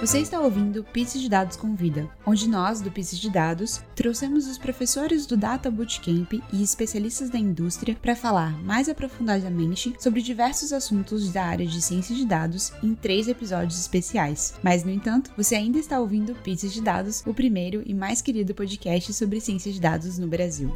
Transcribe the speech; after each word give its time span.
Você 0.00 0.18
está 0.18 0.40
ouvindo 0.40 0.82
Pizza 0.82 1.18
de 1.18 1.28
Dados 1.28 1.56
Convida, 1.56 2.08
onde 2.24 2.48
nós, 2.48 2.80
do 2.80 2.90
Pizza 2.90 3.14
de 3.14 3.28
Dados, 3.28 3.82
trouxemos 3.94 4.46
os 4.46 4.56
professores 4.56 5.26
do 5.26 5.36
Data 5.36 5.70
Bootcamp 5.70 6.32
e 6.50 6.62
especialistas 6.62 7.28
da 7.28 7.38
indústria 7.38 7.94
para 8.00 8.16
falar 8.16 8.58
mais 8.62 8.88
aprofundadamente 8.88 9.94
sobre 10.00 10.22
diversos 10.22 10.72
assuntos 10.72 11.30
da 11.30 11.44
área 11.44 11.66
de 11.66 11.82
ciência 11.82 12.16
de 12.16 12.24
dados 12.24 12.72
em 12.82 12.94
três 12.94 13.28
episódios 13.28 13.78
especiais. 13.78 14.54
Mas, 14.62 14.84
no 14.84 14.90
entanto, 14.90 15.30
você 15.36 15.54
ainda 15.54 15.78
está 15.78 16.00
ouvindo 16.00 16.34
Pizza 16.34 16.66
de 16.66 16.80
Dados, 16.80 17.22
o 17.26 17.34
primeiro 17.34 17.82
e 17.84 17.92
mais 17.92 18.22
querido 18.22 18.54
podcast 18.54 19.12
sobre 19.12 19.38
ciência 19.38 19.70
de 19.70 19.80
dados 19.80 20.18
no 20.18 20.26
Brasil. 20.26 20.74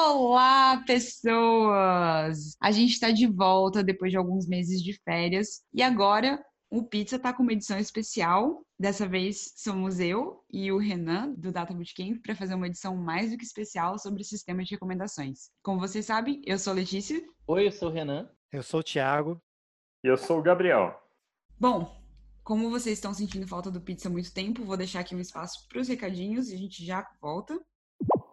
Olá, 0.00 0.80
pessoas! 0.86 2.56
A 2.62 2.70
gente 2.70 2.92
está 2.92 3.10
de 3.10 3.26
volta 3.26 3.82
depois 3.82 4.12
de 4.12 4.16
alguns 4.16 4.46
meses 4.46 4.80
de 4.80 4.92
férias 5.02 5.64
e 5.74 5.82
agora 5.82 6.40
o 6.70 6.84
Pizza 6.84 7.16
está 7.16 7.32
com 7.32 7.42
uma 7.42 7.52
edição 7.52 7.76
especial. 7.76 8.64
Dessa 8.78 9.08
vez 9.08 9.52
somos 9.56 9.98
eu 9.98 10.44
e 10.48 10.70
o 10.70 10.78
Renan, 10.78 11.34
do 11.36 11.50
Data 11.50 11.74
Bootcamp, 11.74 12.22
para 12.22 12.36
fazer 12.36 12.54
uma 12.54 12.68
edição 12.68 12.96
mais 12.96 13.32
do 13.32 13.36
que 13.36 13.44
especial 13.44 13.98
sobre 13.98 14.22
o 14.22 14.24
sistema 14.24 14.62
de 14.62 14.70
recomendações. 14.70 15.50
Como 15.64 15.80
vocês 15.80 16.06
sabem, 16.06 16.40
eu 16.46 16.60
sou 16.60 16.74
a 16.74 16.76
Letícia. 16.76 17.20
Oi, 17.48 17.66
eu 17.66 17.72
sou 17.72 17.88
o 17.88 17.92
Renan. 17.92 18.30
Eu 18.52 18.62
sou 18.62 18.78
o 18.78 18.84
Thiago. 18.84 19.42
E 20.04 20.06
eu 20.06 20.16
sou 20.16 20.38
o 20.38 20.42
Gabriel. 20.42 20.96
Bom, 21.58 22.00
como 22.44 22.70
vocês 22.70 22.98
estão 22.98 23.12
sentindo 23.12 23.48
falta 23.48 23.68
do 23.68 23.80
Pizza 23.80 24.08
há 24.08 24.12
muito 24.12 24.32
tempo, 24.32 24.64
vou 24.64 24.76
deixar 24.76 25.00
aqui 25.00 25.16
um 25.16 25.20
espaço 25.20 25.66
para 25.68 25.80
os 25.80 25.88
recadinhos 25.88 26.50
e 26.50 26.54
a 26.54 26.58
gente 26.58 26.86
já 26.86 27.04
volta. 27.20 27.60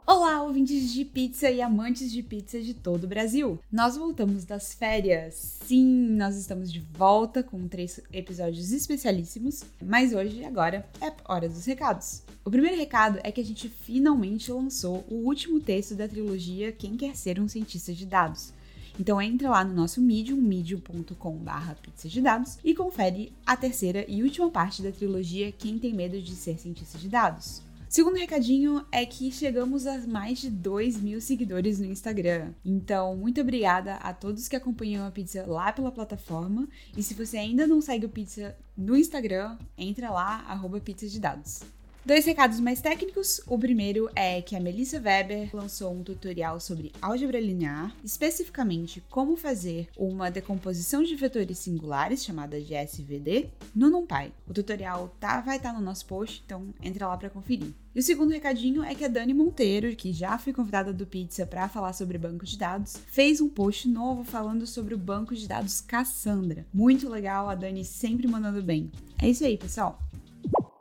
Olá, 0.07 0.43
ouvintes 0.43 0.93
de 0.93 1.03
pizza 1.03 1.49
e 1.49 1.63
amantes 1.63 2.11
de 2.11 2.21
pizza 2.21 2.61
de 2.61 2.75
todo 2.75 3.05
o 3.05 3.07
Brasil! 3.07 3.59
Nós 3.71 3.97
voltamos 3.97 4.45
das 4.45 4.71
férias. 4.71 5.57
Sim, 5.65 6.09
nós 6.15 6.37
estamos 6.37 6.71
de 6.71 6.79
volta 6.79 7.41
com 7.41 7.67
três 7.67 7.99
episódios 8.13 8.71
especialíssimos, 8.71 9.63
mas 9.81 10.13
hoje, 10.13 10.45
agora, 10.45 10.87
é 11.01 11.11
hora 11.27 11.49
dos 11.49 11.65
recados. 11.65 12.21
O 12.45 12.51
primeiro 12.51 12.77
recado 12.77 13.19
é 13.23 13.31
que 13.31 13.41
a 13.41 13.43
gente 13.43 13.67
finalmente 13.67 14.51
lançou 14.51 15.03
o 15.09 15.25
último 15.25 15.59
texto 15.59 15.95
da 15.95 16.07
trilogia 16.07 16.71
Quem 16.71 16.95
Quer 16.95 17.15
Ser 17.15 17.39
um 17.39 17.47
Cientista 17.47 17.91
de 17.91 18.05
Dados. 18.05 18.53
Então 18.99 19.19
entra 19.19 19.49
lá 19.49 19.63
no 19.63 19.73
nosso 19.73 19.99
Medium, 19.99 20.37
medium.com.br 20.39 21.73
pizza 21.81 22.07
de 22.07 22.21
dados 22.21 22.59
e 22.63 22.75
confere 22.75 23.33
a 23.43 23.57
terceira 23.57 24.05
e 24.07 24.21
última 24.21 24.51
parte 24.51 24.83
da 24.83 24.91
trilogia 24.91 25.51
Quem 25.51 25.79
Tem 25.79 25.95
Medo 25.95 26.21
de 26.21 26.35
Ser 26.35 26.59
Cientista 26.59 26.99
de 26.99 27.09
Dados. 27.09 27.63
Segundo 27.95 28.17
recadinho 28.17 28.85
é 28.91 29.05
que 29.05 29.31
chegamos 29.31 29.87
a 29.87 29.97
mais 29.99 30.39
de 30.39 30.49
2 30.49 30.99
mil 30.99 31.21
seguidores 31.21 31.79
no 31.79 31.85
Instagram. 31.85 32.51
Então, 32.65 33.15
muito 33.15 33.39
obrigada 33.39 33.95
a 33.95 34.13
todos 34.13 34.49
que 34.49 34.55
acompanham 34.57 35.07
a 35.07 35.11
pizza 35.11 35.45
lá 35.47 35.71
pela 35.71 35.89
plataforma. 35.89 36.67
E 36.97 37.01
se 37.01 37.13
você 37.13 37.37
ainda 37.37 37.65
não 37.65 37.79
segue 37.79 38.05
o 38.05 38.09
pizza 38.09 38.53
no 38.75 38.97
Instagram, 38.97 39.57
entra 39.77 40.09
lá, 40.09 40.43
arroba 40.45 40.81
pizza 40.81 41.07
de 41.07 41.21
dados. 41.21 41.61
Dois 42.05 42.23
recados 42.23 42.59
mais 42.59 42.81
técnicos. 42.81 43.41
O 43.47 43.57
primeiro 43.57 44.07
é 44.15 44.39
que 44.39 44.55
a 44.55 44.59
Melissa 44.59 45.01
Weber 45.01 45.49
lançou 45.51 45.91
um 45.91 46.03
tutorial 46.03 46.59
sobre 46.59 46.91
álgebra 47.01 47.39
linear, 47.39 47.95
especificamente 48.03 49.03
como 49.09 49.35
fazer 49.35 49.89
uma 49.97 50.29
decomposição 50.29 51.01
de 51.01 51.15
vetores 51.15 51.57
singulares, 51.57 52.23
chamada 52.23 52.61
de 52.61 52.75
SVD, 52.75 53.49
no 53.73 53.89
NumPy. 53.89 54.31
O 54.47 54.53
tutorial 54.53 55.15
tá, 55.19 55.41
vai 55.41 55.57
estar 55.57 55.73
tá 55.73 55.79
no 55.79 55.83
nosso 55.83 56.05
post, 56.05 56.43
então 56.45 56.71
entra 56.79 57.07
lá 57.07 57.17
para 57.17 57.31
conferir. 57.31 57.73
E 57.95 57.99
o 57.99 58.03
segundo 58.03 58.29
recadinho 58.29 58.83
é 58.83 58.93
que 58.93 59.03
a 59.03 59.07
Dani 59.07 59.33
Monteiro, 59.33 59.95
que 59.95 60.13
já 60.13 60.37
foi 60.37 60.53
convidada 60.53 60.93
do 60.93 61.07
Pizza 61.07 61.43
para 61.43 61.67
falar 61.67 61.93
sobre 61.93 62.19
banco 62.19 62.45
de 62.45 62.55
dados, 62.55 62.97
fez 63.07 63.41
um 63.41 63.49
post 63.49 63.87
novo 63.87 64.23
falando 64.23 64.67
sobre 64.67 64.93
o 64.93 64.97
banco 64.99 65.33
de 65.33 65.47
dados 65.47 65.81
Cassandra. 65.81 66.67
Muito 66.71 67.09
legal, 67.09 67.49
a 67.49 67.55
Dani 67.55 67.83
sempre 67.83 68.27
mandando 68.27 68.61
bem. 68.61 68.91
É 69.19 69.27
isso 69.27 69.43
aí, 69.43 69.57
pessoal. 69.57 69.99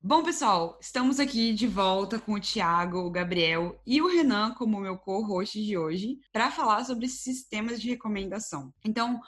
Bom, 0.06 0.22
pessoal, 0.22 0.78
estamos 0.82 1.18
aqui 1.18 1.54
de 1.54 1.66
volta 1.66 2.18
com 2.18 2.34
o 2.34 2.40
Thiago, 2.40 2.98
o 2.98 3.10
Gabriel 3.10 3.80
e 3.86 4.02
o 4.02 4.06
Renan 4.06 4.52
como 4.52 4.78
meu 4.78 4.98
co-host 4.98 5.58
de 5.64 5.78
hoje 5.78 6.18
para 6.30 6.50
falar 6.50 6.84
sobre 6.84 7.08
sistemas 7.08 7.80
de 7.80 7.88
recomendação. 7.88 8.70
Então, 8.84 9.18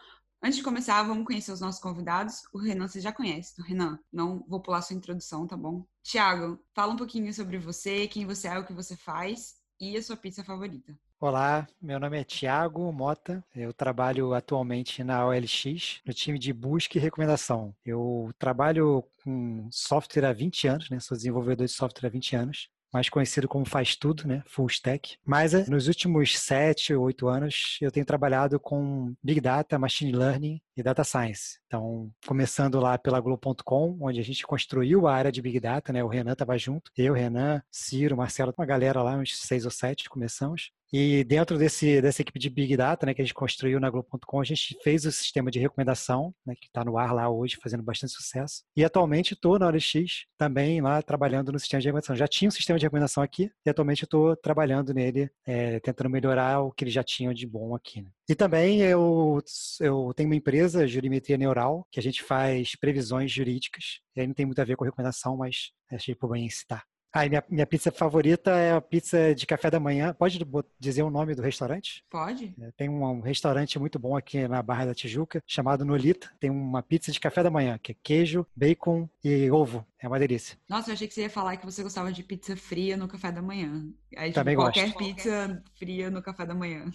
antes 0.43 0.59
de 0.59 0.63
começar, 0.63 1.03
vamos 1.03 1.25
conhecer 1.25 1.51
os 1.51 1.63
nossos 1.63 1.81
convidados. 1.81 2.43
O 2.53 2.59
Renan 2.59 2.89
você 2.89 3.01
já 3.01 3.11
conhece, 3.11 3.53
então, 3.55 3.65
Renan, 3.65 3.99
não 4.13 4.45
vou 4.47 4.61
pular 4.61 4.83
sua 4.83 4.95
introdução, 4.95 5.47
tá 5.47 5.57
bom? 5.57 5.83
Thiago, 6.03 6.63
fala 6.75 6.93
um 6.93 6.97
pouquinho 6.97 7.33
sobre 7.33 7.57
você, 7.57 8.07
quem 8.07 8.27
você 8.27 8.47
é, 8.49 8.59
o 8.59 8.67
que 8.67 8.75
você 8.75 8.99
faz 8.99 9.55
e 9.81 9.97
a 9.97 10.03
sua 10.03 10.15
pizza 10.19 10.45
favorita. 10.45 10.95
Olá, 11.19 11.67
meu 11.81 11.99
nome 11.99 12.21
é 12.21 12.25
Tiago 12.25 12.93
Mota. 12.93 13.43
Eu 13.55 13.73
trabalho 13.73 14.35
atualmente 14.35 15.03
na 15.03 15.27
OLX, 15.27 16.03
no 16.05 16.13
time 16.13 16.39
de 16.39 16.53
busca 16.53 16.99
e 16.99 17.01
recomendação. 17.01 17.75
Eu 17.87 18.31
trabalho 18.39 19.03
com 19.25 19.67
software 19.71 20.27
há 20.27 20.33
20 20.35 20.69
anos, 20.69 20.91
né? 20.91 21.01
Sou 21.01 21.17
desenvolvedor 21.17 21.67
de 21.67 21.73
software 21.73 22.09
há 22.09 22.11
20 22.11 22.37
anos 22.37 22.69
mais 22.93 23.11
conhecido 23.11 23.47
como 23.47 23.67
faz 23.67 23.95
tudo, 23.95 24.27
né? 24.27 24.43
Full 24.47 24.69
stack. 24.69 25.19
Mas 25.25 25.53
eh, 25.53 25.67
nos 25.69 25.87
últimos 25.87 26.39
sete, 26.39 26.95
oito 26.95 27.29
anos, 27.29 27.77
eu 27.83 27.91
tenho 27.91 28.07
trabalhado 28.07 28.59
com 28.59 29.15
Big 29.23 29.39
Data, 29.39 29.79
Machine 29.79 30.13
Learning 30.13 30.63
e 30.75 30.83
Data 30.83 31.05
Science. 31.05 31.59
Então, 31.67 32.11
começando 32.27 32.81
lá 32.81 32.97
pela 32.97 33.21
Globo.com, 33.21 33.99
onde 34.01 34.19
a 34.19 34.25
gente 34.25 34.47
construiu 34.47 35.07
a 35.07 35.15
área 35.15 35.33
de 35.33 35.43
Big 35.43 35.61
Data, 35.61 35.93
né? 35.93 36.03
O 36.03 36.09
Renan 36.09 36.33
estava 36.33 36.57
junto, 36.57 36.91
eu, 36.97 37.13
Renan, 37.13 37.63
Ciro, 37.71 38.17
Marcelo, 38.17 38.55
uma 38.57 38.67
galera 38.67 39.03
lá, 39.03 39.17
uns 39.17 39.37
seis 39.37 39.67
ou 39.67 39.71
sete, 39.71 40.09
começamos. 40.09 40.71
E 40.93 41.25
dentro 41.25 41.59
desse, 41.59 42.01
dessa 42.01 42.23
equipe 42.23 42.39
de 42.39 42.49
Big 42.49 42.77
Data, 42.77 43.07
né, 43.07 43.15
que 43.15 43.21
a 43.21 43.25
gente 43.25 43.35
construiu 43.35 43.81
na 43.81 43.91
Globo.com, 43.91 44.41
a 44.41 44.45
gente 44.45 44.77
fez 44.83 45.05
o 45.05 45.13
sistema 45.13 45.51
de 45.51 45.59
recomendação, 45.59 46.35
né, 46.45 46.55
que 46.55 46.67
está 46.67 46.85
no 46.85 46.97
ar 46.97 47.13
lá 47.13 47.29
hoje, 47.29 47.59
fazendo 47.63 47.83
bastante 47.83 48.13
sucesso. 48.13 48.63
E 48.77 48.85
atualmente 48.85 49.35
estou 49.35 49.59
na 49.59 49.67
OLX 49.67 50.27
também 50.39 50.81
lá 50.81 51.03
trabalhando 51.03 51.53
no 51.53 51.59
sistema 51.59 51.81
de 51.81 51.89
recomendação. 51.89 52.17
Já 52.17 52.29
tinha 52.29 52.49
um 52.49 52.53
sistema 52.53 52.79
de 52.79 52.85
recomendação 52.85 53.23
aqui 53.23 53.51
e 53.65 53.71
atualmente 53.71 54.05
estou 54.05 54.37
trabalhando 54.37 54.95
nele, 54.95 55.29
é, 55.45 55.81
tentando 55.81 56.11
melhorar 56.11 56.61
o 56.61 56.73
que 56.73 56.85
eles 56.85 56.95
já 56.95 57.03
tinham 57.03 57.35
de 57.35 57.47
bom 57.47 57.75
aqui. 57.75 58.03
Né? 58.03 58.11
E 58.29 58.35
também 58.35 58.81
eu, 58.81 59.43
eu 59.81 60.13
tenho 60.15 60.29
uma 60.29 60.37
empresa, 60.37 60.87
Jurimetria 60.87 61.37
Neural, 61.37 61.87
que 61.91 61.99
a 61.99 62.03
gente 62.03 62.23
faz 62.23 62.77
previsões 62.77 63.31
jurídicas. 63.31 64.01
E 64.15 64.21
aí 64.21 64.27
não 64.27 64.35
tem 64.35 64.47
muito 64.47 64.61
a 64.61 64.65
ver 64.65 64.77
com 64.77 64.85
recomendação, 64.85 65.37
mas 65.37 65.71
achei 65.91 66.15
por 66.15 66.31
bem 66.31 66.49
citar. 66.49 66.85
Ah, 67.13 67.27
minha, 67.29 67.45
minha 67.49 67.67
pizza 67.67 67.91
favorita 67.91 68.51
é 68.51 68.73
a 68.73 68.81
pizza 68.81 69.35
de 69.35 69.47
café 69.47 69.71
da 69.71 69.81
manhã. 69.81 70.13
Pode 70.13 70.39
dizer 70.79 71.03
o 71.03 71.11
nome 71.11 71.35
do 71.35 71.43
restaurante? 71.43 72.05
Pode. 72.11 72.55
É, 72.61 72.71
tem 72.73 72.89
um, 72.89 73.03
um, 73.05 73.21
restaurante 73.21 73.79
muito 73.79 73.99
bom 73.99 74.17
aqui 74.17 74.47
na 74.47 74.63
Barra 74.63 74.87
da 74.87 74.95
Tijuca, 74.95 75.43
chamado 75.47 75.85
Nolita. 75.85 76.31
Tem 76.39 76.51
uma 76.51 76.83
pizza 76.83 77.11
de 77.11 77.19
café 77.19 77.43
da 77.43 77.51
manhã, 77.51 77.79
que 77.79 77.93
é 77.93 77.97
queijo, 78.03 78.47
bacon 78.55 79.09
e 79.25 79.51
ovo. 79.51 79.87
É 79.99 80.07
uma 80.07 80.19
delícia. 80.19 80.59
Nossa, 80.69 80.91
eu 80.91 80.95
achei 80.95 81.09
que 81.09 81.15
você 81.15 81.23
ia 81.23 81.31
falar 81.31 81.57
que 81.57 81.65
você 81.65 81.83
gostava 81.83 82.13
de 82.13 82.23
pizza 82.23 82.55
fria 82.57 82.97
no 82.97 83.09
café 83.09 83.33
da 83.33 83.41
manhã. 83.41 83.89
Aí, 84.17 84.29
tipo, 84.29 84.35
Também 84.35 84.55
qualquer 84.57 84.93
gosto. 84.93 84.99
pizza 84.99 85.63
fria 85.79 86.11
no 86.11 86.23
café 86.23 86.45
da 86.45 86.55
manhã. 86.55 86.91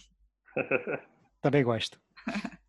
Também 1.42 1.64
gosto. 1.64 2.00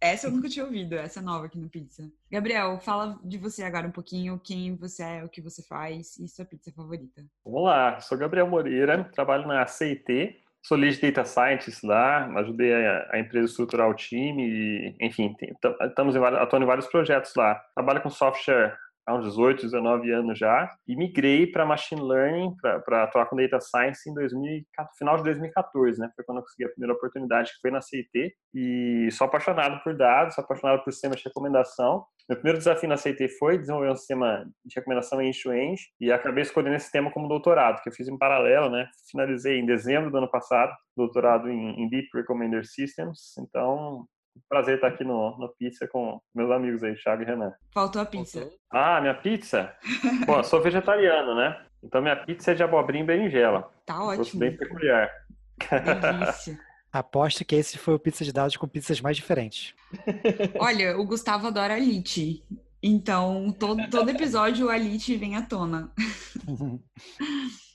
Essa 0.00 0.26
eu 0.26 0.30
nunca 0.30 0.48
tinha 0.48 0.64
ouvido, 0.64 0.94
essa 0.94 1.20
é 1.20 1.22
nova 1.22 1.46
aqui 1.46 1.58
no 1.58 1.68
Pizza. 1.68 2.10
Gabriel, 2.30 2.78
fala 2.80 3.18
de 3.22 3.38
você 3.38 3.62
agora 3.62 3.86
um 3.86 3.92
pouquinho, 3.92 4.40
quem 4.42 4.76
você 4.76 5.02
é, 5.02 5.24
o 5.24 5.28
que 5.28 5.40
você 5.40 5.62
faz 5.62 6.18
e 6.18 6.28
sua 6.28 6.44
pizza 6.44 6.72
favorita. 6.72 7.24
Vamos 7.44 7.64
lá, 7.64 8.00
sou 8.00 8.18
Gabriel 8.18 8.46
Moreira, 8.46 9.04
trabalho 9.04 9.46
na 9.46 9.66
CIT, 9.66 10.36
sou 10.62 10.76
lead 10.76 11.00
data 11.00 11.24
scientist 11.24 11.84
lá, 11.84 12.26
ajudei 12.40 12.74
a, 12.74 13.08
a 13.12 13.18
empresa 13.18 13.46
a 13.46 13.50
estruturar 13.50 13.88
o 13.88 13.94
time 13.94 14.42
e, 14.46 14.96
enfim, 15.00 15.36
estamos 15.82 16.16
atuando 16.16 16.64
em 16.64 16.68
vários 16.68 16.86
projetos 16.86 17.34
lá. 17.34 17.54
Trabalho 17.74 18.02
com 18.02 18.10
software 18.10 18.76
há 19.06 19.14
uns 19.14 19.24
18, 19.24 19.62
19 19.62 20.10
anos 20.12 20.38
já, 20.38 20.70
e 20.86 20.96
migrei 20.96 21.46
para 21.46 21.66
Machine 21.66 22.00
Learning, 22.00 22.54
para 22.84 23.04
atuar 23.04 23.26
com 23.26 23.36
Data 23.36 23.60
Science 23.60 24.08
em 24.08 24.14
2000, 24.14 24.64
final 24.98 25.16
de 25.16 25.24
2014, 25.24 26.00
né? 26.00 26.10
Foi 26.14 26.24
quando 26.24 26.38
eu 26.38 26.42
consegui 26.42 26.64
a 26.64 26.70
primeira 26.70 26.94
oportunidade, 26.94 27.52
que 27.52 27.60
foi 27.60 27.70
na 27.70 27.80
CIT, 27.80 28.34
e 28.54 29.08
sou 29.12 29.26
apaixonado 29.26 29.82
por 29.82 29.94
dados, 29.96 30.34
sou 30.34 30.44
apaixonado 30.44 30.82
por 30.82 30.92
sistemas 30.92 31.18
de 31.18 31.24
recomendação. 31.24 32.04
Meu 32.28 32.36
primeiro 32.36 32.58
desafio 32.58 32.88
na 32.88 32.96
CIT 32.96 33.28
foi 33.38 33.58
desenvolver 33.58 33.90
um 33.90 33.96
sistema 33.96 34.46
de 34.64 34.74
recomendação 34.74 35.20
end-to-end, 35.20 35.80
e 36.00 36.10
acabei 36.10 36.42
escolhendo 36.42 36.76
esse 36.76 36.90
tema 36.90 37.10
como 37.10 37.28
doutorado, 37.28 37.82
que 37.82 37.88
eu 37.88 37.92
fiz 37.92 38.08
em 38.08 38.18
paralelo, 38.18 38.70
né? 38.70 38.88
Finalizei 39.10 39.58
em 39.58 39.66
dezembro 39.66 40.10
do 40.10 40.18
ano 40.18 40.30
passado, 40.30 40.72
doutorado 40.96 41.50
em, 41.50 41.82
em 41.82 41.88
Deep 41.88 42.08
Recommender 42.14 42.64
Systems, 42.64 43.34
então 43.38 44.06
Prazer 44.48 44.76
estar 44.76 44.88
aqui 44.88 45.04
no, 45.04 45.36
no 45.38 45.48
Pizza 45.48 45.86
com 45.88 46.20
meus 46.34 46.50
amigos 46.50 46.82
aí, 46.82 46.94
Thiago 46.96 47.22
e 47.22 47.24
Renan. 47.24 47.52
Faltou 47.72 48.02
a 48.02 48.06
pizza. 48.06 48.40
Faltou. 48.40 48.58
Ah, 48.70 49.00
minha 49.00 49.14
pizza? 49.14 49.74
Bom, 50.26 50.38
eu 50.38 50.44
sou 50.44 50.60
vegetariano, 50.60 51.34
né? 51.34 51.64
Então 51.82 52.00
minha 52.00 52.16
pizza 52.16 52.52
é 52.52 52.54
de 52.54 52.62
abobrinha 52.62 53.04
e 53.04 53.06
berinjela. 53.06 53.70
Tá 53.84 53.98
Gosto 53.98 54.20
ótimo. 54.20 54.40
bem 54.40 54.56
peculiar. 54.56 55.10
Delícia. 55.58 56.58
Aposto 56.92 57.44
que 57.44 57.56
esse 57.56 57.76
foi 57.76 57.94
o 57.94 57.98
pizza 57.98 58.24
de 58.24 58.32
dados 58.32 58.56
com 58.56 58.68
pizzas 58.68 59.00
mais 59.00 59.16
diferentes. 59.16 59.74
Olha, 60.58 60.96
o 60.96 61.04
Gustavo 61.04 61.48
adora 61.48 61.76
Elite. 61.76 62.44
Então, 62.80 63.50
todo, 63.58 63.88
todo 63.90 64.10
episódio 64.10 64.68
o 64.68 64.72
Elite 64.72 65.16
vem 65.16 65.36
à 65.36 65.42
tona. 65.42 65.90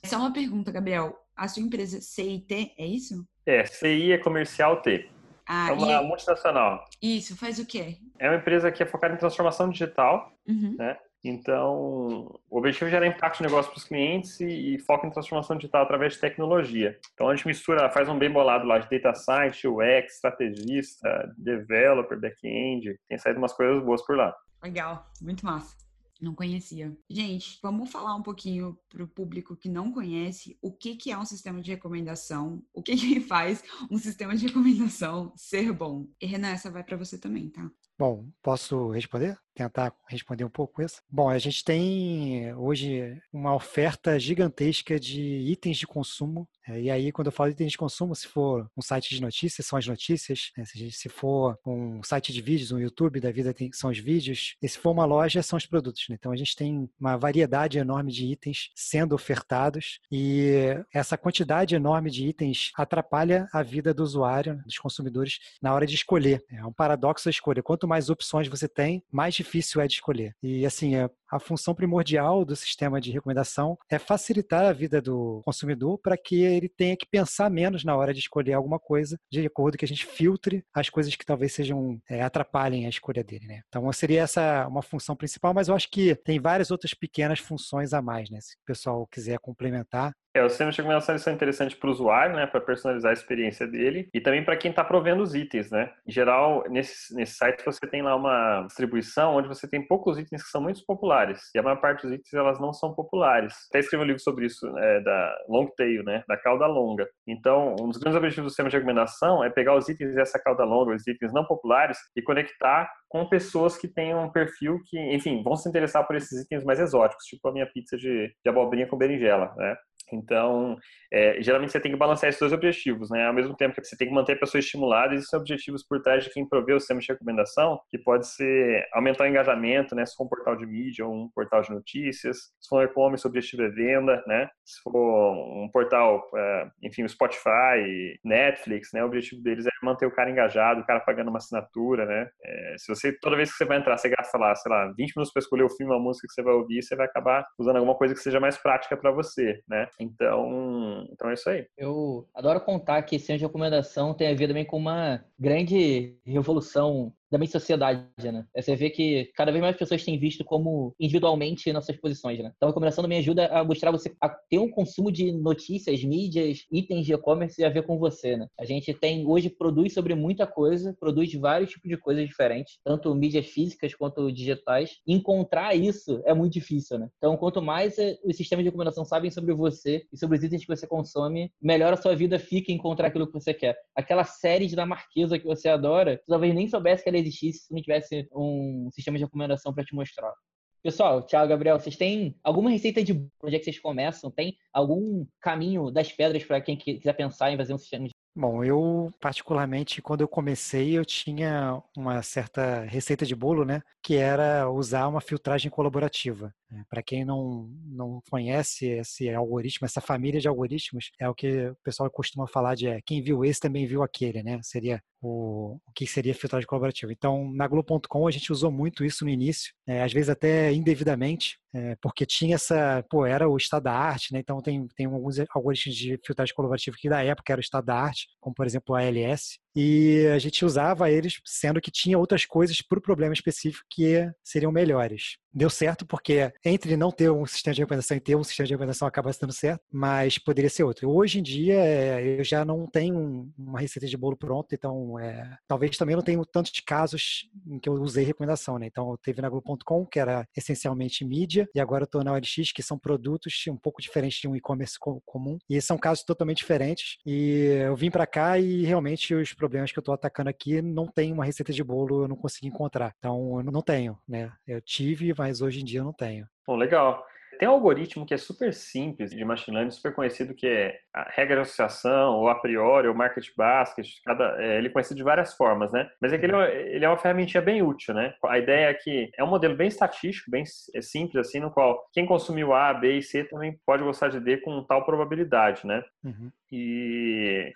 Só 0.05 0.17
uma 0.17 0.31
pergunta, 0.31 0.71
Gabriel. 0.71 1.17
A 1.35 1.47
sua 1.47 1.63
empresa 1.63 1.99
CIT 1.99 2.73
é 2.77 2.85
isso? 2.85 3.25
É, 3.45 3.65
CI 3.65 4.13
é 4.13 4.17
comercial 4.17 4.81
T. 4.81 5.09
Ah, 5.51 5.69
é 5.69 5.73
uma 5.73 6.03
e... 6.03 6.05
multinacional. 6.05 6.85
Isso, 7.01 7.35
faz 7.35 7.57
o 7.57 7.65
quê? 7.65 7.97
É 8.19 8.29
uma 8.29 8.37
empresa 8.37 8.71
que 8.71 8.83
é 8.83 8.85
focada 8.85 9.15
em 9.15 9.17
transformação 9.17 9.67
digital, 9.67 10.31
uhum. 10.47 10.75
né? 10.77 10.95
Então, 11.23 12.39
o 12.49 12.57
objetivo 12.57 12.85
é 12.85 12.91
gerar 12.91 13.07
impacto 13.07 13.37
de 13.37 13.43
negócio 13.43 13.71
para 13.71 13.79
os 13.79 13.83
clientes 13.83 14.39
e, 14.39 14.75
e 14.75 14.79
foca 14.79 15.07
em 15.07 15.09
transformação 15.09 15.57
digital 15.57 15.81
através 15.81 16.13
de 16.13 16.19
tecnologia. 16.19 16.97
Então, 17.13 17.27
a 17.27 17.35
gente 17.35 17.47
mistura, 17.47 17.89
faz 17.89 18.07
um 18.07 18.17
bem 18.17 18.31
bolado 18.31 18.65
lá 18.65 18.77
de 18.77 18.87
data 18.89 19.13
science, 19.15 19.67
UX, 19.67 20.13
estrategista, 20.13 21.33
developer, 21.35 22.17
back-end. 22.17 22.97
Tem 23.09 23.17
saído 23.17 23.39
umas 23.39 23.51
coisas 23.51 23.83
boas 23.83 24.05
por 24.05 24.15
lá. 24.15 24.33
Legal, 24.63 25.05
muito 25.19 25.43
massa. 25.43 25.75
Não 26.19 26.35
conhecia. 26.35 26.97
Gente, 27.09 27.57
vamos 27.61 27.89
falar 27.89 28.15
um 28.15 28.21
pouquinho 28.21 28.77
para 28.89 29.03
o 29.03 29.07
público 29.07 29.55
que 29.55 29.69
não 29.69 29.91
conhece 29.91 30.57
o 30.61 30.71
que, 30.71 30.95
que 30.95 31.11
é 31.11 31.17
um 31.17 31.25
sistema 31.25 31.61
de 31.61 31.71
recomendação, 31.71 32.61
o 32.73 32.83
que, 32.83 32.95
que 32.95 33.19
faz 33.21 33.63
um 33.89 33.97
sistema 33.97 34.35
de 34.35 34.47
recomendação 34.47 35.31
ser 35.35 35.71
bom. 35.71 36.07
E 36.19 36.25
Renan, 36.25 36.49
essa 36.49 36.69
vai 36.69 36.83
para 36.83 36.97
você 36.97 37.17
também, 37.17 37.49
tá? 37.49 37.71
Bom, 37.99 38.29
posso 38.41 38.91
responder? 38.91 39.37
Tentar 39.53 39.93
responder 40.07 40.45
um 40.45 40.49
pouco 40.49 40.81
isso? 40.81 41.01
Bom, 41.11 41.29
a 41.29 41.37
gente 41.37 41.65
tem 41.65 42.55
hoje 42.55 43.21
uma 43.33 43.53
oferta 43.53 44.17
gigantesca 44.17 44.97
de 44.97 45.21
itens 45.21 45.75
de 45.75 45.85
consumo. 45.85 46.47
É, 46.65 46.79
e 46.79 46.89
aí, 46.89 47.11
quando 47.11 47.27
eu 47.27 47.31
falo 47.33 47.51
itens 47.51 47.73
de 47.73 47.77
consumo, 47.77 48.15
se 48.15 48.25
for 48.25 48.71
um 48.77 48.81
site 48.81 49.13
de 49.13 49.21
notícias, 49.21 49.67
são 49.67 49.77
as 49.77 49.85
notícias. 49.85 50.51
Né? 50.57 50.63
Se 50.91 51.09
for 51.09 51.59
um 51.65 52.01
site 52.01 52.31
de 52.31 52.41
vídeos, 52.41 52.71
um 52.71 52.79
YouTube 52.79 53.19
da 53.19 53.31
vida, 53.31 53.53
são 53.73 53.89
os 53.89 53.99
vídeos. 53.99 54.55
E 54.61 54.69
se 54.69 54.77
for 54.77 54.91
uma 54.91 55.03
loja, 55.03 55.43
são 55.43 55.57
os 55.57 55.65
produtos. 55.65 56.05
Né? 56.07 56.15
Então, 56.17 56.31
a 56.31 56.37
gente 56.37 56.55
tem 56.55 56.89
uma 56.97 57.17
variedade 57.17 57.79
enorme 57.79 58.13
de 58.13 58.27
itens 58.27 58.69
sendo 58.73 59.13
ofertados. 59.13 59.99
E 60.09 60.53
essa 60.93 61.17
quantidade 61.17 61.75
enorme 61.75 62.09
de 62.09 62.25
itens 62.25 62.71
atrapalha 62.77 63.49
a 63.51 63.61
vida 63.61 63.93
do 63.93 64.03
usuário, 64.03 64.61
dos 64.63 64.77
consumidores, 64.77 65.37
na 65.61 65.73
hora 65.73 65.85
de 65.85 65.95
escolher. 65.95 66.45
É 66.49 66.65
um 66.65 66.71
paradoxo 66.71 67.27
a 67.27 67.31
escolha. 67.31 67.61
Quanto 67.61 67.88
mais 67.89 68.09
opções 68.09 68.47
você 68.47 68.67
tem, 68.67 69.03
mais 69.11 69.33
difícil 69.33 69.81
é 69.81 69.87
de 69.87 69.95
escolher. 69.95 70.35
E 70.41 70.65
assim, 70.65 70.95
é, 70.95 71.09
a 71.29 71.39
função 71.39 71.75
primordial 71.75 72.45
do 72.45 72.55
sistema 72.55 73.01
de 73.01 73.11
recomendação 73.11 73.77
é 73.89 73.99
facilitar 73.99 74.65
a 74.65 74.73
vida 74.73 75.01
do 75.01 75.41
consumidor 75.43 75.97
para 75.99 76.17
que 76.17 76.41
ele 76.41 76.69
tenha 76.69 76.95
que 76.95 77.05
pensar 77.05 77.49
menos 77.49 77.83
na 77.83 77.95
hora 77.95 78.13
de 78.13 78.19
escolher 78.19 78.53
alguma 78.53 78.79
coisa, 78.79 79.19
de 79.31 79.45
acordo 79.45 79.77
que 79.77 79.85
a 79.85 79.87
gente 79.87 80.05
filtre 80.05 80.63
as 80.73 80.89
coisas 80.89 81.15
que 81.15 81.25
talvez 81.25 81.53
sejam 81.53 81.99
é, 82.09 82.21
atrapalhem 82.21 82.85
a 82.85 82.89
escolha 82.89 83.23
dele, 83.23 83.45
né? 83.47 83.61
Então 83.67 83.91
seria 83.91 84.21
essa 84.21 84.67
uma 84.67 84.81
função 84.81 85.15
principal, 85.15 85.53
mas 85.53 85.67
eu 85.67 85.75
acho 85.75 85.89
que 85.89 86.15
tem 86.15 86.39
várias 86.39 86.71
outras 86.71 86.93
pequenas 86.93 87.39
funções 87.39 87.93
a 87.93 88.01
mais, 88.01 88.29
né? 88.29 88.39
Se 88.41 88.55
o 88.55 88.65
pessoal 88.65 89.07
quiser 89.07 89.39
complementar, 89.39 90.13
é, 90.39 90.45
os 90.45 90.53
sistemas 90.53 90.75
de 90.75 90.81
recomendação 90.81 91.17
são 91.17 91.33
interessantes 91.33 91.77
para 91.77 91.89
o 91.89 91.91
usuário, 91.91 92.35
né, 92.35 92.47
para 92.47 92.61
personalizar 92.61 93.09
a 93.09 93.13
experiência 93.13 93.67
dele 93.67 94.09
e 94.13 94.21
também 94.21 94.43
para 94.43 94.55
quem 94.55 94.71
está 94.71 94.83
provendo 94.83 95.21
os 95.21 95.35
itens, 95.35 95.69
né. 95.69 95.91
Em 96.07 96.11
geral, 96.11 96.63
nesse, 96.69 97.13
nesse 97.15 97.33
site 97.33 97.63
você 97.63 97.85
tem 97.87 98.01
lá 98.01 98.15
uma 98.15 98.63
distribuição 98.65 99.35
onde 99.35 99.47
você 99.47 99.67
tem 99.67 99.85
poucos 99.85 100.17
itens 100.17 100.43
que 100.43 100.49
são 100.49 100.61
muito 100.61 100.83
populares 100.85 101.49
e 101.53 101.59
a 101.59 101.63
maior 101.63 101.81
parte 101.81 102.03
dos 102.03 102.13
itens 102.13 102.33
elas 102.33 102.59
não 102.59 102.73
são 102.73 102.93
populares. 102.93 103.53
Até 103.69 103.79
escrevi 103.79 104.03
um 104.03 104.07
livro 104.07 104.21
sobre 104.21 104.45
isso, 104.45 104.71
né, 104.71 105.01
da 105.01 105.35
long 105.47 105.67
tail, 105.75 106.03
né, 106.03 106.23
da 106.27 106.37
cauda 106.37 106.65
longa. 106.65 107.07
Então, 107.27 107.75
um 107.79 107.89
dos 107.89 107.97
grandes 107.97 108.17
objetivos 108.17 108.45
do 108.45 108.49
sistema 108.49 108.69
de 108.69 108.77
recomendação 108.77 109.43
é 109.43 109.49
pegar 109.49 109.75
os 109.75 109.89
itens 109.89 110.15
dessa 110.15 110.39
cauda 110.39 110.63
longa, 110.63 110.95
os 110.95 111.05
itens 111.05 111.33
não 111.33 111.45
populares 111.45 111.97
e 112.15 112.21
conectar 112.21 112.89
com 113.09 113.27
pessoas 113.27 113.75
que 113.75 113.87
tenham 113.87 114.23
um 114.23 114.31
perfil 114.31 114.79
que, 114.85 114.97
enfim, 115.13 115.41
vão 115.43 115.55
se 115.55 115.67
interessar 115.67 116.05
por 116.05 116.15
esses 116.15 116.43
itens 116.43 116.63
mais 116.63 116.79
exóticos, 116.79 117.25
tipo 117.25 117.47
a 117.47 117.51
minha 117.51 117.65
pizza 117.65 117.97
de, 117.97 118.27
de 118.27 118.49
abobrinha 118.49 118.87
com 118.87 118.97
berinjela, 118.97 119.53
né? 119.57 119.75
Então, 120.11 120.77
é, 121.11 121.41
geralmente 121.41 121.71
você 121.71 121.79
tem 121.79 121.91
que 121.91 121.97
balancear 121.97 122.29
esses 122.29 122.39
dois 122.39 122.53
objetivos, 122.53 123.09
né? 123.09 123.25
Ao 123.27 123.33
mesmo 123.33 123.55
tempo 123.55 123.75
que 123.75 123.85
você 123.85 123.97
tem 123.97 124.07
que 124.07 124.13
manter 124.13 124.33
a 124.33 124.39
pessoa 124.39 124.59
estimulada, 124.59 125.13
existem 125.13 125.39
objetivos 125.39 125.83
por 125.83 126.01
trás 126.01 126.23
de 126.23 126.29
quem 126.31 126.47
provê 126.47 126.73
o 126.73 126.79
sistema 126.79 126.99
de 126.99 127.07
recomendação, 127.07 127.79
que 127.89 127.97
pode 127.97 128.27
ser 128.27 128.87
aumentar 128.93 129.23
o 129.23 129.27
engajamento, 129.27 129.95
né? 129.95 130.05
Se 130.05 130.15
for 130.15 130.25
um 130.25 130.29
portal 130.29 130.55
de 130.55 130.65
mídia 130.65 131.05
ou 131.05 131.13
um 131.13 131.29
portal 131.33 131.61
de 131.61 131.71
notícias, 131.71 132.37
se 132.59 132.69
for 132.69 132.81
um 132.81 132.83
e-commerce, 132.83 133.25
o 133.25 133.29
objetivo 133.29 133.63
é 133.63 133.69
venda, 133.69 134.23
né? 134.27 134.49
Se 134.63 134.81
for 134.83 135.33
um 135.33 135.69
portal, 135.71 136.21
é, 136.35 136.67
enfim, 136.83 137.03
o 137.03 137.09
Spotify, 137.09 138.19
Netflix, 138.23 138.89
né? 138.93 139.03
O 139.03 139.07
objetivo 139.07 139.41
deles 139.41 139.65
é 139.65 139.69
manter 139.83 140.05
o 140.05 140.11
cara 140.11 140.29
engajado, 140.29 140.81
o 140.81 140.85
cara 140.85 140.99
pagando 140.99 141.29
uma 141.29 141.37
assinatura, 141.37 142.05
né? 142.05 142.29
É, 142.43 142.75
se 142.77 142.87
você, 142.93 143.11
toda 143.19 143.35
vez 143.35 143.51
que 143.51 143.57
você 143.57 143.65
vai 143.65 143.77
entrar, 143.77 143.97
você 143.97 144.09
gasta 144.09 144.37
lá, 144.37 144.53
sei 144.55 144.71
lá, 144.71 144.87
20 144.95 145.15
minutos 145.15 145.33
para 145.33 145.41
escolher 145.41 145.63
o 145.63 145.69
filme, 145.69 145.93
uma 145.93 145.99
música 146.01 146.27
que 146.27 146.33
você 146.33 146.43
vai 146.43 146.53
ouvir, 146.53 146.81
você 146.83 146.95
vai 146.95 147.05
acabar 147.07 147.45
usando 147.57 147.77
alguma 147.77 147.95
coisa 147.95 148.13
que 148.13 148.19
seja 148.19 148.39
mais 148.39 148.57
prática 148.57 148.95
para 148.97 149.11
você, 149.11 149.61
né? 149.67 149.87
Então, 149.99 151.05
então 151.11 151.29
é 151.29 151.33
isso 151.33 151.49
aí. 151.49 151.67
Eu 151.77 152.27
adoro 152.33 152.61
contar 152.61 153.01
que 153.03 153.17
esse 153.17 153.31
ano 153.31 153.39
de 153.39 153.45
recomendação 153.45 154.13
tem 154.13 154.29
a 154.29 154.33
ver 154.33 154.47
também 154.47 154.65
com 154.65 154.77
uma 154.77 155.23
grande 155.37 156.15
revolução 156.25 157.13
da 157.31 157.37
minha 157.37 157.49
sociedade, 157.49 158.03
né? 158.23 158.45
É 158.55 158.61
você 158.61 158.75
vê 158.75 158.89
que 158.89 159.31
cada 159.35 159.51
vez 159.51 159.61
mais 159.61 159.75
pessoas 159.75 160.03
têm 160.03 160.17
visto 160.19 160.43
como 160.43 160.93
individualmente 160.99 161.71
nossas 161.71 161.95
posições, 161.95 162.39
né? 162.39 162.51
Então, 162.55 162.67
a 162.67 162.71
recomendação 162.71 163.07
me 163.07 163.17
ajuda 163.17 163.47
a 163.47 163.63
mostrar 163.63 163.91
você 163.91 164.15
a 164.21 164.29
ter 164.29 164.59
um 164.59 164.69
consumo 164.69 165.11
de 165.11 165.31
notícias, 165.31 166.03
mídias, 166.03 166.65
itens 166.71 167.05
de 167.05 167.13
e-commerce 167.13 167.63
a 167.63 167.69
ver 167.69 167.83
com 167.83 167.97
você, 167.97 168.37
né? 168.37 168.47
A 168.59 168.65
gente 168.65 168.93
tem 168.93 169.25
hoje 169.25 169.49
produz 169.49 169.93
sobre 169.93 170.15
muita 170.15 170.47
coisa, 170.47 170.95
produz 170.99 171.33
vários 171.33 171.71
tipos 171.71 171.89
de 171.89 171.97
coisas 171.97 172.25
diferentes, 172.27 172.79
tanto 172.83 173.13
mídias 173.13 173.45
físicas 173.47 173.93
quanto 173.93 174.31
digitais. 174.31 174.97
Encontrar 175.07 175.75
isso 175.75 176.21
é 176.25 176.33
muito 176.33 176.53
difícil, 176.53 176.99
né? 176.99 177.09
Então, 177.17 177.37
quanto 177.37 177.61
mais 177.61 177.97
eh, 177.99 178.17
os 178.23 178.35
sistemas 178.35 178.63
de 178.63 178.69
recomendação 178.69 179.05
sabem 179.05 179.29
sobre 179.29 179.53
você 179.53 180.03
e 180.11 180.17
sobre 180.17 180.37
os 180.37 180.43
itens 180.43 180.61
que 180.61 180.75
você 180.75 180.87
consome, 180.87 181.51
melhor 181.61 181.93
a 181.93 181.97
sua 181.97 182.15
vida 182.15 182.39
fica 182.39 182.71
em 182.71 182.75
encontrar 182.75 183.07
aquilo 183.07 183.27
que 183.27 183.33
você 183.33 183.53
quer. 183.53 183.77
Aquela 183.95 184.23
série 184.23 184.67
dinamarquesa 184.67 185.37
que 185.37 185.45
você 185.45 185.69
adora, 185.69 186.21
talvez 186.27 186.53
nem 186.53 186.67
soubesse 186.67 187.03
que 187.03 187.09
ela 187.09 187.18
existisse 187.19 187.65
se 187.65 187.73
não 187.73 187.81
tivesse 187.81 188.27
um 188.33 188.89
sistema 188.91 189.17
de 189.17 189.23
recomendação 189.23 189.73
para 189.73 189.83
te 189.83 189.95
mostrar. 189.95 190.33
Pessoal, 190.81 191.21
Thiago, 191.21 191.49
Gabriel, 191.49 191.77
vocês 191.77 191.97
têm 191.97 192.35
alguma 192.41 192.69
receita 192.69 193.03
de 193.03 193.11
onde 193.43 193.55
é 193.55 193.59
que 193.59 193.65
vocês 193.65 193.79
começam? 193.79 194.31
Tem 194.31 194.55
algum 194.71 195.25
caminho 195.41 195.91
das 195.91 196.11
pedras 196.11 196.43
para 196.45 196.61
quem 196.61 196.77
quiser 196.77 197.13
pensar 197.13 197.51
em 197.51 197.57
fazer 197.57 197.73
um 197.73 197.77
sistema 197.77 198.07
de 198.07 198.13
Bom, 198.35 198.63
eu 198.63 199.11
particularmente 199.19 200.01
quando 200.01 200.21
eu 200.21 200.27
comecei 200.27 200.97
eu 200.97 201.03
tinha 201.03 201.81
uma 201.97 202.21
certa 202.21 202.85
receita 202.85 203.25
de 203.25 203.35
bolo, 203.35 203.65
né, 203.65 203.81
que 204.01 204.15
era 204.15 204.69
usar 204.69 205.07
uma 205.07 205.19
filtragem 205.19 205.69
colaborativa. 205.69 206.53
Né. 206.71 206.83
Para 206.89 207.03
quem 207.03 207.25
não, 207.25 207.69
não 207.85 208.21
conhece 208.29 208.87
esse 208.87 209.29
algoritmo, 209.33 209.85
essa 209.85 209.99
família 209.99 210.39
de 210.39 210.47
algoritmos, 210.47 211.11
é 211.19 211.27
o 211.27 211.35
que 211.35 211.67
o 211.67 211.75
pessoal 211.83 212.09
costuma 212.09 212.47
falar 212.47 212.75
de 212.75 212.87
é, 212.87 213.01
quem 213.05 213.21
viu 213.21 213.43
esse 213.43 213.59
também 213.59 213.85
viu 213.85 214.03
aquele, 214.03 214.41
né? 214.41 214.59
Seria 214.63 215.01
o, 215.21 215.79
o 215.85 215.91
que 215.93 216.07
seria 216.07 216.33
filtragem 216.33 216.67
colaborativa. 216.67 217.11
Então, 217.11 217.51
na 217.53 217.67
Globo.com 217.67 218.27
a 218.27 218.31
gente 218.31 218.51
usou 218.51 218.71
muito 218.71 219.03
isso 219.03 219.25
no 219.25 219.29
início, 219.29 219.73
é, 219.87 220.03
às 220.03 220.13
vezes 220.13 220.29
até 220.29 220.71
indevidamente, 220.71 221.57
é, 221.73 221.95
porque 222.01 222.25
tinha 222.25 222.55
essa, 222.55 223.03
pô, 223.09 223.25
era 223.25 223.47
o 223.47 223.57
estado 223.57 223.83
da 223.83 223.93
arte, 223.93 224.33
né? 224.33 224.39
Então 224.39 224.61
tem, 224.61 224.87
tem 224.95 225.05
alguns 225.05 225.37
algoritmos 225.51 225.95
de 225.95 226.19
filtragem 226.25 226.55
colaborativa 226.55 226.97
que 226.99 227.09
da 227.09 227.23
época 227.23 227.53
era 227.53 227.59
o 227.59 227.61
estado 227.61 227.85
da 227.85 227.95
arte, 227.95 228.27
como 228.39 228.55
por 228.55 228.65
exemplo 228.65 228.95
a 228.95 229.01
ALS, 229.01 229.59
e 229.81 230.27
a 230.27 230.37
gente 230.37 230.65
usava 230.65 231.09
eles, 231.09 231.39
sendo 231.45 231.79
que 231.79 231.89
tinha 231.89 232.19
outras 232.19 232.45
coisas 232.45 232.81
para 232.81 232.99
o 232.99 233.01
problema 233.01 233.33
específico 233.33 233.85
que 233.89 234.29
seriam 234.43 234.73
melhores. 234.73 235.37
Deu 235.53 235.69
certo 235.69 236.05
porque 236.05 236.51
entre 236.63 236.95
não 236.95 237.11
ter 237.11 237.31
um 237.31 237.45
sistema 237.45 237.73
de 237.73 237.81
recomendação 237.81 238.15
e 238.15 238.19
ter 238.19 238.35
um 238.35 238.43
sistema 238.43 238.67
de 238.67 238.73
recomendação 238.73 239.07
acaba 239.07 239.31
dando 239.39 239.53
certo, 239.53 239.81
mas 239.91 240.37
poderia 240.37 240.69
ser 240.69 240.83
outro. 240.83 241.09
Hoje 241.09 241.39
em 241.39 241.43
dia 241.43 241.75
é, 241.75 242.39
eu 242.39 242.43
já 242.43 242.63
não 242.65 242.85
tenho 242.85 243.49
uma 243.57 243.79
receita 243.79 244.05
de 244.05 244.17
bolo 244.17 244.37
pronta, 244.37 244.75
então 244.75 245.17
é, 245.17 245.57
talvez 245.67 245.97
também 245.97 246.15
não 246.15 246.21
tenho 246.21 246.45
tantos 246.45 246.71
casos 246.85 247.49
em 247.65 247.79
que 247.79 247.87
eu 247.87 247.93
usei 247.93 248.25
recomendação, 248.25 248.77
né? 248.77 248.87
Então 248.87 249.09
eu 249.11 249.17
teve 249.17 249.41
na 249.41 249.49
Globo.com, 249.49 250.05
que 250.05 250.19
era 250.19 250.45
essencialmente 250.55 251.25
mídia, 251.25 251.67
e 251.73 251.79
agora 251.79 252.03
eu 252.03 252.05
estou 252.05 252.23
na 252.23 252.33
OLX, 252.33 252.71
que 252.73 252.83
são 252.83 252.99
produtos 252.99 253.53
um 253.69 253.77
pouco 253.77 254.01
diferentes 254.01 254.39
de 254.39 254.47
um 254.47 254.55
e-commerce 254.55 254.97
comum, 255.25 255.57
e 255.69 255.81
são 255.81 255.97
casos 255.97 256.23
totalmente 256.23 256.57
diferentes. 256.57 257.17
E 257.25 257.79
eu 257.85 257.95
vim 257.95 258.11
para 258.11 258.27
cá 258.27 258.59
e 258.59 258.83
realmente 258.83 259.33
os 259.33 259.53
problemas 259.53 259.68
problemas 259.69 259.91
que 259.91 259.99
eu 259.99 260.01
estou 260.01 260.15
atacando 260.15 260.49
aqui, 260.49 260.81
não 260.81 261.05
tem 261.05 261.31
uma 261.31 261.45
receita 261.45 261.71
de 261.71 261.83
bolo, 261.83 262.23
eu 262.23 262.27
não 262.27 262.35
consegui 262.35 262.67
encontrar. 262.67 263.13
Então, 263.19 263.61
eu 263.63 263.71
não 263.71 263.81
tenho, 263.81 264.17
né? 264.27 264.51
Eu 264.67 264.81
tive, 264.81 265.33
mas 265.37 265.61
hoje 265.61 265.81
em 265.81 265.85
dia 265.85 265.99
eu 265.99 266.05
não 266.05 266.13
tenho. 266.13 266.47
Bom, 266.65 266.75
legal. 266.75 267.23
Tem 267.59 267.67
um 267.67 267.73
algoritmo 267.73 268.25
que 268.25 268.33
é 268.33 268.37
super 268.37 268.73
simples 268.73 269.31
de 269.31 269.43
machine 269.43 269.75
learning, 269.75 269.91
super 269.91 270.15
conhecido, 270.15 270.55
que 270.55 270.65
é 270.65 270.97
a 271.13 271.29
regra 271.29 271.57
de 271.57 271.61
associação, 271.63 272.35
ou 272.35 272.47
a 272.47 272.55
priori, 272.55 273.07
ou 273.07 273.13
market 273.13 273.45
basket, 273.57 274.07
cada, 274.25 274.55
é, 274.63 274.77
ele 274.77 274.87
é 274.87 274.89
conhecido 274.89 275.17
de 275.17 275.23
várias 275.23 275.53
formas, 275.55 275.91
né? 275.91 276.09
Mas 276.21 276.31
é 276.31 276.37
que 276.37 276.45
ele, 276.45 276.55
é 276.55 276.95
ele 276.95 277.03
é 277.03 277.09
uma 277.09 277.17
ferramentinha 277.17 277.61
bem 277.61 277.83
útil, 277.83 278.13
né? 278.13 278.33
A 278.45 278.57
ideia 278.57 278.87
é 278.87 278.93
que 278.93 279.29
é 279.37 279.43
um 279.43 279.49
modelo 279.49 279.75
bem 279.75 279.89
estatístico, 279.89 280.49
bem 280.49 280.63
é 280.95 281.01
simples, 281.01 281.47
assim, 281.47 281.59
no 281.59 281.69
qual 281.69 282.07
quem 282.13 282.25
consumiu 282.25 282.73
A, 282.73 282.93
B 282.93 283.17
e 283.17 283.21
C 283.21 283.43
também 283.43 283.77
pode 283.85 284.03
gostar 284.03 284.29
de 284.29 284.39
D 284.39 284.57
com 284.57 284.81
tal 284.85 285.03
probabilidade, 285.03 285.85
né? 285.85 286.01
Uhum. 286.23 286.49
E 286.71 287.73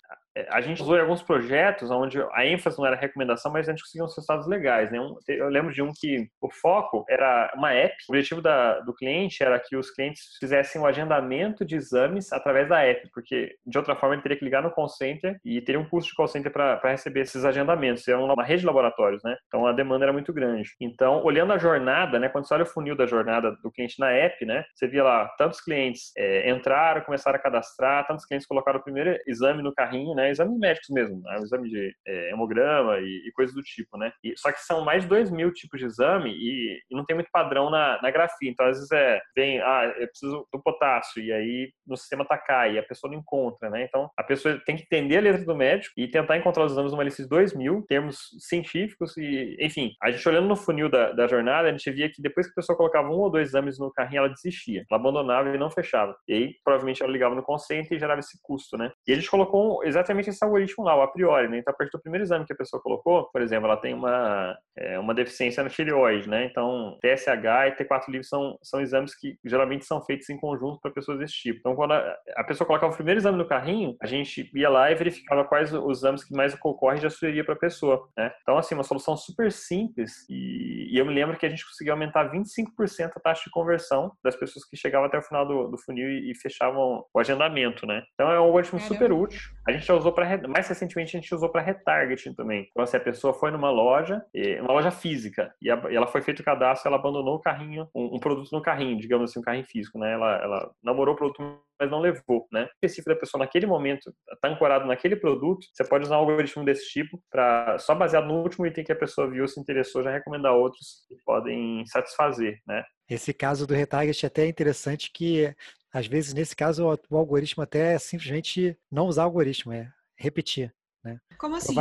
a 0.49 0.61
gente 0.61 0.81
usou 0.81 0.97
em 0.97 1.01
alguns 1.01 1.21
projetos 1.21 1.91
onde 1.91 2.19
a 2.31 2.45
ênfase 2.45 2.77
não 2.77 2.85
era 2.85 2.95
recomendação, 2.95 3.51
mas 3.51 3.67
a 3.67 3.71
gente 3.71 3.83
conseguia 3.83 4.03
uns 4.03 4.15
resultados 4.15 4.47
legais, 4.47 4.91
né? 4.91 4.97
eu 5.27 5.49
lembro 5.49 5.71
de 5.71 5.81
um 5.81 5.91
que 5.93 6.27
o 6.41 6.49
foco 6.49 7.05
era 7.07 7.53
uma 7.55 7.73
app. 7.73 7.95
O 8.09 8.13
objetivo 8.13 8.41
da, 8.41 8.79
do 8.79 8.93
cliente 8.93 9.43
era 9.43 9.59
que 9.59 9.75
os 9.75 9.91
clientes 9.91 10.37
fizessem 10.39 10.81
o 10.81 10.85
agendamento 10.85 11.65
de 11.65 11.75
exames 11.75 12.31
através 12.31 12.67
da 12.67 12.83
app, 12.83 13.09
porque 13.13 13.55
de 13.65 13.77
outra 13.77 13.95
forma 13.95 14.15
ele 14.15 14.21
teria 14.21 14.37
que 14.37 14.45
ligar 14.45 14.63
no 14.63 14.71
call 14.71 14.89
center 14.89 15.37
e 15.45 15.61
teria 15.61 15.79
um 15.79 15.87
custo 15.87 16.09
de 16.09 16.15
call 16.15 16.27
center 16.27 16.51
para 16.51 16.79
receber 16.83 17.21
esses 17.21 17.45
agendamentos. 17.45 18.07
Era 18.07 18.19
uma 18.19 18.43
rede 18.43 18.61
de 18.61 18.65
laboratórios, 18.65 19.21
né? 19.23 19.35
Então 19.47 19.67
a 19.67 19.71
demanda 19.71 20.05
era 20.05 20.13
muito 20.13 20.33
grande. 20.33 20.71
Então, 20.79 21.23
olhando 21.23 21.53
a 21.53 21.57
jornada, 21.57 22.17
né? 22.19 22.29
Quando 22.29 22.47
você 22.47 22.53
olha 22.53 22.63
o 22.63 22.67
funil 22.67 22.95
da 22.95 23.05
jornada 23.05 23.51
do 23.63 23.71
cliente 23.71 23.99
na 23.99 24.11
app, 24.11 24.45
né? 24.45 24.63
Você 24.73 24.87
via 24.87 25.03
lá, 25.03 25.27
tantos 25.37 25.61
clientes 25.61 26.11
é, 26.17 26.49
entraram, 26.49 27.01
começaram 27.01 27.37
a 27.37 27.41
cadastrar, 27.41 28.07
tantos 28.07 28.25
clientes 28.25 28.47
colocaram 28.47 28.79
o 28.79 28.83
primeiro 28.83 29.17
exame 29.27 29.61
no 29.61 29.73
carrinho, 29.73 30.15
né? 30.15 30.22
Exames 30.29 30.57
médicos 30.57 30.89
mesmo, 30.89 31.21
né? 31.21 31.37
exame 31.43 31.69
de 31.69 31.95
é, 32.05 32.31
hemograma 32.31 32.99
e, 32.99 33.27
e 33.27 33.31
coisas 33.33 33.53
do 33.55 33.61
tipo, 33.61 33.97
né? 33.97 34.11
E, 34.23 34.33
só 34.37 34.51
que 34.51 34.59
são 34.61 34.83
mais 34.83 35.03
de 35.03 35.09
2 35.09 35.31
mil 35.31 35.51
tipos 35.53 35.79
de 35.79 35.85
exame 35.85 36.31
e, 36.31 36.79
e, 36.89 36.95
não 36.95 37.05
tem 37.05 37.15
muito 37.15 37.29
padrão 37.31 37.69
na, 37.69 38.01
na 38.01 38.11
grafia. 38.11 38.49
Então, 38.49 38.65
às 38.65 38.77
vezes 38.77 38.91
é, 38.91 39.19
vem, 39.35 39.59
ah, 39.61 39.93
eu 39.97 40.07
preciso 40.07 40.47
do 40.51 40.61
potássio, 40.61 41.21
e 41.21 41.31
aí 41.31 41.71
no 41.85 41.97
sistema 41.97 42.25
tá 42.25 42.37
cai, 42.37 42.73
e 42.75 42.79
a 42.79 42.83
pessoa 42.83 43.11
não 43.11 43.19
encontra, 43.19 43.69
né? 43.69 43.83
Então, 43.83 44.09
a 44.17 44.23
pessoa 44.23 44.59
tem 44.65 44.75
que 44.75 44.83
entender 44.83 45.17
a 45.17 45.21
letra 45.21 45.45
do 45.45 45.55
médico 45.55 45.93
e 45.97 46.07
tentar 46.07 46.37
encontrar 46.37 46.65
os 46.65 46.71
exames 46.71 46.91
numa 46.91 47.03
lista 47.03 47.23
de 47.23 47.29
2 47.29 47.55
mil, 47.55 47.85
termos 47.87 48.17
científicos 48.39 49.15
e, 49.17 49.57
enfim, 49.59 49.91
a 50.01 50.11
gente 50.11 50.27
olhando 50.27 50.47
no 50.47 50.55
funil 50.55 50.89
da, 50.89 51.11
da 51.11 51.27
jornada, 51.27 51.67
a 51.67 51.71
gente 51.71 51.91
via 51.91 52.09
que 52.09 52.21
depois 52.21 52.47
que 52.47 52.51
a 52.51 52.55
pessoa 52.55 52.77
colocava 52.77 53.09
um 53.09 53.19
ou 53.19 53.29
dois 53.29 53.49
exames 53.49 53.79
no 53.79 53.91
carrinho, 53.91 54.19
ela 54.19 54.29
desistia. 54.29 54.85
Ela 54.89 54.99
abandonava 54.99 55.49
e 55.49 55.57
não 55.57 55.69
fechava. 55.69 56.15
E 56.27 56.33
aí, 56.33 56.55
provavelmente, 56.63 57.01
ela 57.01 57.11
ligava 57.11 57.35
no 57.35 57.43
consciente 57.43 57.93
e 57.93 57.99
gerava 57.99 58.19
esse 58.19 58.37
custo, 58.41 58.77
né? 58.77 58.91
E 59.07 59.11
a 59.11 59.15
gente 59.15 59.29
colocou 59.29 59.83
exatamente 59.83 60.12
esse 60.21 60.43
algoritmo 60.43 60.83
lá, 60.83 60.95
o 60.95 61.01
a 61.01 61.07
priori, 61.07 61.47
né? 61.47 61.57
Então, 61.59 61.73
a 61.73 61.75
partir 61.75 61.91
do 61.91 62.01
primeiro 62.01 62.23
exame 62.23 62.45
que 62.45 62.53
a 62.53 62.55
pessoa 62.55 62.81
colocou, 62.81 63.29
por 63.31 63.41
exemplo, 63.41 63.67
ela 63.67 63.77
tem 63.77 63.93
uma, 63.93 64.57
é, 64.77 64.97
uma 64.99 65.13
deficiência 65.13 65.63
no 65.63 65.69
tireoide, 65.69 66.29
né? 66.29 66.45
Então, 66.45 66.97
TSH 67.01 67.67
e 67.67 67.71
T4 67.83 68.09
livre 68.09 68.27
são, 68.27 68.57
são 68.61 68.81
exames 68.81 69.15
que 69.15 69.37
geralmente 69.45 69.85
são 69.85 70.01
feitos 70.01 70.29
em 70.29 70.37
conjunto 70.37 70.79
para 70.81 70.91
pessoas 70.91 71.19
desse 71.19 71.33
tipo. 71.33 71.59
Então, 71.59 71.75
quando 71.75 71.93
a, 71.93 72.17
a, 72.35 72.43
pessoa 72.43 72.67
colocava 72.67 72.91
o 72.91 72.95
primeiro 72.95 73.19
exame 73.19 73.37
no 73.37 73.47
carrinho, 73.47 73.95
a 74.01 74.07
gente 74.07 74.49
ia 74.53 74.69
lá 74.69 74.91
e 74.91 74.95
verificava 74.95 75.43
quais 75.45 75.73
os 75.73 75.99
exames 75.99 76.23
que 76.23 76.35
mais 76.35 76.53
ocorrem 76.53 76.99
e 76.99 77.01
já 77.01 77.09
sugeriria 77.09 77.43
para 77.43 77.55
a 77.55 77.59
pessoa, 77.59 78.07
né? 78.17 78.31
Então, 78.41 78.57
assim, 78.57 78.75
uma 78.75 78.83
solução 78.83 79.15
super 79.15 79.51
simples 79.51 80.27
e, 80.29 80.93
e, 80.93 80.97
eu 80.97 81.05
me 81.05 81.13
lembro 81.13 81.37
que 81.37 81.45
a 81.45 81.49
gente 81.49 81.65
conseguiu 81.65 81.93
aumentar 81.93 82.31
25% 82.31 83.11
a 83.15 83.19
taxa 83.19 83.43
de 83.45 83.51
conversão 83.51 84.11
das 84.23 84.35
pessoas 84.35 84.65
que 84.65 84.77
chegavam 84.77 85.07
até 85.07 85.17
o 85.17 85.21
final 85.21 85.45
do, 85.45 85.67
do 85.69 85.77
funil 85.77 86.09
e, 86.09 86.31
e, 86.31 86.35
fechavam 86.35 87.05
o 87.13 87.19
agendamento, 87.19 87.85
né? 87.85 88.03
Então, 88.13 88.31
é 88.31 88.39
um 88.39 88.43
algoritmo 88.43 88.79
super 88.79 89.11
útil. 89.11 89.41
A 89.67 89.71
gente 89.71 89.85
já 89.85 89.93
usou 90.03 90.11
para, 90.11 90.47
mais 90.47 90.67
recentemente, 90.67 91.15
a 91.15 91.19
gente 91.19 91.33
usou 91.33 91.49
para 91.49 91.61
retargeting 91.61 92.33
também. 92.33 92.67
Então, 92.69 92.83
assim, 92.83 92.97
a 92.97 92.99
pessoa 92.99 93.33
foi 93.33 93.51
numa 93.51 93.71
loja, 93.71 94.21
uma 94.61 94.73
loja 94.73 94.91
física, 94.91 95.53
e, 95.61 95.69
ela 95.69 96.07
foi 96.07 96.21
feito 96.21 96.41
o 96.41 96.43
cadastro, 96.43 96.89
ela 96.89 96.97
abandonou 96.97 97.35
o 97.35 97.41
carrinho, 97.41 97.87
um, 97.95 98.19
produto 98.19 98.51
no 98.51 98.61
carrinho, 98.61 98.99
digamos 98.99 99.29
assim, 99.29 99.39
um 99.39 99.43
carrinho 99.43 99.65
físico, 99.65 99.97
né? 99.97 100.13
Ela, 100.13 100.35
ela 100.37 100.71
namorou 100.83 101.15
o 101.15 101.17
produto 101.17 101.41
mas 101.79 101.89
não 101.89 101.99
levou, 101.99 102.47
né? 102.51 102.63
O 102.63 102.67
específico 102.75 103.09
da 103.09 103.19
pessoa 103.19 103.39
naquele 103.39 103.65
momento 103.65 104.13
está 104.31 104.47
ancorado 104.47 104.85
naquele 104.85 105.15
produto, 105.15 105.67
você 105.73 105.83
pode 105.83 106.05
usar 106.05 106.17
um 106.17 106.19
algoritmo 106.19 106.63
desse 106.63 106.87
tipo 106.89 107.21
para 107.29 107.77
só 107.79 107.93
baseado 107.93 108.27
no 108.27 108.41
último 108.41 108.65
item 108.65 108.83
que 108.83 108.91
a 108.91 108.95
pessoa 108.95 109.29
viu, 109.29 109.47
se 109.47 109.59
interessou, 109.59 110.03
já 110.03 110.11
recomendar 110.11 110.53
outros 110.53 111.03
que 111.07 111.15
podem 111.25 111.85
satisfazer, 111.87 112.59
né? 112.65 112.83
Esse 113.09 113.33
caso 113.33 113.67
do 113.67 113.73
retarget 113.73 114.25
é 114.25 114.27
até 114.27 114.47
interessante 114.47 115.11
que 115.13 115.53
às 115.93 116.07
vezes 116.07 116.33
nesse 116.33 116.55
caso 116.55 116.85
o 117.09 117.17
algoritmo 117.17 117.61
até 117.63 117.93
é 117.93 117.99
simplesmente 117.99 118.75
não 118.91 119.05
usar 119.05 119.23
algoritmo, 119.23 119.71
é 119.71 119.89
repetir. 120.17 120.73
Né? 121.03 121.19
Como 121.37 121.55
assim? 121.55 121.73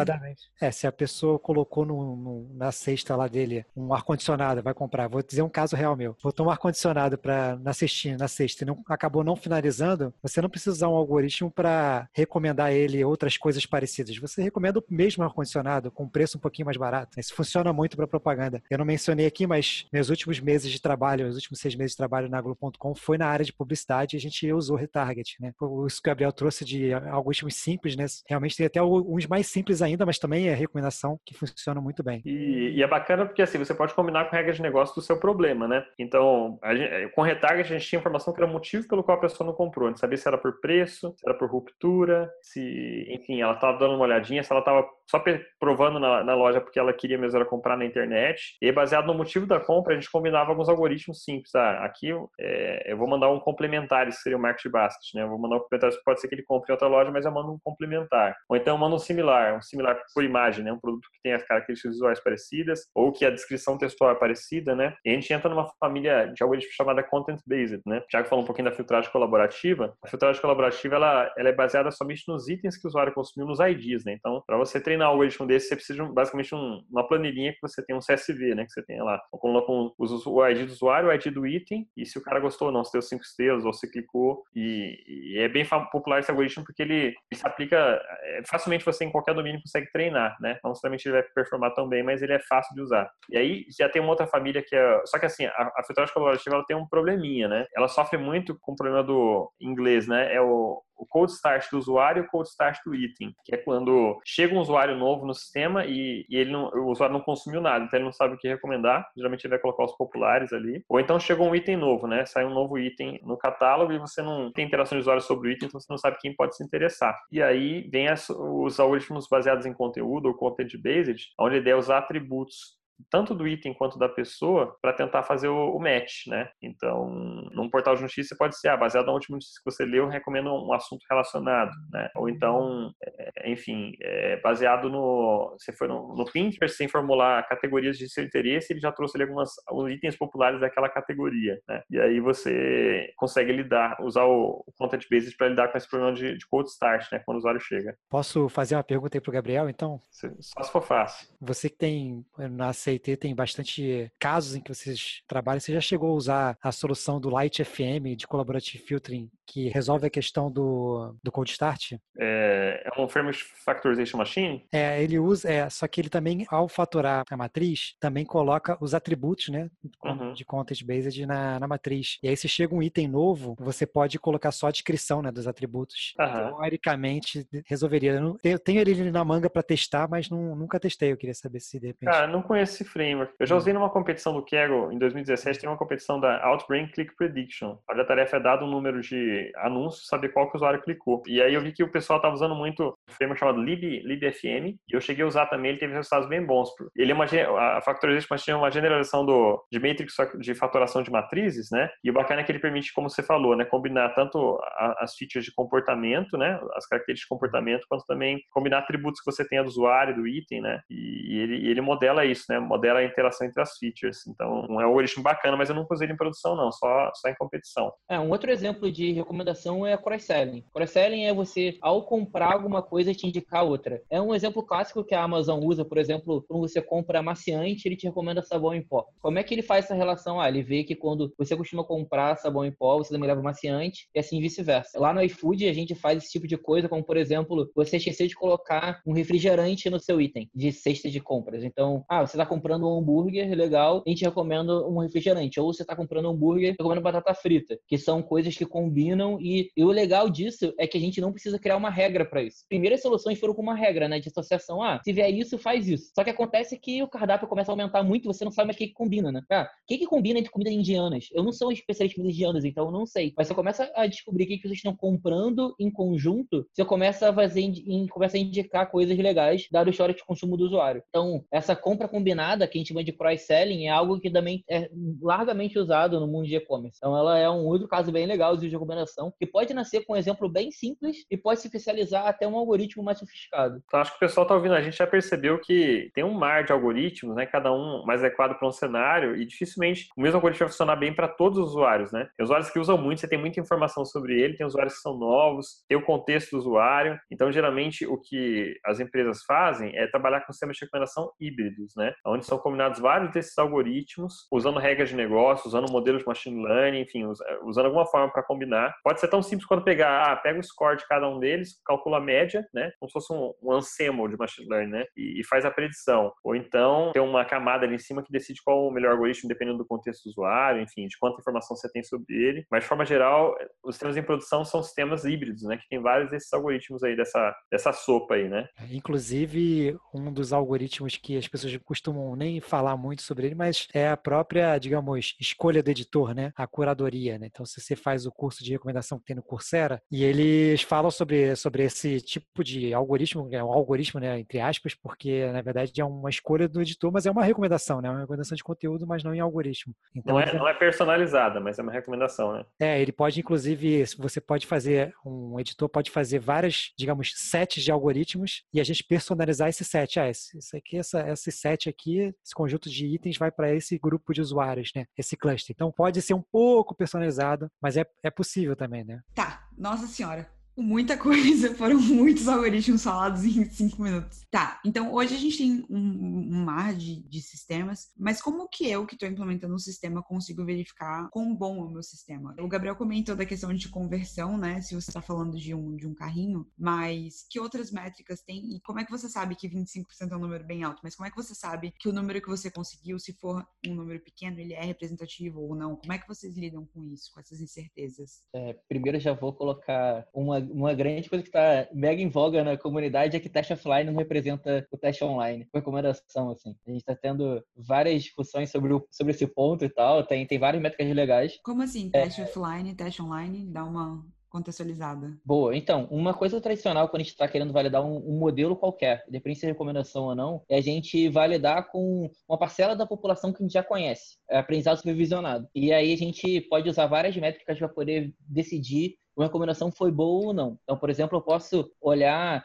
É, 0.61 0.71
se 0.71 0.87
a 0.87 0.93
pessoa 0.93 1.39
colocou 1.39 1.85
no, 1.85 2.17
no, 2.17 2.51
na 2.55 2.73
cesta 2.73 3.15
lá 3.15 3.29
dele 3.29 3.65
um 3.77 3.95
ar-condicionado, 3.95 4.63
vai 4.63 4.75
comprar. 4.75 5.09
Vou 5.09 5.23
dizer 5.23 5.43
um 5.43 5.49
caso 5.49 5.77
real 5.77 5.97
meu. 5.97 6.17
Botou 6.23 6.47
um 6.47 6.51
ar-condicionado 6.51 7.19
na 7.61 7.73
cestinha, 7.73 8.17
na 8.17 8.29
cesta 8.29 8.65
e 8.65 8.67
não, 8.67 8.83
acabou 8.89 9.23
não 9.23 9.37
finalizando, 9.37 10.13
você 10.23 10.41
não 10.41 10.51
precisa 10.51 10.71
usar 10.71 10.89
um 10.89 10.95
algoritmo 10.95 11.51
para 11.51 12.09
recomendar 12.13 12.73
ele 12.73 13.05
outras 13.05 13.37
coisas 13.37 13.65
parecidas. 13.65 14.17
Você 14.19 14.43
recomenda 14.43 14.81
o 14.81 14.85
mesmo 14.91 15.23
ar-condicionado 15.23 15.91
com 15.91 16.09
preço 16.09 16.39
um 16.39 16.41
pouquinho 16.41 16.67
mais 16.67 16.77
barato. 16.77 17.19
Isso 17.21 17.35
funciona 17.35 17.73
muito 17.73 17.97
para 17.97 18.07
propaganda. 18.07 18.63
Eu 18.71 18.79
não 18.79 18.85
mencionei 18.85 19.27
aqui, 19.27 19.47
mas 19.47 19.87
meus 19.93 20.09
últimos 20.09 20.41
meses 20.41 20.71
de 20.71 20.81
trabalho, 20.81 21.29
os 21.29 21.37
últimos 21.37 21.61
seis 21.61 21.75
meses 21.75 21.93
de 21.93 21.99
trabalho 21.99 22.29
na 22.29 22.41
Globo.com 22.41 22.95
foi 22.95 23.19
na 23.19 23.27
área 23.27 23.45
de 23.45 23.53
publicidade 23.53 24.17
e 24.17 24.19
a 24.19 24.21
gente 24.21 24.53
usou 24.53 24.77
retarget. 24.77 25.37
Né? 25.41 25.53
Isso 25.87 26.03
que 26.03 26.09
o 26.09 26.11
Gabriel 26.11 26.33
trouxe 26.33 26.65
de 26.65 26.93
algoritmos 26.93 27.55
simples, 27.57 27.97
né? 27.97 28.07
Realmente 28.29 28.57
tem 28.57 28.67
até 28.67 28.83
o 28.83 29.12
uns 29.15 29.27
mais 29.27 29.47
simples 29.47 29.83
ainda, 29.83 30.07
mas 30.07 30.19
também 30.19 30.49
é 30.49 30.55
recomendação 30.55 31.19
que 31.25 31.35
funciona 31.35 31.81
muito 31.81 32.03
bem. 32.03 32.23
E, 32.25 32.73
e, 32.77 32.83
é 32.83 32.87
bacana 32.87 33.27
porque 33.27 33.43
assim, 33.43 33.59
você 33.59 33.75
pode 33.75 33.95
combinar 33.95 34.25
com 34.25 34.37
regras 34.37 34.57
de 34.57 34.63
negócio 34.63 34.95
do 34.95 35.03
seu 35.03 35.19
problema, 35.19 35.69
né? 35.69 35.85
Então, 35.99 36.59
gente, 36.73 37.09
com 37.15 37.23
retarget 37.23 37.73
a 37.73 37.79
gente 37.79 37.89
tinha 37.89 38.01
informação 38.01 38.33
que 38.33 38.41
era 38.41 38.49
o 38.49 38.53
motivo 38.53 38.89
pelo 38.89 39.03
qual 39.03 39.19
a 39.19 39.21
pessoa 39.21 39.47
não 39.47 39.55
comprou. 39.55 39.87
A 39.87 39.91
gente 39.91 40.01
sabia 40.01 40.17
se 40.17 40.29
era 40.29 40.39
por 40.39 40.61
preço, 40.61 41.15
se 41.17 41.29
era 41.29 41.37
por 41.37 41.51
ruptura, 41.51 42.31
se, 42.41 43.07
enfim, 43.11 43.41
ela 43.41 43.55
estava 43.55 43.79
dando 43.79 43.95
uma 43.95 44.05
olhadinha, 44.05 44.43
se 44.43 44.53
ela 44.53 44.61
estava 44.61 44.87
só 45.13 45.23
provando 45.61 46.01
na, 46.01 46.25
na, 46.25 46.35
loja 46.35 46.61
porque 46.61 46.79
ela 46.79 46.93
queria 46.93 47.19
mesmo 47.19 47.37
era 47.37 47.45
comprar 47.45 47.77
na 47.77 47.85
internet. 47.85 48.57
E 48.61 48.73
baseado 48.73 49.07
no 49.07 49.15
motivo 49.15 49.47
da 49.47 49.61
compra, 49.61 49.93
a 49.93 49.95
gente 49.95 50.11
combinava 50.11 50.51
alguns 50.51 50.69
algoritmos 50.69 51.23
simples. 51.23 51.55
Ah, 51.55 51.85
aqui 51.85 52.11
é, 52.41 52.93
eu 52.93 52.97
vou 52.97 53.07
mandar 53.07 53.31
um 53.31 53.39
complementar, 53.39 54.09
isso 54.09 54.21
seria 54.23 54.39
o 54.39 54.41
market 54.41 54.71
basket, 54.71 55.15
né? 55.15 55.23
Eu 55.23 55.29
vou 55.29 55.39
mandar 55.39 55.57
um 55.57 55.61
complementar, 55.61 55.91
pode 56.05 56.21
ser 56.21 56.29
que 56.29 56.35
ele 56.35 56.43
compre 56.43 56.71
em 56.71 56.73
outra 56.73 56.89
loja, 56.89 57.11
mas 57.11 57.27
eu 57.27 57.33
mando 57.33 57.53
um 57.53 57.59
complementar. 57.63 58.35
Ou 58.49 58.57
então 58.57 58.75
eu 58.75 58.79
mando 58.79 58.97
um 58.97 58.99
similar, 59.03 59.57
um 59.57 59.63
similar 59.63 60.01
por 60.15 60.25
imagem, 60.25 60.65
né? 60.65 60.73
Um 60.73 60.81
produto 60.81 61.09
que 61.13 61.21
tem 61.23 61.33
as 61.33 61.43
características 61.43 61.93
visuais 61.93 62.21
parecidas 62.23 62.87
ou 62.95 63.13
que 63.13 63.25
a 63.25 63.31
descrição 63.31 63.77
textual 63.77 64.11
é 64.11 64.15
parecida, 64.15 64.75
né? 64.75 64.95
E 65.05 65.11
a 65.11 65.15
gente 65.15 65.33
entra 65.33 65.51
numa 65.51 65.69
família 65.79 66.27
de 66.27 66.43
algoritmos 66.43 66.75
chamada 66.75 67.03
content 67.03 67.41
based, 67.47 67.83
né? 67.87 68.03
Já 68.11 68.23
que 68.23 68.29
falou 68.29 68.43
um 68.43 68.47
pouquinho 68.47 68.71
da 68.71 68.75
filtragem 68.75 69.11
colaborativa, 69.11 69.95
a 70.03 70.09
filtragem 70.09 70.41
colaborativa 70.41 70.97
ela, 70.97 71.33
ela 71.37 71.49
é 71.49 71.53
baseada 71.53 71.91
somente 71.91 72.25
nos 72.29 72.49
itens 72.49 72.77
que 72.77 72.87
o 72.87 72.89
usuário 72.89 73.13
consumiu 73.13 73.47
nos 73.47 73.61
IDs, 73.61 74.05
né? 74.05 74.15
Então, 74.15 74.43
para 74.47 74.57
você 74.57 74.81
treinar 74.81 75.09
um 75.09 75.13
algoritmo 75.13 75.47
desse, 75.47 75.69
você 75.69 75.77
precisa 75.77 76.05
de 76.05 76.13
basicamente 76.13 76.55
um, 76.55 76.83
uma 76.91 77.07
planilhinha 77.07 77.53
que 77.53 77.61
você 77.61 77.85
tem 77.85 77.97
um 77.97 78.01
CSV, 78.01 78.55
né? 78.55 78.65
Que 78.65 78.73
você 78.73 78.83
tem 78.83 79.03
lá, 79.03 79.21
coloca 79.33 79.71
um, 79.71 79.93
o 79.99 80.47
ID 80.47 80.67
do 80.67 80.73
usuário, 80.73 81.09
o 81.09 81.13
ID 81.13 81.27
do 81.33 81.47
item 81.47 81.87
e 81.97 82.07
se 82.07 82.19
o 82.19 82.23
cara 82.23 82.41
gostou 82.41 82.69
ou 82.69 82.73
não, 82.73 82.85
se 82.85 82.93
deu 82.93 83.03
cinco 83.03 83.23
estrelas 83.23 83.65
ou 83.65 83.73
se 83.73 83.91
clicou 83.91 84.45
e, 84.55 85.35
e 85.35 85.39
é 85.39 85.49
bem 85.49 85.65
popular 85.91 86.21
esse 86.21 86.31
algoritmo 86.31 86.65
porque 86.65 86.83
ele, 86.83 87.07
ele 87.07 87.15
se 87.35 87.47
aplica 87.47 87.77
é, 87.77 88.43
facilmente 88.47 88.85
você 88.85 88.92
em 89.01 89.11
qualquer 89.11 89.35
domínio 89.35 89.61
consegue 89.63 89.91
treinar, 89.93 90.37
né? 90.41 90.59
Não 90.63 90.71
necessariamente 90.71 91.09
ele 91.09 91.21
vai 91.21 91.23
performar 91.35 91.75
tão 91.75 91.89
bem, 91.89 92.03
mas 92.03 92.23
ele 92.23 92.33
é 92.33 92.41
fácil 92.41 92.75
de 92.75 92.83
usar. 92.83 93.11
E 93.31 93.37
aí 93.37 93.67
já 93.79 93.89
tem 93.89 94.03
uma 94.03 94.11
outra 94.11 94.27
família 94.27 94.63
que 94.63 94.75
é. 94.75 95.01
Só 95.07 95.19
que 95.19 95.27
assim, 95.27 95.47
a, 95.47 95.73
a 95.77 95.85
filtragem 95.85 96.13
colaborativa 96.13 96.57
ela 96.57 96.65
tem 96.67 96.77
um 96.77 96.87
probleminha, 96.87 97.49
né? 97.49 97.67
Ela 97.77 97.89
sofre 97.89 98.19
muito 98.19 98.57
com 98.61 98.73
o 98.73 98.77
problema 98.77 99.03
do 99.03 99.51
inglês, 99.61 100.07
né? 100.07 100.35
É 100.35 100.41
o, 100.41 100.83
o 100.97 101.07
cold 101.07 101.33
start 101.33 101.71
do 101.71 101.79
usuário 101.79 102.23
e 102.23 102.27
o 102.27 102.29
cold 102.29 102.49
start 102.49 102.79
do 102.85 102.95
item, 102.95 103.35
que 103.45 103.55
é 103.55 103.59
quando 103.59 104.21
chega 104.25 104.55
um 104.55 104.61
usuário 104.61 104.97
novo 104.97 105.27
no 105.27 105.35
sistema 105.35 105.85
e, 105.85 106.25
e 106.29 106.37
ele 106.37 106.53
não, 106.53 106.69
o 106.69 106.91
usuário 106.91 107.13
não 107.13 107.21
consumiu 107.21 107.61
nada, 107.61 107.85
então 107.85 107.99
ele 107.99 108.05
não 108.05 108.13
sabe 108.13 108.35
o 108.35 108.39
que 108.39 108.49
recomendar. 108.49 109.07
Geralmente 109.17 109.45
ele 109.45 109.53
vai 109.53 109.59
colocar 109.59 109.85
os 109.85 109.97
populares 109.97 110.53
ali. 110.53 110.85
Ou 110.89 111.01
então 111.01 111.19
chegou 111.19 111.49
um 111.49 111.55
item 111.55 111.77
novo, 111.77 112.07
né? 112.07 112.25
Sai 112.27 112.45
um 112.45 112.55
novo 112.55 112.79
item 112.79 113.21
no 113.25 113.37
catálogo 113.37 113.93
e 113.93 113.99
você 113.99 114.23
não 114.23 114.53
tem 114.53 114.67
interação 114.67 114.97
de 114.97 115.03
usuário 115.03 115.23
sobre 115.23 115.49
o 115.49 115.53
item, 115.53 115.69
então 115.69 115.81
você 115.81 115.87
não 115.91 115.99
sabe 115.99 116.19
quem 116.21 116.35
pode 116.35 116.57
se 116.57 116.65
interessar. 116.65 117.19
E 117.31 117.43
aí 117.43 117.89
vem 117.91 118.09
as, 118.09 118.29
os 118.31 118.79
algoritmos 118.79 119.27
baseados 119.29 119.67
em 119.67 119.73
conteúdo 119.73 120.27
ou 120.27 120.35
content 120.35 120.73
based, 120.81 121.29
onde 121.39 121.57
ideia 121.57 121.75
é 121.75 121.77
usar 121.77 121.99
atributos 121.99 122.82
tanto 123.11 123.35
do 123.35 123.47
item 123.47 123.75
quanto 123.75 123.99
da 123.99 124.09
pessoa 124.09 124.77
para 124.81 124.93
tentar 124.93 125.23
fazer 125.23 125.49
o, 125.49 125.77
o, 125.77 125.81
match, 125.81 126.27
né? 126.27 126.49
Então, 126.63 127.09
num 127.53 127.69
portal 127.71 127.97
de 127.97 128.03
notícia 128.03 128.37
pode 128.37 128.59
ser, 128.59 128.69
ah, 128.69 128.77
baseado 128.77 129.07
na 129.07 129.13
última 129.13 129.37
notícia 129.37 129.61
que 129.63 129.71
você 129.71 129.85
leu, 129.85 130.09
recomendo 130.09 130.51
um 130.53 130.73
assunto 130.73 131.05
relacionado, 131.09 131.73
né? 131.91 132.09
Ou 132.17 132.29
então, 132.29 132.93
é, 133.03 133.51
enfim, 133.51 133.93
é, 134.01 134.41
baseado 134.41 134.89
no, 134.89 135.57
você 135.59 135.73
foi 135.73 135.89
no, 135.89 136.15
no 136.15 136.25
Pinterest 136.25 136.77
sem 136.77 136.89
formular 136.89 137.47
categorias 137.49 137.97
de 137.97 138.09
seu 138.09 138.25
interesse, 138.25 138.73
ele 138.73 138.81
já 138.81 138.93
trouxe 138.93 139.17
ali 139.17 139.25
algumas 139.25 139.51
alguns 139.67 139.91
itens 139.91 140.17
populares 140.17 140.61
daquela 140.61 140.89
categoria, 140.89 141.61
né? 141.69 141.83
E 141.91 141.99
aí 141.99 142.21
você 142.21 143.13
consegue 143.17 143.53
lidar, 143.53 143.97
usar 144.01 144.25
o, 144.25 144.65
o 144.67 144.73
content 144.79 145.05
based 145.11 145.37
para 145.37 145.49
lidar 145.49 145.69
com 145.69 145.79
esse 145.79 145.89
problema 145.89 146.15
de, 146.15 146.37
de 146.37 146.47
cold 146.47 146.69
start, 146.69 147.11
né? 147.13 147.21
Quando 147.25 147.37
o 147.37 147.39
usuário 147.39 147.61
chega. 147.61 147.97
Posso 148.09 148.49
fazer 148.49 148.77
uma 148.77 148.85
pergunta 148.85 149.17
aí 149.17 149.21
para 149.21 149.31
o 149.31 149.33
Gabriel, 149.33 149.69
então? 149.69 150.01
Só 150.11 150.63
se 150.63 150.73
for 150.73 150.83
fácil. 150.83 151.29
Você 151.41 151.69
que 151.69 151.77
tem 151.77 152.25
na 152.37 152.73
CIT 152.93 153.17
tem 153.17 153.35
bastante 153.35 154.11
casos 154.19 154.55
em 154.55 154.61
que 154.61 154.75
vocês 154.75 155.23
trabalham. 155.27 155.61
Você 155.61 155.73
já 155.73 155.81
chegou 155.81 156.11
a 156.11 156.15
usar 156.15 156.59
a 156.63 156.73
solução 156.73 157.21
do 157.21 157.31
Light 157.31 157.65
FM 157.65 158.17
de 158.17 158.27
Collaborative 158.27 158.83
Filtering 158.83 159.31
que 159.47 159.69
resolve 159.69 160.07
a 160.07 160.11
questão 160.11 160.51
do, 160.51 161.15
do 161.23 161.33
cold 161.33 161.51
start? 161.51 161.93
É, 162.19 162.83
é 162.85 163.01
um 163.01 163.09
Framework 163.09 163.39
Factorization 163.65 164.17
Machine? 164.19 164.65
É, 164.73 165.03
ele 165.03 165.19
usa, 165.19 165.51
é, 165.51 165.69
só 165.71 165.87
que 165.87 166.01
ele 166.01 166.09
também, 166.09 166.47
ao 166.49 166.69
faturar 166.69 167.25
a 167.31 167.37
matriz, 167.37 167.95
também 168.01 168.25
coloca 168.25 168.77
os 168.81 168.95
atributos, 168.95 169.49
né, 169.49 169.71
uhum. 170.05 170.33
de 170.33 170.45
content 170.45 170.85
based 170.85 171.27
na, 171.27 171.59
na 171.59 171.67
matriz. 171.67 172.19
E 172.23 172.29
aí 172.29 172.37
se 172.37 172.49
chega 172.49 172.75
um 172.75 172.83
item 172.83 173.09
novo, 173.09 173.57
você 173.59 173.87
pode 173.87 174.19
colocar 174.19 174.53
só 174.53 174.69
a 174.69 174.73
descrição, 174.73 175.23
né, 175.23 175.31
dos 175.31 175.47
atributos. 175.47 176.15
Uhum. 176.19 176.57
Teoricamente, 176.57 177.47
resolveria. 177.67 178.13
Eu, 178.13 178.39
tenho, 178.39 178.59
tenho 178.59 178.81
ele 178.81 179.11
na 179.11 179.25
manga 179.25 179.51
para 179.51 179.63
testar, 179.63 180.09
mas 180.09 180.29
não, 180.29 180.55
nunca 180.57 180.81
testei. 180.81 181.13
Eu 181.13 181.17
queria 181.17 181.35
saber 181.35 181.61
se 181.61 181.79
de 181.79 181.89
repente... 181.89 182.11
Cara, 182.11 182.27
não 182.27 182.43
conheço 182.43 182.75
esse 182.75 182.85
framework. 182.85 183.35
Eu 183.39 183.47
já 183.47 183.57
usei 183.57 183.73
numa 183.73 183.91
competição 183.91 184.33
do 184.33 184.45
Kaggle 184.45 184.93
em 184.93 184.99
2017, 184.99 185.61
tem 185.61 185.69
uma 185.69 185.79
competição 185.79 186.21
da 186.21 186.45
Outbrain 186.47 186.87
Click 186.89 187.15
Prediction. 187.17 187.79
A 187.89 188.05
tarefa 188.05 188.37
é 188.37 188.41
dado 188.41 188.65
um 188.65 188.71
número 188.71 189.01
de 189.01 189.32
anúncios, 189.57 190.07
saber 190.07 190.31
qual 190.31 190.49
que 190.49 190.57
o 190.57 190.59
usuário 190.59 190.83
clicou. 190.83 191.23
E 191.27 191.41
aí 191.41 191.55
eu 191.55 191.63
vi 191.63 191.73
que 191.73 191.83
o 191.83 191.91
pessoal 191.91 192.19
estava 192.19 192.35
usando 192.35 192.55
muito 192.55 192.89
um 193.09 193.13
framework 193.13 193.41
chamado 193.41 193.63
Lib, 193.63 194.03
LibFM, 194.05 194.77
e 194.89 194.93
eu 194.93 195.01
cheguei 195.01 195.25
a 195.25 195.29
usar 195.29 195.47
também, 195.47 195.71
ele 195.71 195.81
teve 195.81 195.95
resultados 195.95 196.29
bem 196.29 196.45
bons. 196.45 196.71
Ele 196.97 197.13
é 197.13 197.15
uma, 197.15 197.25
a 197.25 197.81
Factorization 197.83 198.29
Machine 198.31 198.55
é 198.55 198.57
uma 198.57 198.71
generalização 198.71 199.25
do, 199.25 199.63
de 199.71 199.79
matrix 199.79 200.15
de 200.41 200.55
faturação 200.55 201.03
de 201.03 201.11
matrizes, 201.11 201.69
né? 201.71 201.91
E 202.05 202.11
o 202.11 202.13
bacana 202.13 202.41
é 202.41 202.45
que 202.45 202.53
ele 202.53 202.59
permite, 202.59 202.93
como 202.93 203.09
você 203.09 203.23
falou, 203.23 203.57
né, 203.57 203.65
combinar 203.65 204.11
tanto 204.15 204.59
as 204.99 205.15
features 205.15 205.45
de 205.45 205.53
comportamento, 205.55 206.37
né, 206.37 206.61
as 206.75 206.87
características 206.87 207.27
de 207.27 207.29
comportamento, 207.29 207.87
quanto 207.89 208.05
também 208.07 208.41
combinar 208.51 208.79
atributos 208.79 209.21
que 209.21 209.31
você 209.31 209.47
tenha 209.47 209.63
do 209.63 209.69
usuário, 209.69 210.15
do 210.15 210.27
item, 210.27 210.61
né? 210.61 210.81
E 210.91 211.39
ele, 211.39 211.69
ele 211.69 211.81
modela 211.81 212.25
isso, 212.25 212.45
né? 212.49 212.59
Modela 212.59 213.01
a 213.01 213.05
interação 213.05 213.47
entre 213.47 213.61
as 213.61 213.77
features. 213.79 214.27
Então, 214.27 214.67
é 214.69 214.73
um 214.73 214.81
algoritmo 214.81 215.23
bacana, 215.23 215.57
mas 215.57 215.69
eu 215.69 215.75
nunca 215.75 215.95
usei 215.95 216.07
ele 216.07 216.15
em 216.15 216.17
produção, 216.17 216.57
não, 216.57 216.71
só, 216.73 217.11
só 217.15 217.29
em 217.29 217.35
competição. 217.35 217.93
É, 218.09 218.19
um 218.19 218.31
outro 218.31 218.51
exemplo 218.51 218.91
de 218.91 219.22
recomendação 219.23 219.87
é 219.87 219.97
cross-selling. 219.97 220.65
Cross-selling 220.73 221.25
é 221.25 221.35
você, 221.35 221.77
ao 221.81 222.05
comprar 222.05 222.53
alguma 222.53 222.83
coisa, 222.83 223.15
te 223.15 223.27
indicar 223.27 223.65
outra. 223.65 224.03
É 224.11 224.21
um 224.21 224.35
exemplo 224.35 224.63
clássico 224.63 225.05
que 225.05 225.15
a 225.15 225.23
Amazon 225.23 225.63
usa, 225.65 225.85
por 225.85 225.99
exemplo, 225.99 226.45
quando 226.49 226.61
você 226.61 226.81
compra 226.81 227.21
amaciante, 227.21 227.87
ele 227.87 227.97
te 227.97 228.07
recomenda 228.07 228.43
sabão 228.43 228.75
em 228.75 228.83
pó. 228.83 229.07
Como 229.21 229.39
é 229.39 229.43
que 229.43 229.55
ele 229.55 229.63
faz 229.63 229.85
essa 229.85 229.95
relação? 229.95 230.41
Ah, 230.41 230.49
ele 230.49 230.63
vê 230.63 230.85
que 230.85 230.95
quando 230.95 231.33
você 231.39 231.57
costuma 231.57 231.85
comprar 231.85 232.37
sabão 232.37 232.65
em 232.65 232.73
pó, 232.73 232.99
você 232.99 233.13
também 233.13 233.29
leva 233.29 233.41
amaciante, 233.41 234.09
e 234.15 234.19
assim 234.19 234.41
vice-versa. 234.41 234.99
Lá 234.99 235.13
no 235.13 235.23
iFood, 235.23 235.69
a 235.69 235.73
gente 235.73 235.95
faz 235.95 236.23
esse 236.23 236.33
tipo 236.33 236.47
de 236.47 236.57
coisa, 236.57 236.89
como 236.89 237.05
por 237.05 237.17
exemplo, 237.17 237.71
você 237.75 237.97
esquecer 237.97 238.27
de 238.27 238.35
colocar 238.35 239.01
um 239.07 239.13
refrigerante 239.13 239.89
no 239.89 240.01
seu 240.01 240.21
item 240.21 240.49
de 240.55 240.73
cesta 240.73 241.11
de 241.11 241.21
compras. 241.21 241.65
Então, 241.65 242.05
ah, 242.09 242.27
você 242.27 242.37
está 242.37 242.47
comprando 242.47 242.89
um 242.89 242.99
hambúrguer, 242.99 243.55
legal, 243.57 244.03
a 244.07 244.11
gente 244.11 244.25
recomenda 244.25 244.87
um 244.87 244.99
refrigerante. 244.99 245.61
Ou 245.61 245.73
você 245.73 245.83
está 245.83 245.95
comprando 245.95 246.27
um 246.27 246.33
hambúrguer, 246.33 246.75
recomenda 246.79 247.01
batata 247.01 247.35
frita, 247.35 247.79
que 247.87 247.99
são 247.99 248.23
coisas 248.23 248.57
que 248.57 248.65
combinam 248.65 249.12
e, 249.41 249.71
e, 249.77 249.85
o 249.85 249.89
legal 249.89 250.29
disso 250.29 250.73
é 250.79 250.87
que 250.87 250.97
a 250.97 251.01
gente 251.01 251.21
não 251.21 251.33
precisa 251.33 251.59
criar 251.59 251.77
uma 251.77 251.91
regra 251.91 252.25
para 252.25 252.43
isso. 252.43 252.65
Primeiras 252.69 253.03
soluções 253.03 253.39
foram 253.39 253.55
com 253.55 253.63
uma 253.63 253.75
regra, 253.75 254.09
né, 254.09 254.19
de 254.21 254.29
associação. 254.29 254.83
Ah, 254.83 255.01
se 255.05 255.13
vier 255.13 255.33
isso, 255.33 255.59
faz 255.59 255.89
isso. 255.89 256.11
Só 256.15 256.25
que 256.25 256.31
acontece 256.31 256.79
que 256.79 257.03
o 257.03 257.09
cardápio 257.09 257.49
começa 257.49 257.71
a 257.71 257.75
aumentar 257.75 258.03
muito, 258.03 258.27
você 258.27 258.45
não 258.45 258.53
sabe 258.53 258.69
mais 258.69 258.77
o 258.77 258.79
que, 258.79 258.89
que 258.89 258.95
combina, 258.95 259.31
né? 259.31 259.43
Ah, 259.51 259.69
o 259.71 259.87
que, 259.87 259.99
que 259.99 260.07
combina 260.07 260.39
entre 260.39 260.51
comidas 260.51 260.73
indianas? 260.73 261.29
Eu 261.33 261.43
não 261.43 261.53
sou 261.53 261.69
um 261.69 261.73
especialista 261.73 262.19
em 262.19 262.23
comidas 262.23 262.37
indianas, 262.37 262.65
então 262.65 262.87
eu 262.87 262.93
não 262.93 263.07
sei. 263.07 263.33
Mas 263.37 263.49
você 263.49 263.55
começa 263.55 263.91
a 263.95 264.07
descobrir 264.07 264.45
o 264.45 264.47
que, 264.47 264.57
que 264.59 264.69
vocês 264.69 264.79
estão 264.79 264.95
comprando 264.95 265.75
em 265.79 265.91
conjunto, 265.91 266.67
você 266.73 266.85
começa 266.85 267.29
a 267.29 267.33
fazer, 267.33 267.73
começa 268.11 268.37
a 268.37 268.41
indicar 268.41 268.91
coisas 268.91 269.17
legais, 269.17 269.67
dado 269.71 269.89
o 269.89 269.91
histórico 269.91 270.21
de 270.21 270.27
consumo 270.27 270.57
do 270.57 270.65
usuário. 270.65 271.03
Então, 271.09 271.45
essa 271.51 271.75
compra 271.75 272.09
combinada, 272.09 272.67
que 272.67 272.79
a 272.79 272.81
gente 272.81 272.89
chama 272.89 273.05
de 273.05 273.13
cross-selling, 273.13 273.87
é 273.87 273.91
algo 273.91 274.21
que 274.21 274.31
também 274.31 274.65
é 274.69 274.91
largamente 275.21 275.79
usado 275.79 276.21
no 276.21 276.27
mundo 276.27 276.47
de 276.47 276.57
e-commerce. 276.57 276.99
Então, 276.99 277.17
ela 277.17 277.39
é 277.39 277.49
um 277.49 277.65
outro 277.67 277.89
caso 277.89 278.13
bem 278.13 278.27
legal 278.27 278.57
de 278.57 278.69
recomendação, 278.69 279.02
que 279.39 279.47
pode 279.47 279.75
nascer 279.75 280.05
com 280.05 280.15
um 280.15 280.17
exemplo 280.17 280.49
bem 280.49 280.71
simples 280.71 281.25
e 281.31 281.37
pode 281.37 281.61
se 281.61 281.67
especializar 281.67 282.27
até 282.27 282.47
um 282.47 282.57
algoritmo 282.57 283.03
mais 283.03 283.19
sofisticado. 283.19 283.83
Então, 283.87 284.01
acho 284.01 284.11
que 284.13 284.17
o 284.17 284.21
pessoal 284.21 284.45
está 284.45 284.55
ouvindo, 284.55 284.75
a 284.75 284.81
gente 284.81 284.97
já 284.97 285.07
percebeu 285.07 285.59
que 285.59 286.11
tem 286.15 286.25
um 286.25 286.33
mar 286.33 286.65
de 286.65 286.73
algoritmos, 286.73 287.35
né? 287.37 287.47
Cada 287.47 287.73
um 287.73 288.05
mais 288.05 288.23
adequado 288.23 288.59
para 288.59 288.69
um 288.69 288.73
cenário 288.73 289.37
e 289.37 289.45
dificilmente 289.45 290.09
o 290.17 290.21
mesmo 290.21 290.37
algoritmo 290.37 290.61
vai 290.61 290.69
funcionar 290.69 290.97
bem 290.97 291.15
para 291.15 291.29
todos 291.29 291.59
os 291.59 291.71
usuários, 291.71 292.13
né? 292.13 292.29
Tem 292.37 292.45
usuários 292.45 292.71
que 292.71 292.79
usam 292.79 292.99
muito, 292.99 293.21
você 293.21 293.29
tem 293.29 293.39
muita 293.39 293.61
informação 293.61 294.05
sobre 294.05 294.41
ele, 294.41 294.57
tem 294.57 294.67
usuários 294.67 294.95
que 294.95 295.01
são 295.01 295.17
novos, 295.17 295.85
tem 295.89 295.97
o 295.97 296.05
contexto 296.05 296.53
do 296.53 296.59
usuário. 296.59 297.19
Então, 297.31 297.51
geralmente, 297.51 298.07
o 298.07 298.19
que 298.19 298.79
as 298.85 299.01
empresas 299.01 299.43
fazem 299.45 299.97
é 299.97 300.07
trabalhar 300.07 300.41
com 300.41 300.53
sistemas 300.53 300.77
de 300.77 300.85
recomendação 300.85 301.33
híbridos, 301.41 301.95
né? 301.97 302.15
Onde 302.27 302.45
são 302.47 302.59
combinados 302.59 303.01
vários 303.01 303.31
desses 303.33 303.57
algoritmos, 303.59 304.47
usando 304.51 304.79
regras 304.79 305.09
de 305.09 305.17
negócio, 305.17 305.67
usando 305.69 305.91
modelos 305.91 306.23
de 306.23 306.29
machine 306.29 306.65
learning, 306.65 307.01
enfim, 307.01 307.25
usando 307.65 307.87
alguma 307.87 308.07
forma 308.07 308.33
para 308.33 308.43
combinar. 308.43 308.92
Pode 309.03 309.21
ser 309.21 309.29
tão 309.29 309.43
simples 309.43 309.67
quanto 309.67 309.85
pegar, 309.85 310.33
ah, 310.33 310.37
pega 310.37 310.59
o 310.59 310.63
score 310.63 310.97
de 310.97 311.07
cada 311.07 311.29
um 311.29 311.39
deles, 311.39 311.81
calcula 311.85 312.19
a 312.19 312.21
média, 312.21 312.67
né? 312.73 312.93
Como 312.99 313.09
se 313.09 313.13
fosse 313.13 313.33
um, 313.33 313.53
um 313.63 313.79
ensemble 313.79 314.29
de 314.29 314.37
machine 314.37 314.69
learning, 314.69 314.91
né? 314.91 315.05
E, 315.17 315.41
e, 315.41 315.45
faz 315.45 315.65
a 315.65 315.71
predição. 315.71 316.33
Ou 316.45 316.55
então 316.55 317.13
tem 317.13 317.23
uma 317.23 317.45
camada 317.45 317.85
ali 317.85 317.97
em 317.97 317.99
cima 317.99 318.23
que 318.23 318.33
decide 318.33 318.63
qual 318.65 318.87
o 318.87 318.91
melhor 318.91 319.13
algoritmo, 319.13 319.49
dependendo 319.49 319.79
do 319.79 319.87
contexto 319.87 320.25
do 320.25 320.31
usuário, 320.31 320.83
enfim, 320.83 321.07
de 321.07 321.19
quanta 321.19 321.41
informação 321.41 321.77
você 321.77 321.91
tem 321.91 322.03
sobre 322.03 322.35
ele. 322.35 322.67
Mas 322.71 322.83
de 322.83 322.89
forma 322.89 323.05
geral, 323.05 323.55
os 323.85 323.95
sistemas 323.95 324.17
em 324.17 324.23
produção 324.23 324.65
são 324.65 324.83
sistemas 324.83 325.25
híbridos, 325.25 325.63
né? 325.63 325.77
Que 325.77 325.89
tem 325.89 326.01
vários 326.01 326.31
desses 326.31 326.53
algoritmos 326.53 327.03
aí 327.03 327.17
dessa, 327.17 327.55
dessa 327.71 327.93
sopa 327.93 328.35
aí, 328.35 328.49
né? 328.49 328.69
Inclusive, 328.91 329.97
um 330.15 330.33
dos 330.33 330.53
algoritmos 330.53 331.17
que 331.17 331.37
as 331.37 331.49
pessoas 331.49 331.77
costumam 331.79 332.35
nem 332.37 332.61
falar 332.61 332.97
muito 332.97 333.23
sobre 333.23 333.47
ele, 333.47 333.55
mas 333.55 333.89
é 333.93 334.09
a 334.09 334.17
própria, 334.17 334.79
digamos, 334.79 335.35
escolha 335.41 335.83
do 335.83 335.91
editor, 335.91 336.35
né? 336.35 336.53
A 336.57 336.67
curadoria, 336.67 337.39
né? 337.39 337.47
Então, 337.47 337.65
se 337.67 337.81
você 337.81 337.97
faz 337.97 338.27
o 338.27 338.33
curso 338.33 338.65
de 338.65 338.75
recomendação 338.83 339.19
que 339.19 339.25
tem 339.25 339.37
no 339.37 339.43
Coursera, 339.43 340.03
e 340.11 340.25
eles 340.25 340.83
falam 340.83 341.11
sobre, 341.11 341.55
sobre 341.55 341.85
esse 341.85 342.21
tipo 342.21 342.65
de 342.65 342.93
algoritmo, 342.93 343.49
é 343.53 343.63
um 343.63 343.73
algoritmo, 343.73 344.21
né? 344.21 344.41
Entre 344.41 344.61
aspas, 344.61 344.95
porque 344.95 345.47
na 345.53 345.63
verdade 345.63 346.01
é 346.01 346.05
uma 346.05 346.29
escolha 346.29 346.69
do 346.69 346.81
editor, 346.81 347.13
mas 347.13 347.25
é 347.25 347.31
uma 347.31 347.45
recomendação, 347.45 348.01
né? 348.01 348.09
É 348.09 348.11
uma 348.11 348.21
recomendação 348.21 348.57
de 348.57 348.65
conteúdo, 348.65 349.07
mas 349.07 349.23
não 349.23 349.35
em 349.35 349.41
algoritmo. 349.41 349.95
Então, 350.15 350.35
não, 350.35 350.41
é, 350.41 350.53
não 350.53 350.69
é 350.69 350.75
personalizada, 350.75 351.61
mas 351.61 351.79
é 351.79 351.83
uma 351.83 351.93
recomendação, 351.93 352.53
né? 352.53 352.65
É, 352.81 353.01
ele 353.01 353.13
pode, 353.13 353.39
inclusive, 353.39 354.05
você 354.19 354.41
pode 354.41 354.67
fazer, 354.67 355.15
um 355.25 355.59
editor 355.61 355.89
pode 355.89 356.11
fazer 356.11 356.41
várias, 356.41 356.93
digamos, 356.99 357.33
sets 357.37 357.85
de 357.85 357.93
algoritmos 357.93 358.65
e 358.75 358.81
a 358.81 358.85
gente 358.85 359.05
personalizar 359.05 359.69
esse 359.69 359.85
set. 359.85 360.19
Ah, 360.19 360.29
esse, 360.29 360.59
esse 360.59 360.77
aqui, 360.77 360.99
essa, 360.99 361.29
esse 361.29 361.53
set 361.53 361.89
aqui, 361.89 362.35
esse 362.45 362.55
conjunto 362.55 362.91
de 362.91 363.07
itens 363.07 363.39
vai 363.39 363.51
para 363.51 363.73
esse 363.73 363.99
grupo 363.99 364.33
de 364.33 364.41
usuários, 364.41 364.91
né? 364.95 365.07
Esse 365.17 365.37
cluster. 365.37 365.73
Então 365.75 365.93
pode 365.93 366.21
ser 366.21 366.35
um 366.35 366.43
pouco 366.43 366.95
personalizado, 366.95 367.69
mas 367.81 367.97
é, 367.97 368.05
é 368.23 368.31
possível 368.31 368.72
também, 368.77 369.05
né? 369.05 369.23
Tá, 369.35 369.69
nossa 369.77 370.07
senhora 370.07 370.49
muita 370.77 371.17
coisa, 371.17 371.75
foram 371.77 372.01
muitos 372.01 372.49
algoritmos 372.49 373.03
falados 373.03 373.45
em 373.45 373.65
cinco 373.71 374.03
minutos. 374.03 374.43
Tá, 374.51 374.81
então 374.85 375.13
hoje 375.13 375.35
a 375.35 375.39
gente 375.39 375.59
tem 375.59 375.87
um, 375.89 375.99
um 375.99 376.65
mar 376.65 376.95
de, 376.95 377.23
de, 377.23 377.41
sistemas, 377.41 378.11
mas 378.17 378.41
como 378.41 378.69
que 378.69 378.89
eu 378.89 379.07
que 379.07 379.15
estou 379.15 379.29
implementando 379.29 379.75
um 379.75 379.79
sistema 379.79 380.23
consigo 380.23 380.65
verificar 380.65 381.29
quão 381.31 381.55
bom 381.55 381.79
é 381.79 381.85
o 381.85 381.91
meu 381.91 382.03
sistema? 382.03 382.55
O 382.59 382.69
Gabriel 382.69 382.97
comentou 382.97 383.35
da 383.37 383.47
questão 383.47 383.73
de 383.73 383.89
conversão, 383.89 384.57
né? 384.57 384.81
Se 384.81 384.95
você 384.95 385.11
está 385.11 385.21
falando 385.21 385.57
de 385.57 385.75
um, 385.75 385.97
de 385.97 386.07
um 386.07 386.15
carrinho, 386.15 386.67
mas 386.79 387.47
que 387.51 387.61
outras 387.61 387.91
métricas 387.91 388.43
tem? 388.43 388.77
E 388.77 388.81
como 388.81 389.01
é 389.01 389.05
que 389.05 389.11
você 389.11 389.29
sabe 389.29 389.55
que 389.55 389.69
25% 389.69 390.05
é 390.31 390.37
um 390.37 390.41
número 390.41 390.65
bem 390.65 390.83
alto? 390.85 391.01
Mas 391.03 391.15
como 391.15 391.27
é 391.27 391.31
que 391.31 391.37
você 391.37 391.55
sabe 391.55 391.93
que 391.99 392.09
o 392.09 392.13
número 392.13 392.41
que 392.41 392.49
você 392.49 392.71
conseguiu, 392.71 393.19
se 393.19 393.33
for 393.35 393.67
um 393.87 393.95
número 393.95 394.21
pequeno, 394.21 394.59
ele 394.59 394.75
é 394.75 394.85
representativo 394.85 395.61
ou 395.61 395.75
não? 395.75 395.97
Como 395.97 396.13
é 396.13 396.19
que 396.19 396.29
vocês 396.29 396.57
lidam 396.57 396.87
com 396.87 397.03
isso, 397.03 397.31
com 397.33 397.41
essas 397.41 397.61
incertezas? 397.61 398.43
É, 398.55 398.75
primeiro 398.89 399.19
já 399.19 399.33
vou 399.33 399.53
colocar 399.53 400.27
uma 400.33 400.62
uma 400.71 400.95
grande 400.95 401.29
coisa 401.29 401.43
que 401.43 401.49
está 401.49 401.89
mega 401.93 402.21
em 402.21 402.29
voga 402.29 402.65
na 402.65 402.77
comunidade 402.77 403.37
é 403.37 403.41
que 403.41 403.49
teste 403.49 403.73
offline 403.73 404.11
não 404.11 404.19
representa 404.19 404.87
o 404.91 404.97
teste 404.97 405.25
online. 405.25 405.69
Recomendação, 405.75 406.51
assim. 406.51 406.75
A 406.87 406.91
gente 406.91 407.01
está 407.01 407.15
tendo 407.15 407.63
várias 407.77 408.23
discussões 408.23 408.71
sobre, 408.71 408.93
o, 408.93 409.07
sobre 409.11 409.33
esse 409.33 409.47
ponto 409.47 409.85
e 409.85 409.89
tal. 409.89 410.25
Tem, 410.25 410.47
tem 410.47 410.59
várias 410.59 410.83
métricas 410.83 411.15
legais. 411.15 411.59
Como 411.63 411.83
assim? 411.83 412.11
Teste 412.11 412.41
é... 412.41 412.45
offline, 412.45 412.95
teste 412.95 413.23
online? 413.23 413.67
Dá 413.67 413.85
uma 413.85 414.25
contextualizada. 414.53 415.39
Boa. 415.45 415.75
Então, 415.75 416.07
uma 416.11 416.35
coisa 416.35 416.61
tradicional 416.61 417.09
quando 417.09 417.23
a 417.23 417.25
gente 417.25 417.33
está 417.33 417.49
querendo 417.49 417.73
validar 417.73 418.05
um, 418.05 418.19
um, 418.19 418.39
modelo 418.39 418.77
qualquer, 418.77 419.25
independente 419.27 419.61
se 419.61 419.67
é 419.67 419.71
recomendação 419.71 420.25
ou 420.25 420.35
não, 420.35 420.63
é 420.69 420.77
a 420.77 420.81
gente 420.81 421.29
validar 421.31 421.91
com 421.91 422.31
uma 422.47 422.59
parcela 422.59 422.95
da 422.95 423.07
população 423.07 423.51
que 423.51 423.63
a 423.63 423.65
gente 423.65 423.73
já 423.73 423.83
conhece, 423.83 424.37
é 424.51 424.59
aprendizado 424.59 424.99
supervisionado. 424.99 425.67
E 425.75 425.91
aí 425.91 426.13
a 426.13 426.17
gente 426.17 426.61
pode 426.63 426.89
usar 426.89 427.07
várias 427.07 427.35
métricas 427.35 427.79
para 427.79 427.89
poder 427.89 428.35
decidir 428.41 429.17
uma 429.37 429.47
recomendação 429.47 429.91
foi 429.91 430.11
boa 430.11 430.47
ou 430.49 430.53
não. 430.53 430.79
Então, 430.83 430.97
por 430.97 431.11
exemplo, 431.11 431.39
eu 431.39 431.43
posso 431.43 431.91
olhar 432.01 432.65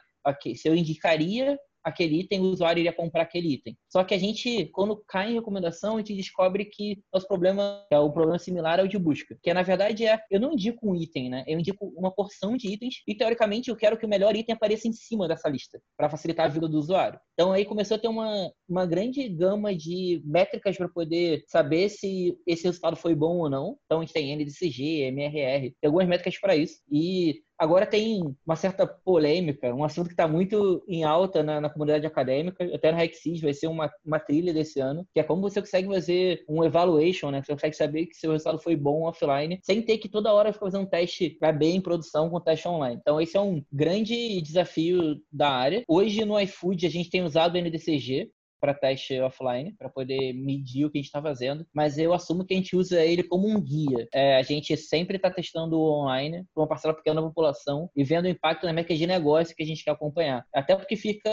se 0.55 0.67
eu 0.67 0.75
indicaria 0.75 1.57
aquele 1.87 2.19
item, 2.19 2.41
o 2.41 2.51
usuário 2.51 2.81
iria 2.81 2.93
comprar 2.93 3.23
aquele 3.23 3.53
item. 3.53 3.77
Só 3.89 4.03
que 4.03 4.13
a 4.13 4.17
gente, 4.17 4.65
quando 4.67 5.01
cai 5.07 5.31
em 5.31 5.35
recomendação, 5.35 5.95
a 5.95 5.99
gente 5.99 6.15
descobre 6.15 6.65
que 6.65 7.01
nosso 7.13 7.27
problema 7.27 7.85
é 7.89 7.97
o 7.97 8.11
problema 8.11 8.37
similar 8.37 8.79
ao 8.79 8.87
de 8.87 8.97
busca, 8.97 9.37
que 9.41 9.53
na 9.53 9.61
verdade 9.61 10.05
é 10.05 10.19
eu 10.29 10.39
não 10.39 10.53
indico 10.53 10.89
um 10.89 10.95
item, 10.95 11.29
né? 11.29 11.43
Eu 11.47 11.59
indico 11.59 11.85
uma 11.95 12.11
porção 12.11 12.57
de 12.57 12.67
itens 12.67 12.95
e 13.07 13.15
teoricamente 13.15 13.69
eu 13.69 13.75
quero 13.75 13.97
que 13.97 14.05
o 14.05 14.09
melhor 14.09 14.35
item 14.35 14.53
apareça 14.53 14.87
em 14.87 14.93
cima 14.93 15.27
dessa 15.27 15.47
lista 15.47 15.79
para 15.95 16.09
facilitar 16.09 16.45
a 16.45 16.49
vida 16.49 16.67
do 16.67 16.77
usuário. 16.77 17.19
Então 17.33 17.51
aí 17.51 17.63
começou 17.63 17.95
a 17.95 17.99
ter 17.99 18.07
uma, 18.07 18.51
uma 18.67 18.85
grande 18.85 19.27
gama 19.29 19.73
de 19.73 20.21
métricas 20.25 20.75
para 20.77 20.89
poder 20.89 21.43
saber 21.47 21.89
se 21.89 22.37
esse 22.45 22.63
resultado 22.63 22.97
foi 22.97 23.15
bom 23.15 23.37
ou 23.37 23.49
não. 23.49 23.77
Então 23.85 23.99
a 23.99 24.01
gente 24.01 24.13
tem 24.13 24.35
NDCG, 24.35 25.03
MRR, 25.07 25.73
tem 25.79 25.87
algumas 25.87 26.07
métricas 26.07 26.39
para 26.39 26.55
isso. 26.55 26.79
E 26.91 27.41
Agora 27.57 27.85
tem 27.85 28.35
uma 28.45 28.55
certa 28.55 28.85
polêmica, 28.85 29.73
um 29.73 29.83
assunto 29.83 30.07
que 30.07 30.13
está 30.13 30.27
muito 30.27 30.83
em 30.87 31.03
alta 31.03 31.41
na, 31.41 31.59
na, 31.59 31.69
comunidade 31.69 32.05
acadêmica, 32.05 32.63
até 32.73 32.91
no 32.91 32.97
Rexis 32.97 33.41
vai 33.41 33.53
ser 33.53 33.67
uma, 33.67 33.91
uma 34.05 34.19
trilha 34.19 34.53
desse 34.53 34.79
ano, 34.79 35.07
que 35.11 35.19
é 35.19 35.23
como 35.23 35.41
você 35.41 35.59
consegue 35.59 35.87
fazer 35.87 36.45
um 36.47 36.63
evaluation, 36.63 37.31
né? 37.31 37.41
Você 37.41 37.53
consegue 37.53 37.75
saber 37.75 38.05
que 38.05 38.15
seu 38.15 38.31
resultado 38.31 38.59
foi 38.59 38.75
bom 38.75 39.03
offline, 39.03 39.59
sem 39.63 39.81
ter 39.81 39.97
que 39.97 40.07
toda 40.07 40.31
hora 40.31 40.53
ficar 40.53 40.67
fazendo 40.67 40.83
um 40.83 40.89
teste 40.89 41.31
para 41.31 41.51
bem 41.51 41.77
em 41.77 41.81
produção 41.81 42.29
com 42.29 42.39
teste 42.39 42.67
online. 42.67 42.99
Então 43.01 43.19
esse 43.19 43.35
é 43.35 43.41
um 43.41 43.63
grande 43.71 44.39
desafio 44.41 45.19
da 45.31 45.49
área. 45.49 45.83
Hoje 45.87 46.23
no 46.25 46.39
iFood 46.39 46.85
a 46.85 46.89
gente 46.89 47.09
tem 47.09 47.23
usado 47.23 47.55
o 47.55 47.57
NDCG, 47.57 48.31
para 48.59 48.73
teste 48.73 49.19
offline, 49.19 49.73
para 49.77 49.89
poder 49.89 50.33
medir 50.33 50.85
o 50.85 50.91
que 50.91 50.97
a 50.97 51.01
gente 51.01 51.07
está 51.07 51.21
fazendo, 51.21 51.65
mas 51.73 51.97
eu 51.97 52.13
assumo 52.13 52.45
que 52.45 52.53
a 52.53 52.57
gente 52.57 52.75
usa 52.75 53.03
ele 53.03 53.23
como 53.23 53.47
um 53.47 53.61
guia. 53.61 54.07
É, 54.13 54.37
a 54.37 54.41
gente 54.41 54.75
sempre 54.77 55.17
está 55.17 55.29
testando 55.29 55.79
online 55.79 56.45
para 56.53 56.61
uma 56.61 56.67
parcela 56.67 56.93
pequena 56.93 57.21
da 57.21 57.27
população 57.27 57.89
e 57.95 58.03
vendo 58.03 58.25
o 58.25 58.29
impacto 58.29 58.65
na 58.65 58.73
métrica 58.73 58.97
de 58.97 59.07
negócio 59.07 59.55
que 59.55 59.63
a 59.63 59.65
gente 59.65 59.83
quer 59.83 59.91
acompanhar. 59.91 60.45
Até 60.53 60.75
porque 60.75 60.95
fica 60.95 61.29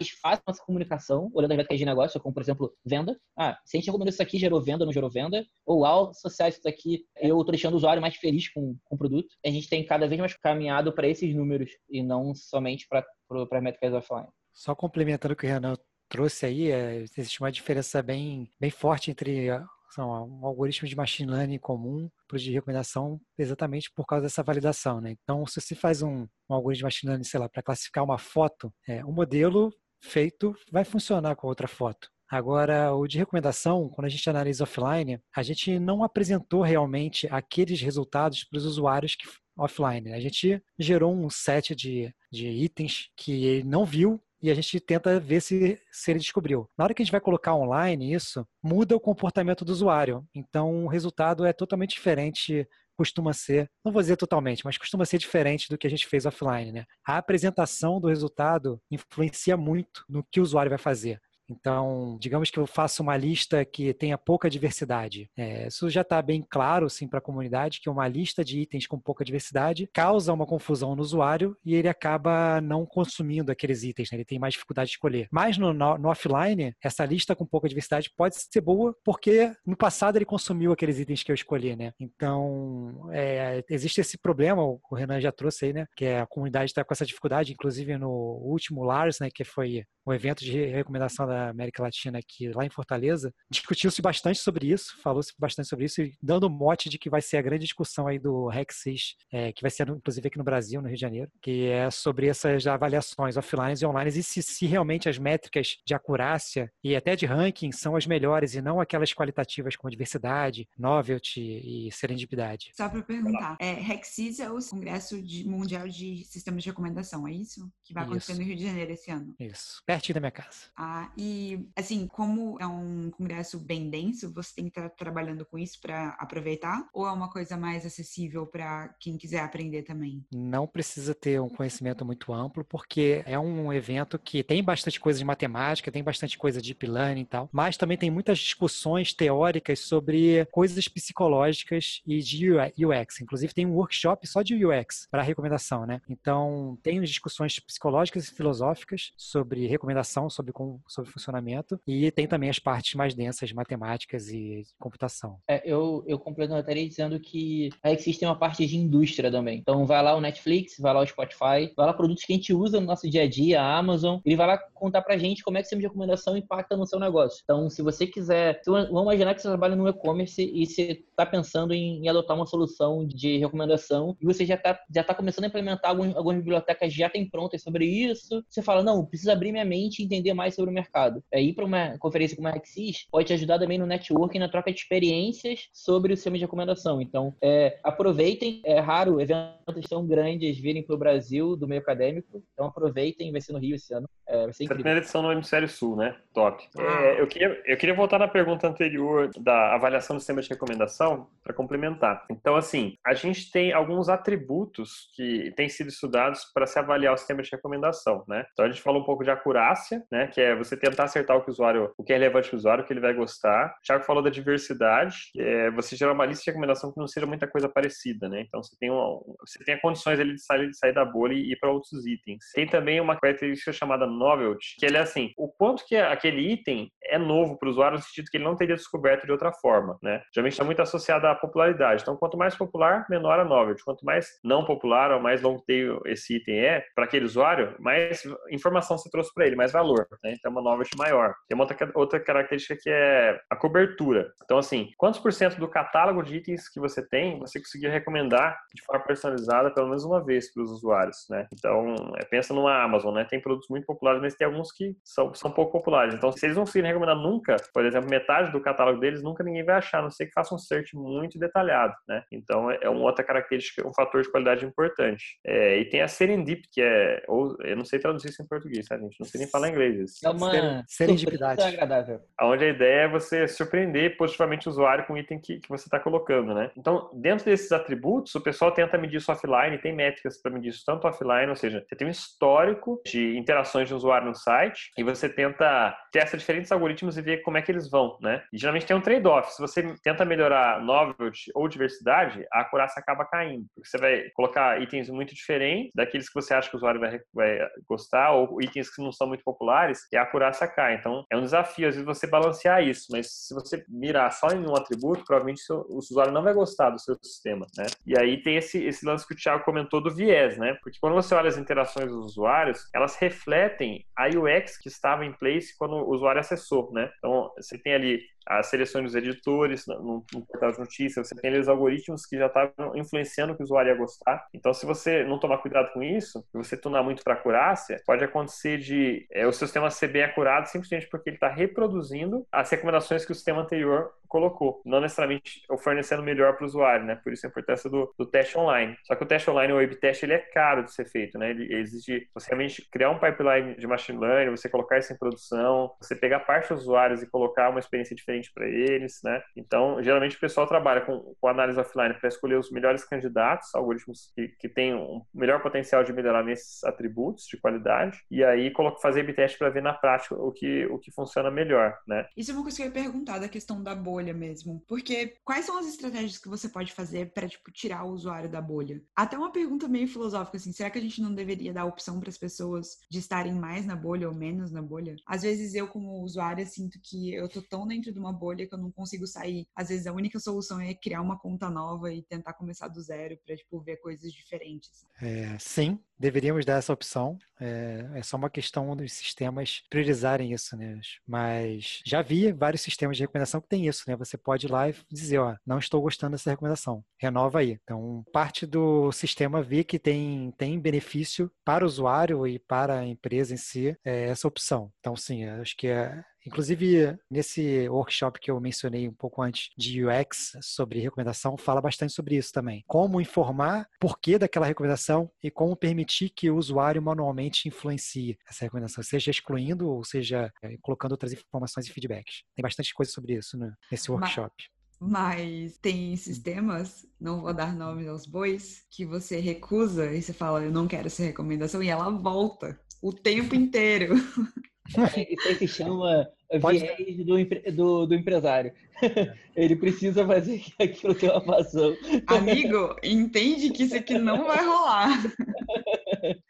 mais 0.00 0.10
fácil 0.20 0.44
nossa 0.46 0.64
comunicação, 0.64 1.30
olhando 1.34 1.52
as 1.52 1.56
métricas 1.56 1.78
de 1.78 1.84
negócio, 1.84 2.20
como 2.20 2.34
por 2.34 2.42
exemplo, 2.42 2.72
venda. 2.84 3.18
Ah, 3.36 3.58
se 3.64 3.76
a 3.76 3.80
gente 3.80 3.86
recomendou 3.86 4.10
isso 4.10 4.22
aqui, 4.22 4.38
gerou 4.38 4.60
venda, 4.60 4.84
não 4.84 4.92
gerou 4.92 5.10
venda, 5.10 5.44
ou 5.66 5.84
ao 5.84 6.10
associar 6.10 6.48
isso 6.48 6.66
aqui, 6.66 7.04
eu 7.16 7.38
estou 7.38 7.52
deixando 7.52 7.74
o 7.74 7.76
usuário 7.76 8.02
mais 8.02 8.16
feliz 8.16 8.48
com, 8.48 8.76
com 8.84 8.94
o 8.94 8.98
produto. 8.98 9.28
A 9.44 9.50
gente 9.50 9.68
tem 9.68 9.84
cada 9.84 10.06
vez 10.06 10.20
mais 10.20 10.34
caminhado 10.36 10.92
para 10.92 11.08
esses 11.08 11.34
números 11.34 11.70
e 11.88 12.02
não 12.02 12.34
somente 12.34 12.86
para 12.88 13.60
métricas 13.60 13.92
offline. 13.92 14.28
Só 14.52 14.74
complementando 14.74 15.34
o 15.34 15.36
que 15.36 15.46
o 15.46 15.48
Renan 15.48 15.76
trouxe 16.08 16.46
aí, 16.46 16.70
é, 16.70 17.04
existe 17.16 17.40
uma 17.40 17.52
diferença 17.52 18.02
bem, 18.02 18.50
bem 18.60 18.70
forte 18.70 19.10
entre 19.10 19.50
são, 19.90 20.10
um 20.10 20.46
algoritmo 20.46 20.88
de 20.88 20.96
machine 20.96 21.30
learning 21.30 21.58
comum 21.58 22.10
para 22.26 22.36
o 22.36 22.38
de 22.38 22.52
recomendação 22.52 23.20
exatamente 23.36 23.90
por 23.90 24.06
causa 24.06 24.24
dessa 24.24 24.42
validação. 24.42 25.00
Né? 25.00 25.16
Então, 25.22 25.46
se 25.46 25.60
você 25.60 25.74
faz 25.74 26.02
um, 26.02 26.26
um 26.48 26.54
algoritmo 26.54 26.80
de 26.80 26.84
machine 26.84 27.10
learning, 27.10 27.24
sei 27.24 27.40
lá, 27.40 27.48
para 27.48 27.62
classificar 27.62 28.04
uma 28.04 28.18
foto, 28.18 28.72
é, 28.86 29.04
o 29.04 29.12
modelo 29.12 29.72
feito 30.00 30.54
vai 30.70 30.84
funcionar 30.84 31.34
com 31.36 31.48
outra 31.48 31.66
foto. 31.66 32.08
Agora, 32.30 32.94
o 32.94 33.06
de 33.06 33.16
recomendação, 33.16 33.88
quando 33.88 34.04
a 34.04 34.10
gente 34.10 34.28
analisa 34.28 34.64
offline, 34.64 35.18
a 35.34 35.42
gente 35.42 35.78
não 35.78 36.04
apresentou 36.04 36.60
realmente 36.60 37.26
aqueles 37.30 37.80
resultados 37.80 38.44
para 38.44 38.58
os 38.58 38.66
usuários 38.66 39.16
que 39.16 39.26
offline. 39.56 40.12
A 40.12 40.20
gente 40.20 40.62
gerou 40.78 41.12
um 41.12 41.30
set 41.30 41.74
de, 41.74 42.14
de 42.30 42.46
itens 42.48 43.08
que 43.16 43.44
ele 43.46 43.64
não 43.64 43.84
viu 43.84 44.22
e 44.40 44.50
a 44.50 44.54
gente 44.54 44.78
tenta 44.80 45.18
ver 45.18 45.40
se, 45.40 45.80
se 45.90 46.10
ele 46.10 46.20
descobriu. 46.20 46.68
Na 46.76 46.84
hora 46.84 46.94
que 46.94 47.02
a 47.02 47.04
gente 47.04 47.12
vai 47.12 47.20
colocar 47.20 47.54
online 47.54 48.12
isso, 48.12 48.46
muda 48.62 48.96
o 48.96 49.00
comportamento 49.00 49.64
do 49.64 49.72
usuário. 49.72 50.24
Então, 50.34 50.84
o 50.84 50.88
resultado 50.88 51.44
é 51.44 51.52
totalmente 51.52 51.90
diferente 51.90 52.66
costuma 52.98 53.32
ser, 53.32 53.70
não 53.84 53.92
vou 53.92 54.02
dizer 54.02 54.16
totalmente, 54.16 54.64
mas 54.64 54.76
costuma 54.76 55.04
ser 55.04 55.18
diferente 55.18 55.68
do 55.68 55.78
que 55.78 55.86
a 55.86 55.90
gente 55.90 56.04
fez 56.04 56.26
offline, 56.26 56.72
né? 56.72 56.84
A 57.06 57.16
apresentação 57.16 58.00
do 58.00 58.08
resultado 58.08 58.82
influencia 58.90 59.56
muito 59.56 60.04
no 60.08 60.24
que 60.24 60.40
o 60.40 60.42
usuário 60.42 60.68
vai 60.68 60.78
fazer. 60.78 61.20
Então, 61.50 62.18
digamos 62.20 62.50
que 62.50 62.58
eu 62.58 62.66
faça 62.66 63.02
uma 63.02 63.16
lista 63.16 63.64
que 63.64 63.94
tenha 63.94 64.18
pouca 64.18 64.50
diversidade. 64.50 65.30
É, 65.36 65.68
isso 65.68 65.88
já 65.88 66.02
está 66.02 66.20
bem 66.20 66.44
claro, 66.48 66.88
sim, 66.90 67.08
para 67.08 67.18
a 67.18 67.22
comunidade, 67.22 67.80
que 67.80 67.88
uma 67.88 68.06
lista 68.06 68.44
de 68.44 68.60
itens 68.60 68.86
com 68.86 68.98
pouca 68.98 69.24
diversidade 69.24 69.88
causa 69.92 70.32
uma 70.32 70.46
confusão 70.46 70.94
no 70.94 71.02
usuário 71.02 71.56
e 71.64 71.74
ele 71.74 71.88
acaba 71.88 72.60
não 72.60 72.84
consumindo 72.84 73.50
aqueles 73.50 73.82
itens, 73.82 74.10
né? 74.10 74.18
ele 74.18 74.24
tem 74.24 74.38
mais 74.38 74.54
dificuldade 74.54 74.88
de 74.88 74.96
escolher. 74.96 75.28
Mas 75.30 75.56
no, 75.56 75.72
no, 75.72 75.98
no, 75.98 76.08
offline, 76.08 76.74
essa 76.82 77.04
lista 77.04 77.34
com 77.34 77.46
pouca 77.46 77.68
diversidade 77.68 78.10
pode 78.16 78.36
ser 78.36 78.60
boa 78.60 78.94
porque 79.04 79.52
no 79.66 79.76
passado 79.76 80.16
ele 80.16 80.24
consumiu 80.24 80.72
aqueles 80.72 80.98
itens 80.98 81.22
que 81.22 81.30
eu 81.30 81.34
escolhi, 81.34 81.76
né? 81.76 81.92
Então, 81.98 83.08
é, 83.12 83.64
existe 83.70 84.00
esse 84.00 84.18
problema, 84.18 84.62
o 84.62 84.80
Renan 84.94 85.20
já 85.20 85.32
trouxe 85.32 85.66
aí, 85.66 85.72
né? 85.72 85.86
Que 85.96 86.04
é 86.04 86.20
a 86.20 86.26
comunidade 86.26 86.70
está 86.70 86.84
com 86.84 86.92
essa 86.92 87.06
dificuldade, 87.06 87.52
inclusive 87.52 87.96
no 87.96 88.10
último 88.10 88.84
Lars, 88.84 89.18
né? 89.20 89.28
Que 89.32 89.44
foi 89.44 89.84
um 90.06 90.12
evento 90.12 90.42
de 90.42 90.64
recomendação 90.64 91.26
da 91.26 91.37
América 91.46 91.82
Latina 91.82 92.18
aqui 92.18 92.50
lá 92.50 92.64
em 92.64 92.70
Fortaleza, 92.70 93.32
discutiu-se 93.50 94.00
bastante 94.02 94.38
sobre 94.38 94.70
isso, 94.70 94.96
falou-se 95.02 95.32
bastante 95.38 95.68
sobre 95.68 95.86
isso, 95.86 96.02
e 96.02 96.14
dando 96.22 96.50
mote 96.50 96.88
de 96.88 96.98
que 96.98 97.10
vai 97.10 97.20
ser 97.20 97.36
a 97.36 97.42
grande 97.42 97.64
discussão 97.64 98.06
aí 98.06 98.18
do 98.18 98.46
REC6, 98.46 99.14
é, 99.32 99.52
que 99.52 99.62
vai 99.62 99.70
ser 99.70 99.88
inclusive 99.88 100.28
aqui 100.28 100.38
no 100.38 100.44
Brasil, 100.44 100.80
no 100.80 100.88
Rio 100.88 100.96
de 100.96 101.00
Janeiro, 101.00 101.30
que 101.42 101.66
é 101.66 101.90
sobre 101.90 102.28
essas 102.28 102.66
avaliações 102.66 103.36
offline 103.36 103.74
e 103.80 103.86
online 103.86 104.10
e 104.10 104.22
se, 104.22 104.42
se 104.42 104.66
realmente 104.66 105.08
as 105.08 105.18
métricas 105.18 105.76
de 105.86 105.94
acurácia 105.94 106.70
e 106.82 106.94
até 106.96 107.16
de 107.16 107.26
ranking 107.26 107.72
são 107.72 107.96
as 107.96 108.06
melhores 108.06 108.54
e 108.54 108.62
não 108.62 108.80
aquelas 108.80 109.12
qualitativas 109.12 109.76
como 109.76 109.90
diversidade, 109.90 110.68
novelty 110.78 111.40
e 111.40 111.92
serendipidade. 111.92 112.70
Só 112.76 112.88
para 112.88 113.02
perguntar, 113.02 113.56
é, 113.60 113.74
REC6 113.74 114.40
é 114.40 114.50
o 114.50 114.58
Congresso 114.68 115.20
de, 115.22 115.48
Mundial 115.48 115.88
de 115.88 116.24
Sistemas 116.24 116.62
de 116.62 116.68
Recomendação, 116.70 117.26
é 117.26 117.32
isso? 117.32 117.70
Que 117.84 117.94
vai 117.94 118.04
acontecer 118.04 118.32
isso. 118.32 118.40
no 118.40 118.46
Rio 118.46 118.56
de 118.56 118.64
Janeiro 118.64 118.92
esse 118.92 119.10
ano. 119.10 119.34
Isso 119.38 119.82
pertinho 119.86 120.14
da 120.14 120.20
minha 120.20 120.30
casa. 120.30 120.70
Ah, 120.76 121.10
e 121.16 121.27
assim, 121.76 122.06
como 122.06 122.58
é 122.60 122.66
um 122.66 123.10
congresso 123.10 123.58
bem 123.58 123.90
denso, 123.90 124.32
você 124.32 124.54
tem 124.54 124.64
que 124.64 124.70
estar 124.70 124.88
trabalhando 124.90 125.44
com 125.44 125.58
isso 125.58 125.80
para 125.80 126.10
aproveitar? 126.18 126.88
Ou 126.92 127.06
é 127.06 127.12
uma 127.12 127.30
coisa 127.30 127.56
mais 127.56 127.84
acessível 127.84 128.46
para 128.46 128.94
quem 129.00 129.16
quiser 129.16 129.40
aprender 129.40 129.82
também? 129.82 130.24
Não 130.32 130.66
precisa 130.66 131.14
ter 131.14 131.40
um 131.40 131.48
conhecimento 131.48 132.04
muito 132.04 132.32
amplo, 132.32 132.64
porque 132.64 133.22
é 133.26 133.38
um 133.38 133.72
evento 133.72 134.18
que 134.18 134.42
tem 134.42 134.62
bastante 134.62 135.00
coisa 135.00 135.18
de 135.18 135.24
matemática, 135.24 135.90
tem 135.90 136.02
bastante 136.02 136.38
coisa 136.38 136.60
de 136.60 136.68
deep 136.68 136.86
learning 136.86 137.22
e 137.22 137.26
tal, 137.26 137.48
mas 137.52 137.76
também 137.76 137.96
tem 137.96 138.10
muitas 138.10 138.38
discussões 138.38 139.12
teóricas 139.12 139.80
sobre 139.80 140.44
coisas 140.46 140.86
psicológicas 140.88 142.02
e 142.06 142.18
de 142.18 142.52
UX. 142.52 143.20
Inclusive 143.20 143.54
tem 143.54 143.66
um 143.66 143.74
workshop 143.74 144.26
só 144.26 144.42
de 144.42 144.64
UX 144.64 145.08
para 145.10 145.22
recomendação, 145.22 145.86
né? 145.86 146.00
Então 146.08 146.78
tem 146.82 147.00
discussões 147.00 147.58
psicológicas 147.58 148.28
e 148.28 148.34
filosóficas 148.34 149.12
sobre 149.16 149.66
recomendação 149.66 150.28
sobre, 150.28 150.52
como, 150.52 150.82
sobre 150.86 151.10
funcionamento 151.18 151.80
e 151.86 152.10
tem 152.10 152.26
também 152.26 152.48
as 152.48 152.58
partes 152.58 152.94
mais 152.94 153.14
densas 153.14 153.48
de 153.48 153.54
matemáticas 153.54 154.28
e 154.28 154.64
computação. 154.78 155.38
É, 155.48 155.62
eu, 155.64 156.04
eu 156.06 156.18
complementaria 156.18 156.88
dizendo 156.88 157.18
que 157.20 157.70
a 157.82 157.92
Exist 157.92 158.18
tem 158.18 158.28
uma 158.28 158.38
parte 158.38 158.66
de 158.66 158.76
indústria 158.76 159.30
também. 159.30 159.58
Então 159.58 159.84
vai 159.84 160.02
lá 160.02 160.14
o 160.14 160.20
Netflix, 160.20 160.76
vai 160.78 160.94
lá 160.94 161.00
o 161.00 161.06
Spotify, 161.06 161.72
vai 161.76 161.86
lá 161.86 161.92
produtos 161.92 162.24
que 162.24 162.32
a 162.32 162.36
gente 162.36 162.52
usa 162.52 162.80
no 162.80 162.86
nosso 162.86 163.08
dia 163.08 163.22
a 163.22 163.28
dia, 163.28 163.60
a 163.60 163.78
Amazon, 163.78 164.20
ele 164.24 164.36
vai 164.36 164.46
lá 164.46 164.58
contar 164.74 165.02
pra 165.02 165.18
gente 165.18 165.42
como 165.42 165.58
é 165.58 165.60
que 165.60 165.64
o 165.64 165.66
sistema 165.66 165.80
de 165.80 165.86
recomendação 165.86 166.36
impacta 166.36 166.76
no 166.76 166.86
seu 166.86 166.98
negócio. 166.98 167.40
Então, 167.42 167.68
se 167.68 167.82
você 167.82 168.06
quiser, 168.06 168.62
vamos 168.66 169.02
imaginar 169.02 169.34
que 169.34 169.42
você 169.42 169.48
trabalha 169.48 169.76
no 169.76 169.88
e-commerce 169.88 170.42
e 170.42 170.66
você 170.66 171.04
está 171.10 171.26
pensando 171.26 171.74
em, 171.74 172.04
em, 172.04 172.08
adotar 172.08 172.36
uma 172.36 172.46
solução 172.46 173.06
de 173.06 173.38
recomendação 173.38 174.16
e 174.20 174.24
você 174.24 174.46
já 174.46 174.54
está 174.54 174.78
já 174.94 175.02
tá 175.02 175.14
começando 175.14 175.44
a 175.44 175.48
implementar 175.48 175.90
algumas, 175.90 176.14
algumas 176.16 176.38
bibliotecas 176.38 176.92
já 176.92 177.10
tem 177.10 177.28
prontas 177.28 177.62
sobre 177.62 177.86
isso, 177.86 178.44
você 178.48 178.62
fala, 178.62 178.82
não, 178.82 179.04
preciso 179.04 179.32
abrir 179.32 179.52
minha 179.52 179.64
mente 179.64 180.00
e 180.00 180.04
entender 180.04 180.34
mais 180.34 180.54
sobre 180.54 180.70
o 180.70 180.74
mercado. 180.74 181.07
É, 181.32 181.40
ir 181.40 181.54
para 181.54 181.64
uma 181.64 181.98
conferência 181.98 182.36
como 182.36 182.48
a 182.48 182.52
Axis 182.52 183.06
pode 183.10 183.28
te 183.28 183.32
ajudar 183.32 183.58
também 183.58 183.78
no 183.78 183.86
networking, 183.86 184.38
na 184.38 184.48
troca 184.48 184.72
de 184.72 184.78
experiências 184.78 185.68
sobre 185.72 186.12
o 186.12 186.16
sistema 186.16 186.36
de 186.36 186.44
recomendação. 186.44 187.00
Então, 187.00 187.34
é, 187.42 187.78
aproveitem, 187.82 188.60
é 188.64 188.80
raro 188.80 189.20
eventos 189.20 189.84
tão 189.88 190.06
grandes 190.06 190.58
virem 190.58 190.82
para 190.82 190.94
o 190.94 190.98
Brasil 190.98 191.56
do 191.56 191.68
meio 191.68 191.80
acadêmico, 191.80 192.42
então 192.52 192.66
aproveitem, 192.66 193.32
vai 193.32 193.40
ser 193.40 193.52
no 193.52 193.58
Rio 193.58 193.76
esse 193.76 193.92
ano. 193.94 194.08
É, 194.26 194.44
vai 194.44 194.52
ser 194.52 194.64
incrível. 194.64 194.76
primeira 194.76 195.00
edição 195.00 195.22
no 195.22 195.32
Hemisfério 195.32 195.68
Sul, 195.68 195.96
né? 195.96 196.14
Top. 196.34 196.62
É, 196.78 197.20
eu, 197.20 197.26
queria, 197.26 197.62
eu 197.64 197.76
queria 197.76 197.94
voltar 197.94 198.18
na 198.18 198.28
pergunta 198.28 198.68
anterior 198.68 199.30
da 199.38 199.74
avaliação 199.74 200.16
do 200.16 200.20
sistema 200.20 200.42
de 200.42 200.48
recomendação 200.48 201.28
para 201.42 201.54
complementar. 201.54 202.26
Então, 202.30 202.54
assim, 202.54 202.94
a 203.04 203.14
gente 203.14 203.50
tem 203.50 203.72
alguns 203.72 204.08
atributos 204.08 205.10
que 205.14 205.52
têm 205.56 205.68
sido 205.68 205.88
estudados 205.88 206.44
para 206.52 206.66
se 206.66 206.78
avaliar 206.78 207.14
o 207.14 207.16
sistema 207.16 207.42
de 207.42 207.50
recomendação, 207.50 208.22
né? 208.28 208.44
Então, 208.52 208.64
a 208.64 208.68
gente 208.68 208.82
falou 208.82 209.00
um 209.00 209.04
pouco 209.04 209.24
de 209.24 209.30
acurácia, 209.30 210.04
né? 210.10 210.26
Que 210.26 210.40
é 210.40 210.54
você 210.54 210.76
tentar 210.90 211.04
acertar 211.04 211.36
o 211.36 211.42
que 211.42 211.50
o 211.50 211.52
usuário, 211.52 211.92
o 211.96 212.04
que 212.04 212.12
é 212.12 212.16
relevante 212.16 212.48
para 212.48 212.56
o 212.56 212.58
usuário, 212.58 212.84
o 212.84 212.86
que 212.86 212.92
ele 212.92 213.00
vai 213.00 213.14
gostar. 213.14 213.74
O 213.78 213.82
Thiago 213.86 214.04
falou 214.04 214.22
da 214.22 214.30
diversidade, 214.30 215.16
é 215.36 215.70
você 215.70 215.96
gerar 215.96 216.12
uma 216.12 216.26
lista 216.26 216.44
de 216.44 216.50
recomendação 216.50 216.92
que 216.92 216.98
não 216.98 217.06
seja 217.06 217.26
muita 217.26 217.46
coisa 217.46 217.68
parecida, 217.68 218.28
né? 218.28 218.42
Então, 218.46 218.62
você 218.62 218.76
tem, 218.78 218.90
uma, 218.90 219.20
você 219.40 219.64
tem 219.64 219.78
condições 219.80 220.18
ali 220.20 220.34
de 220.34 220.42
sair, 220.42 220.68
de 220.68 220.76
sair 220.76 220.92
da 220.92 221.04
bolha 221.04 221.34
e 221.34 221.52
ir 221.52 221.58
para 221.58 221.70
outros 221.70 222.06
itens. 222.06 222.44
Tem 222.54 222.66
também 222.66 223.00
uma 223.00 223.16
característica 223.16 223.72
chamada 223.72 224.06
novelty, 224.06 224.76
que 224.78 224.86
ele 224.86 224.96
é 224.96 225.00
assim, 225.00 225.32
o 225.36 225.48
quanto 225.48 225.84
que 225.86 225.96
aquele 225.96 226.52
item 226.52 226.90
é 227.04 227.18
novo 227.18 227.58
para 227.58 227.68
o 227.68 227.70
usuário 227.70 227.98
no 227.98 228.02
sentido 228.02 228.28
que 228.30 228.36
ele 228.36 228.44
não 228.44 228.56
teria 228.56 228.76
descoberto 228.76 229.24
de 229.24 229.32
outra 229.32 229.52
forma, 229.52 229.98
né? 230.02 230.22
Geralmente 230.32 230.52
está 230.52 230.64
muito 230.64 230.82
associado 230.82 231.26
à 231.26 231.34
popularidade. 231.34 232.02
Então, 232.02 232.16
quanto 232.16 232.36
mais 232.36 232.54
popular, 232.54 233.06
menor 233.08 233.38
a 233.40 233.44
novelty. 233.44 233.82
Quanto 233.84 234.04
mais 234.04 234.38
não 234.44 234.64
popular 234.64 235.10
ou 235.12 235.20
mais 235.20 235.42
long 235.42 235.58
tail 235.66 236.00
esse 236.06 236.36
item 236.36 236.58
é 236.58 236.84
para 236.94 237.04
aquele 237.04 237.24
usuário, 237.24 237.74
mais 237.78 238.22
informação 238.50 238.98
você 238.98 239.10
trouxe 239.10 239.32
para 239.34 239.46
ele, 239.46 239.56
mais 239.56 239.72
valor. 239.72 240.06
Né? 240.22 240.34
Então, 240.34 240.50
é 240.50 240.52
uma 240.52 240.62
novelty 240.62 240.77
maior. 240.96 241.34
Tem 241.48 241.54
uma 241.54 241.64
outra, 241.64 241.90
outra 241.94 242.20
característica 242.20 242.78
que 242.80 242.90
é 242.90 243.40
a 243.50 243.56
cobertura. 243.56 244.32
Então, 244.44 244.58
assim, 244.58 244.90
quantos 244.96 245.20
por 245.20 245.32
cento 245.32 245.58
do 245.58 245.68
catálogo 245.68 246.22
de 246.22 246.36
itens 246.36 246.68
que 246.68 246.80
você 246.80 247.06
tem, 247.06 247.38
você 247.38 247.58
conseguir 247.58 247.88
recomendar 247.88 248.58
de 248.74 248.82
forma 248.82 249.04
personalizada 249.04 249.70
pelo 249.70 249.88
menos 249.88 250.04
uma 250.04 250.24
vez 250.24 250.52
para 250.52 250.62
os 250.62 250.70
usuários, 250.70 251.26
né? 251.30 251.46
Então, 251.52 251.94
é, 252.16 252.24
pensa 252.24 252.54
numa 252.54 252.82
Amazon, 252.82 253.14
né? 253.14 253.24
Tem 253.24 253.40
produtos 253.40 253.68
muito 253.68 253.86
populares, 253.86 254.20
mas 254.20 254.34
tem 254.34 254.46
alguns 254.46 254.72
que 254.72 254.96
são, 255.04 255.34
são 255.34 255.50
pouco 255.50 255.72
populares. 255.72 256.14
Então, 256.14 256.32
se 256.32 256.44
eles 256.46 256.56
não 256.56 256.64
conseguirem 256.64 256.90
recomendar 256.92 257.16
nunca, 257.16 257.56
por 257.72 257.84
exemplo, 257.84 258.08
metade 258.08 258.52
do 258.52 258.60
catálogo 258.60 259.00
deles, 259.00 259.22
nunca 259.22 259.44
ninguém 259.44 259.64
vai 259.64 259.76
achar, 259.76 259.98
a 259.98 260.02
não 260.02 260.10
ser 260.10 260.26
que 260.26 260.32
faça 260.32 260.54
um 260.54 260.58
search 260.58 260.96
muito 260.96 261.38
detalhado, 261.38 261.94
né? 262.06 262.22
Então, 262.32 262.70
é, 262.70 262.78
é 262.82 262.88
uma 262.88 263.02
outra 263.02 263.24
característica, 263.24 263.86
um 263.86 263.94
fator 263.94 264.22
de 264.22 264.30
qualidade 264.30 264.64
importante. 264.64 265.38
É, 265.44 265.78
e 265.78 265.84
tem 265.88 266.02
a 266.02 266.08
serendip, 266.08 266.62
que 266.70 266.80
é, 266.80 267.22
ou, 267.28 267.56
eu 267.62 267.76
não 267.76 267.84
sei 267.84 267.98
traduzir 267.98 268.28
isso 268.28 268.42
em 268.42 268.46
português, 268.46 268.86
tá, 268.86 268.98
gente? 268.98 269.16
Não 269.18 269.26
sei 269.26 269.40
nem 269.40 269.50
falar 269.50 269.68
inglês. 269.68 270.14
É 270.24 270.30
uma 270.30 270.50
serendipidade. 270.86 271.62
agradável. 271.62 272.20
Onde 272.40 272.64
a 272.64 272.68
ideia 272.68 273.02
é 273.02 273.08
você 273.08 273.46
surpreender 273.46 274.16
positivamente 274.16 274.68
o 274.68 274.70
usuário 274.70 275.06
com 275.06 275.14
o 275.14 275.18
item 275.18 275.40
que, 275.40 275.58
que 275.58 275.68
você 275.68 275.86
está 275.86 275.98
colocando, 275.98 276.54
né? 276.54 276.70
Então, 276.76 277.10
dentro 277.14 277.44
desses 277.44 277.72
atributos, 277.72 278.34
o 278.34 278.40
pessoal 278.40 278.72
tenta 278.72 278.98
medir 278.98 279.16
isso 279.16 279.32
offline, 279.32 279.78
tem 279.78 279.94
métricas 279.94 280.40
para 280.40 280.52
medir 280.52 280.70
isso 280.70 280.82
tanto 280.84 281.06
offline, 281.06 281.48
ou 281.48 281.56
seja, 281.56 281.84
você 281.86 281.96
tem 281.96 282.06
um 282.06 282.10
histórico 282.10 283.00
de 283.06 283.36
interações 283.36 283.88
de 283.88 283.94
usuário 283.94 284.28
no 284.28 284.34
site 284.34 284.90
e 284.96 285.02
você 285.02 285.28
tenta 285.28 285.96
testa 286.12 286.36
diferentes 286.36 286.72
algoritmos 286.72 287.16
e 287.16 287.22
ver 287.22 287.38
como 287.42 287.56
é 287.56 287.62
que 287.62 287.70
eles 287.70 287.90
vão, 287.90 288.18
né? 288.20 288.42
E 288.52 288.58
geralmente 288.58 288.86
tem 288.86 288.96
um 288.96 289.00
trade-off. 289.00 289.54
Se 289.54 289.60
você 289.60 289.94
tenta 290.02 290.24
melhorar 290.24 290.82
novelty 290.82 291.50
ou 291.54 291.68
diversidade, 291.68 292.44
a 292.52 292.60
acurácia 292.60 293.00
acaba 293.00 293.24
caindo. 293.24 293.66
Porque 293.74 293.88
você 293.88 293.98
vai 293.98 294.30
colocar 294.30 294.80
itens 294.80 295.08
muito 295.08 295.34
diferentes 295.34 295.90
daqueles 295.94 296.28
que 296.28 296.34
você 296.34 296.54
acha 296.54 296.68
que 296.68 296.76
o 296.76 296.78
usuário 296.78 297.00
vai, 297.00 297.20
vai 297.32 297.58
gostar 297.88 298.32
ou 298.32 298.60
itens 298.62 298.94
que 298.94 299.02
não 299.02 299.12
são 299.12 299.26
muito 299.26 299.44
populares 299.44 300.00
e 300.12 300.16
a 300.16 300.22
acurácia 300.22 300.57
cai. 300.66 300.96
Então, 300.96 301.24
é 301.30 301.36
um 301.36 301.42
desafio, 301.42 301.88
às 301.88 301.94
vezes, 301.94 302.06
você 302.06 302.26
balancear 302.26 302.82
isso. 302.82 303.06
Mas 303.10 303.30
se 303.30 303.54
você 303.54 303.84
mirar 303.88 304.30
só 304.32 304.48
em 304.48 304.66
um 304.66 304.74
atributo, 304.74 305.24
provavelmente 305.24 305.62
o 305.70 305.96
usuário 305.96 306.32
não 306.32 306.42
vai 306.42 306.54
gostar 306.54 306.90
do 306.90 306.98
seu 306.98 307.16
sistema, 307.22 307.66
né? 307.76 307.86
E 308.06 308.18
aí 308.18 308.42
tem 308.42 308.56
esse, 308.56 308.84
esse 308.84 309.04
lance 309.04 309.26
que 309.26 309.34
o 309.34 309.36
Thiago 309.36 309.64
comentou 309.64 310.00
do 310.00 310.14
viés, 310.14 310.58
né? 310.58 310.76
Porque 310.82 310.98
quando 311.00 311.14
você 311.14 311.34
olha 311.34 311.48
as 311.48 311.58
interações 311.58 312.10
dos 312.10 312.32
usuários, 312.32 312.88
elas 312.94 313.16
refletem 313.16 314.04
a 314.16 314.26
UX 314.26 314.78
que 314.78 314.88
estava 314.88 315.24
em 315.24 315.32
place 315.32 315.76
quando 315.78 315.94
o 315.94 316.10
usuário 316.10 316.40
acessou, 316.40 316.90
né? 316.92 317.10
Então, 317.18 317.52
você 317.56 317.78
tem 317.78 317.94
ali 317.94 318.20
as 318.48 318.66
seleções 318.68 319.04
dos 319.04 319.14
editores 319.14 319.86
no, 319.86 320.24
portal 320.50 320.72
de 320.72 320.78
notícias, 320.78 321.28
você 321.28 321.34
tem 321.34 321.50
ali 321.50 321.60
os 321.60 321.68
algoritmos 321.68 322.24
que 322.24 322.38
já 322.38 322.46
estavam 322.46 322.96
influenciando 322.96 323.52
o 323.52 323.56
que 323.56 323.62
o 323.62 323.64
usuário 323.64 323.90
ia 323.90 323.96
gostar. 323.98 324.46
Então, 324.54 324.72
se 324.72 324.86
você 324.86 325.22
não 325.24 325.38
tomar 325.38 325.58
cuidado 325.58 325.92
com 325.92 326.02
isso, 326.02 326.42
e 326.54 326.56
você 326.56 326.76
tunar 326.76 327.02
muito 327.02 327.22
para 327.22 327.34
acurácia, 327.34 328.00
pode 328.06 328.24
acontecer 328.24 328.78
de 328.78 329.26
é, 329.30 329.46
o 329.46 329.52
sistema 329.52 329.90
ser 329.90 330.08
bem 330.08 330.22
acurado 330.22 330.47
simplesmente 330.66 331.06
porque 331.08 331.30
ele 331.30 331.36
está 331.36 331.48
reproduzindo 331.48 332.46
as 332.50 332.70
recomendações 332.70 333.24
que 333.24 333.32
o 333.32 333.34
sistema 333.34 333.62
anterior 333.62 334.12
colocou, 334.28 334.80
não 334.84 335.00
necessariamente 335.00 335.62
fornecendo 335.78 336.22
melhor 336.22 336.54
para 336.54 336.64
o 336.64 336.66
usuário, 336.66 337.04
né? 337.04 337.16
Por 337.16 337.32
isso 337.32 337.46
a 337.46 337.48
importância 337.50 337.90
do, 337.90 338.12
do, 338.18 338.26
teste 338.26 338.58
online. 338.58 338.96
Só 339.04 339.14
que 339.14 339.22
o 339.22 339.26
teste 339.26 339.50
online, 339.50 339.72
o 339.72 339.78
A/B 339.78 339.96
teste, 339.96 340.24
ele 340.24 340.34
é 340.34 340.38
caro 340.38 340.84
de 340.84 340.92
ser 340.92 341.06
feito, 341.06 341.38
né? 341.38 341.50
Ele 341.50 341.74
exige 341.74 342.28
você 342.34 342.48
realmente 342.48 342.86
criar 342.90 343.10
um 343.10 343.18
pipeline 343.18 343.76
de 343.76 343.86
machine 343.86 344.18
learning, 344.18 344.50
você 344.50 344.68
colocar 344.68 344.98
isso 344.98 345.12
em 345.12 345.18
produção, 345.18 345.90
você 346.00 346.14
pegar 346.14 346.40
parte 346.40 346.72
dos 346.72 346.82
usuários 346.82 347.22
e 347.22 347.30
colocar 347.30 347.70
uma 347.70 347.80
experiência 347.80 348.14
diferente 348.14 348.50
para 348.54 348.66
eles, 348.66 349.20
né? 349.24 349.42
Então, 349.56 350.02
geralmente 350.02 350.36
o 350.36 350.40
pessoal 350.40 350.66
trabalha 350.66 351.00
com, 351.00 351.34
com 351.40 351.48
análise 351.48 351.78
offline 351.78 352.14
para 352.14 352.28
escolher 352.28 352.58
os 352.58 352.70
melhores 352.70 353.04
candidatos, 353.04 353.74
algoritmos 353.74 354.32
que, 354.34 354.48
que 354.60 354.68
têm 354.68 354.94
um 354.94 355.22
melhor 355.34 355.62
potencial 355.62 356.04
de 356.04 356.12
melhorar 356.12 356.42
nesses 356.42 356.84
atributos 356.84 357.46
de 357.46 357.56
qualidade, 357.56 358.20
e 358.30 358.44
aí 358.44 358.72
fazer 359.00 359.20
A/B 359.20 359.32
teste 359.32 359.58
para 359.58 359.70
ver 359.70 359.82
na 359.82 359.94
prática 359.94 360.34
o 360.34 360.52
que, 360.52 360.86
o 360.86 360.98
que 360.98 361.10
funciona 361.10 361.50
melhor, 361.50 361.96
né? 362.06 362.26
Isso 362.36 362.50
é 362.50 362.54
uma 362.54 362.62
coisa 362.62 362.76
que 362.76 362.82
eu 362.82 362.86
ia 362.86 362.92
perguntar 362.92 363.38
da 363.38 363.48
questão 363.48 363.82
da 363.82 363.94
bolha 363.94 364.17
bolha 364.18 364.34
mesmo. 364.34 364.82
Porque 364.88 365.36
quais 365.44 365.64
são 365.64 365.78
as 365.78 365.86
estratégias 365.86 366.38
que 366.38 366.48
você 366.48 366.68
pode 366.68 366.92
fazer 366.92 367.32
para 367.32 367.48
tipo 367.48 367.70
tirar 367.70 368.04
o 368.04 368.12
usuário 368.12 368.50
da 368.50 368.60
bolha? 368.60 369.00
Até 369.14 369.38
uma 369.38 369.52
pergunta 369.52 369.86
meio 369.86 370.08
filosófica 370.08 370.56
assim, 370.56 370.72
será 370.72 370.90
que 370.90 370.98
a 370.98 371.02
gente 371.02 371.22
não 371.22 371.32
deveria 371.32 371.72
dar 371.72 371.84
opção 371.84 372.18
para 372.18 372.28
as 372.28 372.36
pessoas 372.36 372.98
de 373.08 373.18
estarem 373.18 373.54
mais 373.54 373.86
na 373.86 373.94
bolha 373.94 374.28
ou 374.28 374.34
menos 374.34 374.72
na 374.72 374.82
bolha? 374.82 375.14
Às 375.24 375.42
vezes 375.42 375.74
eu 375.74 375.86
como 375.86 376.22
usuária 376.22 376.66
sinto 376.66 376.98
que 377.00 377.32
eu 377.32 377.48
tô 377.48 377.62
tão 377.62 377.86
dentro 377.86 378.12
de 378.12 378.18
uma 378.18 378.32
bolha 378.32 378.66
que 378.66 378.74
eu 378.74 378.78
não 378.78 378.90
consigo 378.90 379.26
sair. 379.26 379.66
Às 379.74 379.88
vezes 379.88 380.06
a 380.06 380.12
única 380.12 380.40
solução 380.40 380.80
é 380.80 380.94
criar 380.94 381.22
uma 381.22 381.38
conta 381.38 381.70
nova 381.70 382.12
e 382.12 382.22
tentar 382.22 382.54
começar 382.54 382.88
do 382.88 383.00
zero 383.00 383.38
para 383.46 383.56
tipo 383.56 383.80
ver 383.80 383.98
coisas 383.98 384.32
diferentes. 384.32 385.06
É, 385.20 385.56
sim, 385.60 385.98
deveríamos 386.18 386.64
dar 386.64 386.78
essa 386.78 386.92
opção. 386.92 387.38
É, 387.60 388.06
é, 388.14 388.22
só 388.22 388.36
uma 388.36 388.50
questão 388.50 388.94
dos 388.94 389.12
sistemas 389.12 389.82
priorizarem 389.90 390.52
isso, 390.52 390.76
né? 390.76 391.00
Mas 391.26 392.00
já 392.06 392.22
vi 392.22 392.52
vários 392.52 392.82
sistemas 392.82 393.16
de 393.16 393.22
recomendação 393.24 393.60
que 393.60 393.68
tem 393.68 393.86
isso, 393.86 394.04
né? 394.06 394.16
Você 394.16 394.36
pode 394.36 394.66
ir 394.66 394.70
lá 394.70 394.88
e 394.88 394.94
dizer, 395.10 395.38
ó, 395.38 395.56
não 395.66 395.78
estou 395.78 396.00
gostando 396.00 396.32
dessa 396.32 396.50
recomendação, 396.50 397.04
renova 397.18 397.60
aí. 397.60 397.78
Então, 397.82 398.24
parte 398.32 398.64
do 398.66 399.10
sistema 399.12 399.62
vê 399.62 399.82
que 399.82 399.98
tem, 399.98 400.52
tem 400.56 400.78
benefício 400.78 401.50
para 401.64 401.84
o 401.84 401.86
usuário 401.86 402.46
e 402.46 402.58
para 402.58 403.00
a 403.00 403.06
empresa 403.06 403.54
em 403.54 403.58
si 403.58 403.96
é 404.04 404.28
essa 404.28 404.46
opção. 404.46 404.92
Então, 405.00 405.16
sim, 405.16 405.44
acho 405.44 405.76
que 405.76 405.88
é, 405.88 406.22
Inclusive, 406.48 407.18
nesse 407.30 407.86
workshop 407.90 408.40
que 408.40 408.50
eu 408.50 408.58
mencionei 408.58 409.06
um 409.06 409.12
pouco 409.12 409.42
antes 409.42 409.68
de 409.76 410.02
UX 410.02 410.56
sobre 410.62 410.98
recomendação, 410.98 411.58
fala 411.58 411.78
bastante 411.78 412.14
sobre 412.14 412.36
isso 412.36 412.50
também. 412.50 412.82
Como 412.86 413.20
informar 413.20 413.86
porquê 414.00 414.38
daquela 414.38 414.64
recomendação 414.64 415.30
e 415.42 415.50
como 415.50 415.76
permitir 415.76 416.30
que 416.30 416.50
o 416.50 416.56
usuário 416.56 417.02
manualmente 417.02 417.68
influencie 417.68 418.38
essa 418.48 418.64
recomendação, 418.64 419.04
seja 419.04 419.30
excluindo 419.30 419.90
ou 419.90 420.02
seja 420.02 420.50
é, 420.62 420.78
colocando 420.80 421.12
outras 421.12 421.34
informações 421.34 421.86
e 421.86 421.92
feedbacks. 421.92 422.44
Tem 422.56 422.62
bastante 422.62 422.94
coisa 422.94 423.12
sobre 423.12 423.34
isso 423.34 423.58
né, 423.58 423.70
nesse 423.92 424.10
workshop. 424.10 424.54
Mas 424.98 425.76
tem 425.76 426.16
sistemas, 426.16 427.06
não 427.20 427.42
vou 427.42 427.52
dar 427.52 427.76
nomes 427.76 428.08
aos 428.08 428.24
bois, 428.24 428.86
que 428.90 429.04
você 429.04 429.38
recusa 429.38 430.10
e 430.14 430.22
você 430.22 430.32
fala, 430.32 430.64
eu 430.64 430.72
não 430.72 430.88
quero 430.88 431.08
essa 431.08 431.22
recomendação, 431.22 431.82
e 431.82 431.88
ela 431.88 432.08
volta 432.08 432.80
o 433.02 433.12
tempo 433.12 433.54
inteiro. 433.54 434.14
É, 434.96 435.34
isso 435.34 435.48
aí 435.48 435.54
se 435.54 435.68
chama 435.68 436.28
Pode... 436.60 436.78
viés 436.78 437.16
do, 437.18 437.72
do, 437.72 438.06
do, 438.06 438.14
empresário. 438.14 438.72
Ele 439.54 439.76
precisa 439.76 440.26
fazer 440.26 440.62
aquilo 440.80 441.14
ter 441.14 441.30
uma 441.30 441.40
vazão. 441.40 441.94
Amigo, 442.26 442.96
entende 443.02 443.70
que 443.70 443.82
isso 443.82 443.96
aqui 443.96 444.16
não 444.18 444.46
vai 444.46 444.64
rolar. 444.64 445.22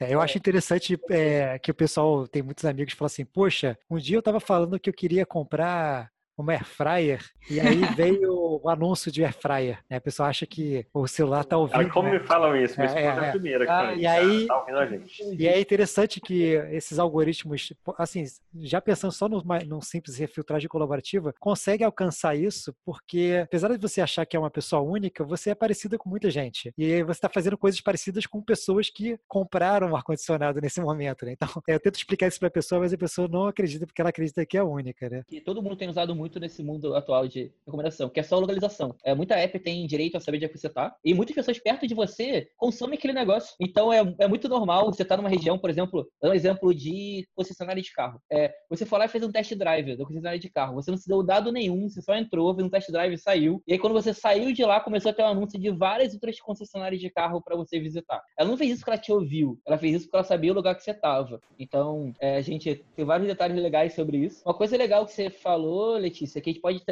É, 0.01 0.15
eu 0.15 0.21
acho 0.21 0.39
interessante 0.39 0.99
é, 1.11 1.59
que 1.59 1.71
o 1.71 1.75
pessoal 1.75 2.29
tem 2.29 2.43
muitos 2.43 2.65
amigos 2.65 2.93
que 2.93 2.99
falam 2.99 3.09
assim: 3.09 3.25
Poxa, 3.25 3.77
um 3.91 3.99
dia 3.99 4.17
eu 4.17 4.21
estava 4.21 4.41
falando 4.41 4.79
que 4.79 4.89
eu 4.89 4.95
queria 4.95 5.27
comprar 5.27 6.11
uma 6.39 6.53
air 6.53 6.65
fryer 6.65 7.21
e 7.51 7.61
aí 7.61 7.81
veio 7.97 8.61
o 8.63 8.69
anúncio 8.69 9.11
de 9.11 9.25
air 9.25 9.35
fryer. 9.35 9.79
Né? 9.91 9.97
A 9.97 10.01
pessoa 10.01 10.29
acha 10.29 10.47
que 10.47 10.87
o 10.95 11.07
celular 11.07 11.43
está 11.43 11.57
ouvindo. 11.57 11.75
Cara, 11.75 11.91
como 11.91 12.09
né? 12.09 12.19
me 12.19 12.25
falam 12.25 12.57
isso? 12.57 12.81
é, 12.81 12.87
é, 12.87 13.05
é. 13.05 13.09
a 13.09 13.31
primeira 13.31 13.65
que 13.65 13.71
ah, 13.71 13.95
e 13.95 14.07
aí, 14.07 14.47
tá 14.47 14.59
ouvindo 14.59 14.79
a 14.79 14.87
gente. 14.87 15.23
E 15.39 15.47
é 15.47 15.61
interessante 15.61 16.21
que 16.21 16.53
esses 16.71 16.99
algoritmos, 16.99 17.73
assim, 17.99 18.25
já 18.61 18.81
pensando 18.81 19.13
só 19.13 19.29
no, 19.29 19.43
num 19.67 19.81
simples 19.81 20.17
refiltragem 20.19 20.69
colaborativa, 20.69 21.35
consegue 21.39 21.85
alcançar 21.85 22.37
isso 22.37 22.75
porque, 22.85 23.41
apesar 23.43 23.69
de 23.69 23.79
você 23.79 24.01
achar 24.01 24.25
que 24.25 24.37
é 24.37 24.41
uma 24.41 24.51
pessoa 24.51 24.83
única, 24.83 25.25
você 25.25 25.51
é 25.51 25.55
parecida 25.55 25.99
com 25.99 26.09
muita 26.09 26.31
gente. 26.31 26.73
E 26.77 27.03
você 27.03 27.19
está 27.19 27.29
fazendo 27.29 27.59
coisas 27.59 27.81
parecidas 27.81 28.27
com 28.27 28.43
pessoas 28.43 28.91
que 28.91 29.19
compraram 29.27 29.91
o 29.91 29.97
ar-condicionado 29.97 30.61
nesse 30.61 30.81
momento. 30.81 31.25
Né? 31.25 31.33
Então, 31.33 31.49
eu 31.67 31.81
tento 31.81 31.97
explicar 31.97 32.29
isso 32.29 32.39
para 32.39 32.49
a 32.49 32.53
pessoa, 32.53 32.81
mas 32.81 32.93
a 32.93 32.99
pessoa 32.99 33.29
não 33.29 33.47
acredita 33.47 33.87
porque 33.87 34.01
ela 34.01 34.11
acredita 34.11 34.45
que 34.47 34.57
é 34.57 34.63
única. 34.63 35.09
Né? 35.09 35.23
E 35.31 35.41
todo 35.41 35.63
mundo 35.63 35.77
tem 35.77 35.89
usado 35.89 36.15
muito 36.15 36.28
muito 36.29 36.39
nesse 36.39 36.63
mundo 36.63 36.95
atual 36.95 37.27
de 37.27 37.51
recomendação, 37.65 38.11
que 38.11 38.21
é 38.21 38.23
só 38.23 38.39
localização. 38.39 38.95
É, 39.03 39.15
muita 39.15 39.35
app 39.35 39.59
tem 39.59 39.87
direito 39.87 40.17
a 40.17 40.21
saber 40.21 40.37
onde 40.37 40.45
é 40.45 40.49
que 40.49 40.59
você 40.59 40.69
tá, 40.69 40.95
e 41.03 41.15
muitas 41.15 41.35
pessoas 41.35 41.59
perto 41.59 41.87
de 41.87 41.95
você 41.95 42.51
consomem 42.57 42.99
aquele 42.99 43.15
negócio. 43.15 43.57
Então 43.59 43.91
é, 43.91 44.01
é 44.19 44.29
muito 44.29 44.49
normal 44.49 44.87
você 44.87 45.03
estar 45.03 45.17
tá 45.17 45.23
numa 45.23 45.31
região, 45.31 45.59
por 45.59 45.71
exemplo, 45.71 46.07
um 46.23 46.35
exemplo 46.35 46.75
de 46.75 47.27
concessionária 47.35 47.83
de 47.83 47.93
carro. 47.93 48.21
É, 48.31 48.53
você 48.69 48.85
foi 48.85 48.99
lá 48.99 49.07
e 49.07 49.09
fez 49.09 49.25
um 49.25 49.33
test 49.33 49.55
drive 49.55 49.97
da 49.97 50.05
concessionária 50.05 50.39
de 50.39 50.51
carro. 50.51 50.75
Você 50.75 50.91
não 50.91 50.99
se 50.99 51.09
deu 51.09 51.23
dado 51.23 51.51
nenhum, 51.51 51.89
você 51.89 52.03
só 52.03 52.15
entrou, 52.15 52.55
fez 52.55 52.67
um 52.67 52.71
test 52.71 52.91
drive 52.91 53.15
e 53.15 53.19
saiu. 53.19 53.63
E 53.67 53.73
aí 53.73 53.79
quando 53.79 53.95
você 53.95 54.13
saiu 54.13 54.53
de 54.53 54.65
lá, 54.65 54.81
começou 54.81 55.11
a 55.11 55.15
ter 55.15 55.23
um 55.23 55.29
anúncio 55.29 55.59
de 55.59 55.71
várias 55.71 56.13
outras 56.13 56.39
concessionárias 56.41 57.01
de 57.01 57.09
carro 57.09 57.41
para 57.41 57.57
você 57.57 57.81
visitar. 57.81 58.23
Ela 58.39 58.51
não 58.51 58.59
fez 58.59 58.73
isso 58.73 58.81
porque 58.81 58.91
ela 58.91 59.01
te 59.01 59.13
ouviu, 59.13 59.59
ela 59.67 59.79
fez 59.79 59.95
isso 59.95 60.05
porque 60.05 60.17
ela 60.17 60.25
sabia 60.25 60.53
o 60.53 60.55
lugar 60.55 60.75
que 60.75 60.83
você 60.83 60.93
tava. 60.93 61.41
Então, 61.59 62.13
é, 62.21 62.37
a 62.37 62.43
gente 62.43 62.85
tem 62.95 63.05
vários 63.05 63.27
detalhes 63.29 63.57
legais 63.57 63.95
sobre 63.95 64.19
isso. 64.19 64.43
Uma 64.45 64.55
coisa 64.55 64.77
legal 64.77 65.07
que 65.07 65.13
você 65.13 65.31
falou, 65.31 65.97
Letícia, 65.97 66.18
notícia, 66.19 66.41
que 66.41 66.51
a 66.51 66.53
gente 66.53 66.63
pode 66.63 66.83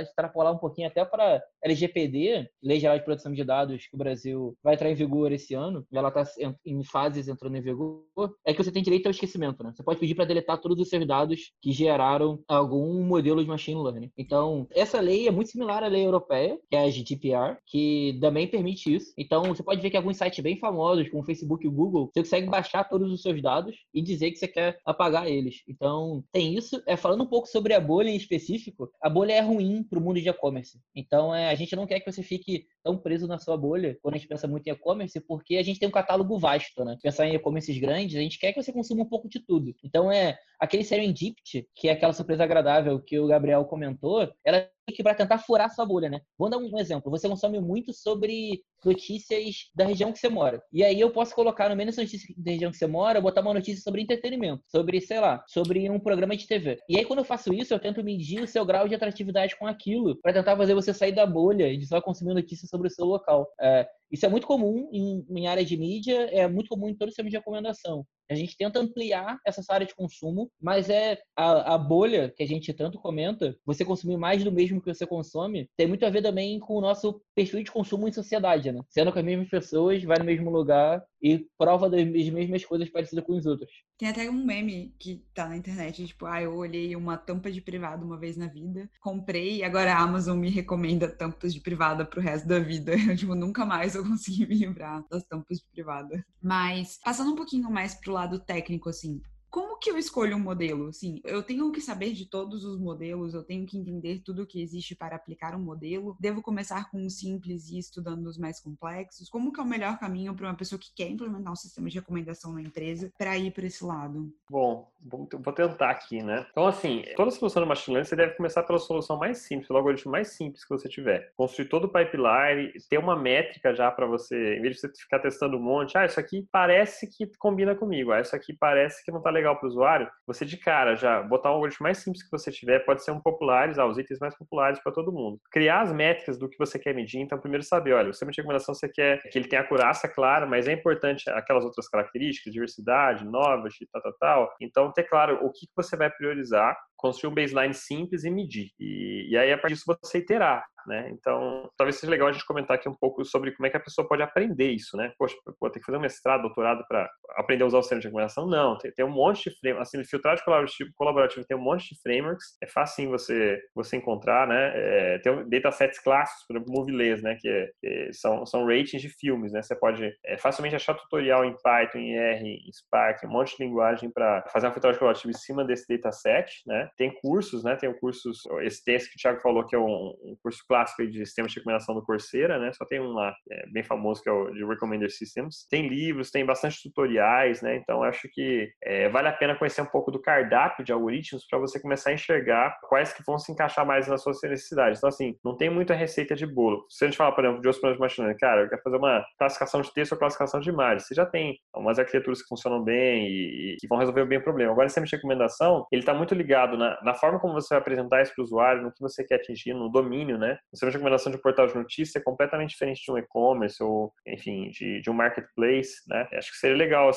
extrapolar 0.00 0.52
um 0.52 0.58
pouquinho 0.58 0.88
até 0.88 1.04
para 1.04 1.42
LGPD, 1.62 2.48
Lei 2.62 2.80
Geral 2.80 2.98
de 2.98 3.04
Proteção 3.04 3.32
de 3.32 3.44
Dados, 3.44 3.86
que 3.86 3.94
o 3.94 3.98
Brasil 3.98 4.56
vai 4.62 4.74
entrar 4.74 4.90
em 4.90 4.94
vigor 4.94 5.32
esse 5.32 5.54
ano, 5.54 5.86
ela 5.92 6.08
está 6.08 6.24
em 6.64 6.82
fases 6.84 7.28
entrando 7.28 7.56
em 7.56 7.60
vigor, 7.60 8.04
é 8.44 8.52
que 8.52 8.62
você 8.62 8.72
tem 8.72 8.82
direito 8.82 9.06
ao 9.06 9.10
esquecimento, 9.10 9.62
né? 9.62 9.72
Você 9.74 9.82
pode 9.82 9.98
pedir 9.98 10.14
para 10.14 10.24
deletar 10.24 10.58
todos 10.58 10.80
os 10.80 10.88
seus 10.88 11.06
dados 11.06 11.52
que 11.60 11.72
geraram 11.72 12.40
algum 12.48 13.02
modelo 13.02 13.42
de 13.42 13.48
machine 13.48 13.80
learning. 13.82 14.10
Então, 14.16 14.66
essa 14.70 15.00
lei 15.00 15.28
é 15.28 15.30
muito 15.30 15.50
similar 15.50 15.82
à 15.82 15.88
lei 15.88 16.04
europeia, 16.04 16.58
que 16.68 16.76
é 16.76 16.80
a 16.80 16.90
GDPR, 16.90 17.56
que 17.66 18.18
também 18.20 18.46
permite 18.46 18.94
isso. 18.94 19.12
Então, 19.16 19.44
você 19.44 19.62
pode 19.62 19.80
ver 19.80 19.90
que 19.90 19.96
alguns 19.96 20.16
sites 20.16 20.42
bem 20.42 20.56
famosos, 20.58 21.08
como 21.08 21.24
Facebook 21.24 21.66
e 21.66 21.70
Google, 21.70 22.10
você 22.12 22.20
consegue 22.20 22.48
baixar 22.48 22.84
todos 22.84 23.12
os 23.12 23.22
seus 23.22 23.40
dados 23.42 23.76
e 23.92 24.02
dizer 24.02 24.30
que 24.30 24.38
você 24.38 24.48
quer 24.48 24.78
apagar 24.84 25.26
eles. 25.26 25.62
Então, 25.68 26.22
tem 26.32 26.54
isso. 26.54 26.82
É, 26.86 26.96
falando 26.96 27.24
um 27.24 27.26
pouco 27.26 27.48
sobre 27.48 27.74
a 27.74 27.80
bolha 27.80 28.10
em 28.10 28.16
específico, 28.16 28.69
a 29.02 29.08
bolha 29.08 29.32
é 29.32 29.40
ruim 29.40 29.82
para 29.82 29.98
o 29.98 30.02
mundo 30.02 30.20
de 30.20 30.28
e-commerce. 30.28 30.80
Então, 30.94 31.34
é, 31.34 31.50
a 31.50 31.54
gente 31.54 31.74
não 31.76 31.86
quer 31.86 32.00
que 32.00 32.10
você 32.10 32.22
fique 32.22 32.66
tão 32.82 32.96
preso 32.96 33.26
na 33.26 33.38
sua 33.38 33.56
bolha 33.56 33.98
quando 34.02 34.14
a 34.14 34.18
gente 34.18 34.28
pensa 34.28 34.46
muito 34.46 34.66
em 34.66 34.70
e-commerce, 34.70 35.20
porque 35.20 35.56
a 35.56 35.62
gente 35.62 35.78
tem 35.78 35.88
um 35.88 35.92
catálogo 35.92 36.38
vasto, 36.38 36.84
né? 36.84 36.96
Pensar 37.02 37.26
em 37.26 37.34
e-commerces 37.34 37.78
grandes, 37.78 38.16
a 38.16 38.20
gente 38.20 38.38
quer 38.38 38.52
que 38.52 38.62
você 38.62 38.72
consuma 38.72 39.02
um 39.02 39.08
pouco 39.08 39.28
de 39.28 39.40
tudo. 39.40 39.74
Então, 39.84 40.10
é 40.10 40.38
aquele 40.58 40.84
serendipity, 40.84 41.66
que 41.74 41.88
é 41.88 41.92
aquela 41.92 42.12
surpresa 42.12 42.44
agradável 42.44 43.00
que 43.00 43.18
o 43.18 43.26
Gabriel 43.26 43.64
comentou, 43.64 44.30
ela 44.44 44.68
que 44.92 45.02
para 45.02 45.14
tentar 45.14 45.38
furar 45.38 45.74
sua 45.74 45.84
bolha, 45.84 46.08
né? 46.08 46.20
Vou 46.38 46.48
dar 46.50 46.58
um 46.58 46.78
exemplo. 46.78 47.10
Você 47.10 47.28
consome 47.28 47.60
muito 47.60 47.92
sobre 47.92 48.62
notícias 48.84 49.70
da 49.74 49.84
região 49.84 50.12
que 50.12 50.18
você 50.18 50.28
mora. 50.28 50.62
E 50.72 50.82
aí 50.82 51.00
eu 51.00 51.10
posso 51.10 51.34
colocar 51.34 51.68
no 51.68 51.76
menos 51.76 51.96
notícias 51.96 52.34
da 52.36 52.52
região 52.52 52.70
que 52.70 52.76
você 52.76 52.86
mora, 52.86 53.20
botar 53.20 53.42
uma 53.42 53.54
notícia 53.54 53.82
sobre 53.82 54.02
entretenimento, 54.02 54.62
sobre, 54.66 55.00
sei 55.00 55.20
lá, 55.20 55.44
sobre 55.46 55.88
um 55.90 56.00
programa 56.00 56.36
de 56.36 56.46
TV. 56.46 56.78
E 56.88 56.98
aí 56.98 57.04
quando 57.04 57.20
eu 57.20 57.24
faço 57.24 57.52
isso, 57.52 57.74
eu 57.74 57.78
tento 57.78 58.02
medir 58.02 58.42
o 58.42 58.46
seu 58.46 58.64
grau 58.64 58.88
de 58.88 58.94
atratividade 58.94 59.56
com 59.56 59.66
aquilo, 59.66 60.16
para 60.20 60.32
tentar 60.32 60.56
fazer 60.56 60.74
você 60.74 60.94
sair 60.94 61.12
da 61.12 61.26
bolha 61.26 61.76
de 61.76 61.86
só 61.86 62.00
consumir 62.00 62.34
notícias 62.34 62.70
sobre 62.70 62.88
o 62.88 62.90
seu 62.90 63.04
local. 63.04 63.46
É, 63.60 63.86
isso 64.10 64.26
é 64.26 64.28
muito 64.28 64.46
comum 64.46 64.88
em, 64.92 65.24
em 65.28 65.46
área 65.46 65.64
de 65.64 65.76
mídia, 65.76 66.28
é 66.32 66.46
muito 66.48 66.68
comum 66.68 66.88
em 66.88 66.94
todo 66.94 67.08
o 67.08 67.10
sistema 67.10 67.30
de 67.30 67.36
recomendação. 67.36 68.04
A 68.30 68.34
gente 68.34 68.56
tenta 68.56 68.78
ampliar 68.78 69.38
essa 69.44 69.60
área 69.72 69.86
de 69.86 69.94
consumo, 69.94 70.50
mas 70.60 70.88
é 70.88 71.18
a, 71.36 71.74
a, 71.74 71.78
bolha 71.78 72.32
que 72.36 72.44
a 72.44 72.46
gente 72.46 72.72
tanto 72.72 72.98
comenta, 73.00 73.56
você 73.66 73.84
consumir 73.84 74.16
mais 74.16 74.44
do 74.44 74.52
mesmo 74.52 74.80
que 74.80 74.92
você 74.92 75.04
consome, 75.04 75.68
tem 75.76 75.88
muito 75.88 76.06
a 76.06 76.10
ver 76.10 76.22
também 76.22 76.60
com 76.60 76.74
o 76.74 76.80
nosso 76.80 77.20
perfil 77.34 77.62
de 77.64 77.72
consumo 77.72 78.06
em 78.06 78.12
sociedade, 78.12 78.70
né? 78.70 78.80
Sendo 78.88 79.12
com 79.12 79.18
as 79.18 79.24
mesmas 79.24 79.48
pessoas, 79.48 80.04
vai 80.04 80.18
no 80.18 80.24
mesmo 80.24 80.48
lugar 80.48 81.04
e 81.20 81.44
prova 81.58 81.90
das 81.90 82.04
mesmas 82.04 82.64
coisas 82.64 82.88
parecidas 82.88 83.24
com 83.24 83.36
os 83.36 83.46
outros. 83.46 83.70
Tem 84.00 84.08
até 84.08 84.30
um 84.30 84.46
meme 84.46 84.94
que 84.98 85.22
tá 85.34 85.46
na 85.46 85.58
internet, 85.58 86.06
tipo, 86.06 86.24
ah, 86.24 86.40
eu 86.40 86.56
olhei 86.56 86.96
uma 86.96 87.18
tampa 87.18 87.52
de 87.52 87.60
privado 87.60 88.02
uma 88.02 88.16
vez 88.16 88.34
na 88.34 88.46
vida, 88.46 88.88
comprei 88.98 89.58
e 89.58 89.62
agora 89.62 89.92
a 89.92 89.98
Amazon 89.98 90.38
me 90.38 90.48
recomenda 90.48 91.06
tampas 91.06 91.52
de 91.52 91.60
privada 91.60 92.02
pro 92.02 92.18
resto 92.18 92.48
da 92.48 92.58
vida. 92.58 92.92
Eu, 93.12 93.14
tipo, 93.14 93.34
nunca 93.34 93.66
mais 93.66 93.94
eu 93.94 94.02
consegui 94.08 94.46
me 94.46 94.54
livrar 94.54 95.04
das 95.10 95.22
tampas 95.24 95.58
de 95.58 95.66
privada. 95.70 96.24
Mas, 96.42 96.98
passando 97.04 97.32
um 97.32 97.36
pouquinho 97.36 97.70
mais 97.70 97.94
pro 97.94 98.10
lado 98.10 98.38
técnico, 98.38 98.88
assim, 98.88 99.20
como 99.50 99.78
que 99.78 99.90
eu 99.90 99.98
escolho 99.98 100.36
um 100.36 100.40
modelo? 100.40 100.88
Assim, 100.88 101.20
eu 101.24 101.42
tenho 101.42 101.70
que 101.72 101.80
saber 101.80 102.12
de 102.12 102.26
todos 102.26 102.64
os 102.64 102.78
modelos, 102.78 103.34
eu 103.34 103.42
tenho 103.42 103.66
que 103.66 103.76
entender 103.76 104.22
tudo 104.24 104.42
o 104.42 104.46
que 104.46 104.62
existe 104.62 104.94
para 104.94 105.16
aplicar 105.16 105.54
um 105.54 105.60
modelo. 105.60 106.16
Devo 106.20 106.40
começar 106.40 106.90
com 106.90 106.98
um 106.98 107.10
simples 107.10 107.68
e 107.68 107.78
estudando 107.78 108.26
os 108.26 108.38
mais 108.38 108.60
complexos? 108.60 109.28
Como 109.28 109.52
que 109.52 109.60
é 109.60 109.62
o 109.62 109.66
melhor 109.66 109.98
caminho 109.98 110.34
para 110.34 110.46
uma 110.46 110.56
pessoa 110.56 110.78
que 110.78 110.94
quer 110.94 111.08
implementar 111.08 111.52
um 111.52 111.56
sistema 111.56 111.88
de 111.88 111.98
recomendação 111.98 112.52
na 112.52 112.62
empresa 112.62 113.12
para 113.18 113.36
ir 113.36 113.50
para 113.50 113.66
esse 113.66 113.84
lado? 113.84 114.32
Bom, 114.48 114.90
vou 115.02 115.52
tentar 115.52 115.90
aqui, 115.90 116.22
né? 116.22 116.46
Então, 116.50 116.66
assim, 116.66 117.02
toda 117.16 117.30
solução 117.30 117.62
de 117.62 117.68
machine 117.68 117.94
learning, 117.94 118.08
você 118.08 118.16
deve 118.16 118.34
começar 118.34 118.62
pela 118.62 118.78
solução 118.78 119.18
mais 119.18 119.38
simples, 119.38 119.66
pelo 119.66 119.78
algoritmo 119.78 120.12
mais 120.12 120.28
simples 120.28 120.64
que 120.64 120.70
você 120.70 120.88
tiver. 120.88 121.32
Construir 121.36 121.68
todo 121.68 121.84
o 121.84 121.92
pipeline, 121.92 122.72
ter 122.88 122.98
uma 122.98 123.16
métrica 123.16 123.74
já 123.74 123.90
para 123.90 124.06
você, 124.06 124.56
em 124.56 124.62
vez 124.62 124.76
de 124.76 124.80
você 124.80 124.88
ficar 124.94 125.18
testando 125.18 125.56
um 125.56 125.62
monte, 125.62 125.96
ah, 125.98 126.06
isso 126.06 126.20
aqui 126.20 126.46
parece 126.52 127.08
que 127.08 127.26
combina 127.38 127.74
comigo, 127.74 128.12
ah, 128.12 128.20
isso 128.20 128.36
aqui 128.36 128.52
parece 128.52 129.04
que 129.04 129.10
não 129.10 129.20
tá 129.20 129.30
legal 129.30 129.39
legal 129.40 129.56
para 129.56 129.66
o 129.66 129.68
usuário, 129.68 130.08
você 130.26 130.44
de 130.44 130.56
cara 130.56 130.94
já 130.94 131.22
botar 131.22 131.50
um 131.50 131.54
algoritmo 131.54 131.84
mais 131.84 131.98
simples 131.98 132.22
que 132.22 132.30
você 132.30 132.50
tiver, 132.50 132.80
pode 132.80 133.04
ser 133.04 133.10
um 133.10 133.20
populares, 133.20 133.78
ah, 133.78 133.86
os 133.86 133.98
itens 133.98 134.18
mais 134.20 134.36
populares 134.36 134.80
para 134.82 134.92
todo 134.92 135.12
mundo. 135.12 135.38
Criar 135.50 135.82
as 135.82 135.92
métricas 135.92 136.38
do 136.38 136.48
que 136.48 136.58
você 136.58 136.78
quer 136.78 136.94
medir, 136.94 137.20
então 137.20 137.38
primeiro 137.38 137.64
saber, 137.64 137.94
olha, 137.94 138.10
o 138.10 138.12
sistema 138.12 138.30
de 138.30 138.40
recomendação 138.40 138.74
você 138.74 138.88
quer 138.88 139.20
que 139.30 139.38
ele 139.38 139.48
tenha 139.48 139.62
acurácia, 139.62 140.08
claro, 140.08 140.48
mas 140.48 140.68
é 140.68 140.72
importante 140.72 141.28
aquelas 141.30 141.64
outras 141.64 141.88
características, 141.88 142.52
diversidade, 142.52 143.24
novelty, 143.24 143.88
tal, 143.92 144.02
tal, 144.02 144.12
tal. 144.18 144.54
Então 144.60 144.92
ter 144.92 145.04
claro 145.04 145.38
o 145.44 145.50
que 145.50 145.66
você 145.76 145.96
vai 145.96 146.10
priorizar, 146.10 146.76
construir 147.00 147.30
um 147.30 147.34
baseline 147.34 147.72
simples 147.72 148.24
e 148.24 148.30
medir. 148.30 148.70
E, 148.78 149.28
e 149.30 149.36
aí, 149.36 149.52
a 149.52 149.58
partir 149.58 149.74
disso, 149.74 149.96
você 150.02 150.18
iterar. 150.18 150.64
Né? 150.86 151.10
Então, 151.10 151.70
talvez 151.76 151.96
seja 151.96 152.10
legal 152.10 152.28
a 152.28 152.32
gente 152.32 152.46
comentar 152.46 152.76
aqui 152.76 152.88
um 152.88 152.94
pouco 152.94 153.24
sobre 153.24 153.52
como 153.52 153.66
é 153.66 153.70
que 153.70 153.76
a 153.76 153.80
pessoa 153.80 154.08
pode 154.08 154.22
aprender 154.22 154.70
isso, 154.70 154.96
né? 154.96 155.12
Poxa, 155.18 155.36
vou 155.60 155.70
ter 155.70 155.78
que 155.78 155.86
fazer 155.86 155.98
um 155.98 156.00
mestrado, 156.00 156.42
doutorado 156.42 156.84
para 156.88 157.08
aprender 157.36 157.64
a 157.64 157.66
usar 157.66 157.78
o 157.78 157.82
sistema 157.82 158.00
de 158.00 158.06
recomendação? 158.06 158.46
Não, 158.46 158.78
tem, 158.78 158.90
tem 158.92 159.04
um 159.04 159.10
monte 159.10 159.50
de 159.50 159.58
frameworks, 159.58 159.94
assim, 159.94 160.04
filtragem 160.04 160.44
colaborativo, 160.44 160.90
colaborativo 160.94 161.46
tem 161.46 161.56
um 161.56 161.60
monte 161.60 161.94
de 161.94 162.00
frameworks, 162.00 162.56
é 162.62 162.66
fácil 162.66 163.10
você, 163.10 163.60
você 163.74 163.96
encontrar, 163.96 164.46
né? 164.46 164.72
É, 164.74 165.18
tem 165.18 165.32
um 165.32 165.48
datasets 165.48 165.98
clássicos, 165.98 166.46
por 166.46 166.56
exemplo, 166.56 166.72
Movies, 166.72 167.22
né? 167.22 167.36
Que, 167.38 167.48
é, 167.48 167.70
que, 167.80 168.12
são, 168.12 168.46
são 168.46 168.64
ratings 168.66 169.02
de 169.02 169.08
filmes, 169.08 169.52
né? 169.52 169.62
Você 169.62 169.76
pode 169.76 170.12
é, 170.24 170.38
facilmente 170.38 170.76
achar 170.76 170.94
tutorial 170.94 171.44
em 171.44 171.54
Python, 171.62 171.98
em 171.98 172.16
R, 172.16 172.48
em 172.48 172.72
Spark, 172.72 173.24
um 173.24 173.30
monte 173.30 173.56
de 173.56 173.64
linguagem 173.64 174.10
para 174.10 174.44
fazer 174.48 174.66
uma 174.66 174.72
filtragem 174.72 174.98
colaborativa 174.98 175.30
em 175.30 175.38
cima 175.38 175.64
desse 175.64 175.86
dataset, 175.88 176.62
né? 176.66 176.88
Tem 176.96 177.12
cursos, 177.20 177.64
né? 177.64 177.76
Tem 177.76 177.92
cursos, 177.98 178.42
esse 178.62 178.84
texto 178.84 179.10
que 179.10 179.16
o 179.16 179.20
Thiago 179.20 179.40
falou 179.40 179.66
que 179.66 179.74
é 179.74 179.78
um, 179.78 180.14
um 180.22 180.36
curso 180.42 180.64
clássico 180.66 181.06
de 181.06 181.24
sistemas 181.24 181.52
de 181.52 181.58
recomendação 181.58 181.94
do 181.94 182.04
Coursera, 182.04 182.58
né? 182.58 182.72
Só 182.72 182.84
tem 182.84 183.00
um 183.00 183.12
lá, 183.12 183.34
é, 183.50 183.66
bem 183.70 183.82
famoso, 183.82 184.22
que 184.22 184.28
é 184.28 184.32
o 184.32 184.50
de 184.50 184.64
Recommender 184.64 185.10
Systems. 185.10 185.66
Tem 185.68 185.88
livros, 185.88 186.30
tem 186.30 186.44
bastante 186.44 186.82
tutoriais, 186.82 187.62
né? 187.62 187.76
Então, 187.76 188.02
acho 188.02 188.28
que 188.32 188.70
é, 188.82 189.08
vale 189.08 189.28
a 189.28 189.32
pena 189.32 189.56
conhecer 189.56 189.82
um 189.82 189.86
pouco 189.86 190.10
do 190.10 190.20
cardápio 190.20 190.84
de 190.84 190.92
algoritmos 190.92 191.46
para 191.48 191.58
você 191.58 191.80
começar 191.80 192.10
a 192.10 192.14
enxergar 192.14 192.78
quais 192.88 193.12
que 193.12 193.22
vão 193.26 193.38
se 193.38 193.52
encaixar 193.52 193.86
mais 193.86 194.08
nas 194.08 194.22
suas 194.22 194.40
necessidades. 194.42 194.98
Então, 194.98 195.08
assim, 195.08 195.36
não 195.44 195.56
tem 195.56 195.70
muita 195.70 195.94
receita 195.94 196.34
de 196.34 196.46
bolo. 196.46 196.84
Se 196.88 197.04
a 197.04 197.08
gente 197.08 197.16
falar, 197.16 197.32
por 197.32 197.44
exemplo, 197.44 197.60
de 197.60 197.68
outros 197.68 197.80
programas 197.80 197.96
de 197.96 198.00
machine 198.00 198.26
learning, 198.26 198.38
cara, 198.38 198.62
eu 198.62 198.68
quero 198.68 198.82
fazer 198.82 198.96
uma 198.96 199.24
classificação 199.38 199.80
de 199.80 199.92
texto 199.92 200.12
ou 200.12 200.18
classificação 200.18 200.60
de 200.60 200.70
imagens. 200.70 201.06
Você 201.06 201.14
já 201.14 201.26
tem 201.26 201.58
umas 201.74 201.98
arquiteturas 201.98 202.42
que 202.42 202.48
funcionam 202.48 202.82
bem 202.82 203.26
e, 203.26 203.74
e 203.74 203.76
que 203.78 203.88
vão 203.88 203.98
resolver 203.98 204.24
bem 204.26 204.38
o 204.38 204.42
problema. 204.42 204.72
Agora, 204.72 204.88
sistema 204.88 205.06
de 205.06 205.16
recomendação, 205.16 205.86
ele 205.90 206.02
está 206.02 206.14
muito 206.14 206.34
ligado 206.34 206.76
na, 206.80 207.00
na 207.02 207.14
forma 207.14 207.38
como 207.38 207.54
você 207.54 207.74
vai 207.74 207.78
apresentar 207.78 208.22
isso 208.22 208.34
para 208.34 208.42
o 208.42 208.44
usuário, 208.44 208.82
no 208.82 208.92
que 208.92 209.00
você 209.00 209.22
quer 209.22 209.36
atingir, 209.36 209.74
no 209.74 209.88
domínio, 209.88 210.38
né? 210.38 210.58
O 210.72 210.76
sistema 210.76 210.90
de 210.90 210.96
recomendação 210.96 211.30
de 211.30 211.38
portal 211.38 211.66
de 211.66 211.74
notícia 211.74 212.18
é 212.18 212.22
completamente 212.22 212.70
diferente 212.70 213.04
de 213.04 213.12
um 213.12 213.18
e-commerce 213.18 213.82
ou, 213.82 214.12
enfim, 214.26 214.70
de, 214.70 215.00
de 215.00 215.10
um 215.10 215.14
marketplace, 215.14 216.02
né? 216.08 216.26
Acho 216.32 216.50
que 216.50 216.58
seria 216.58 216.76
legal 216.76 217.08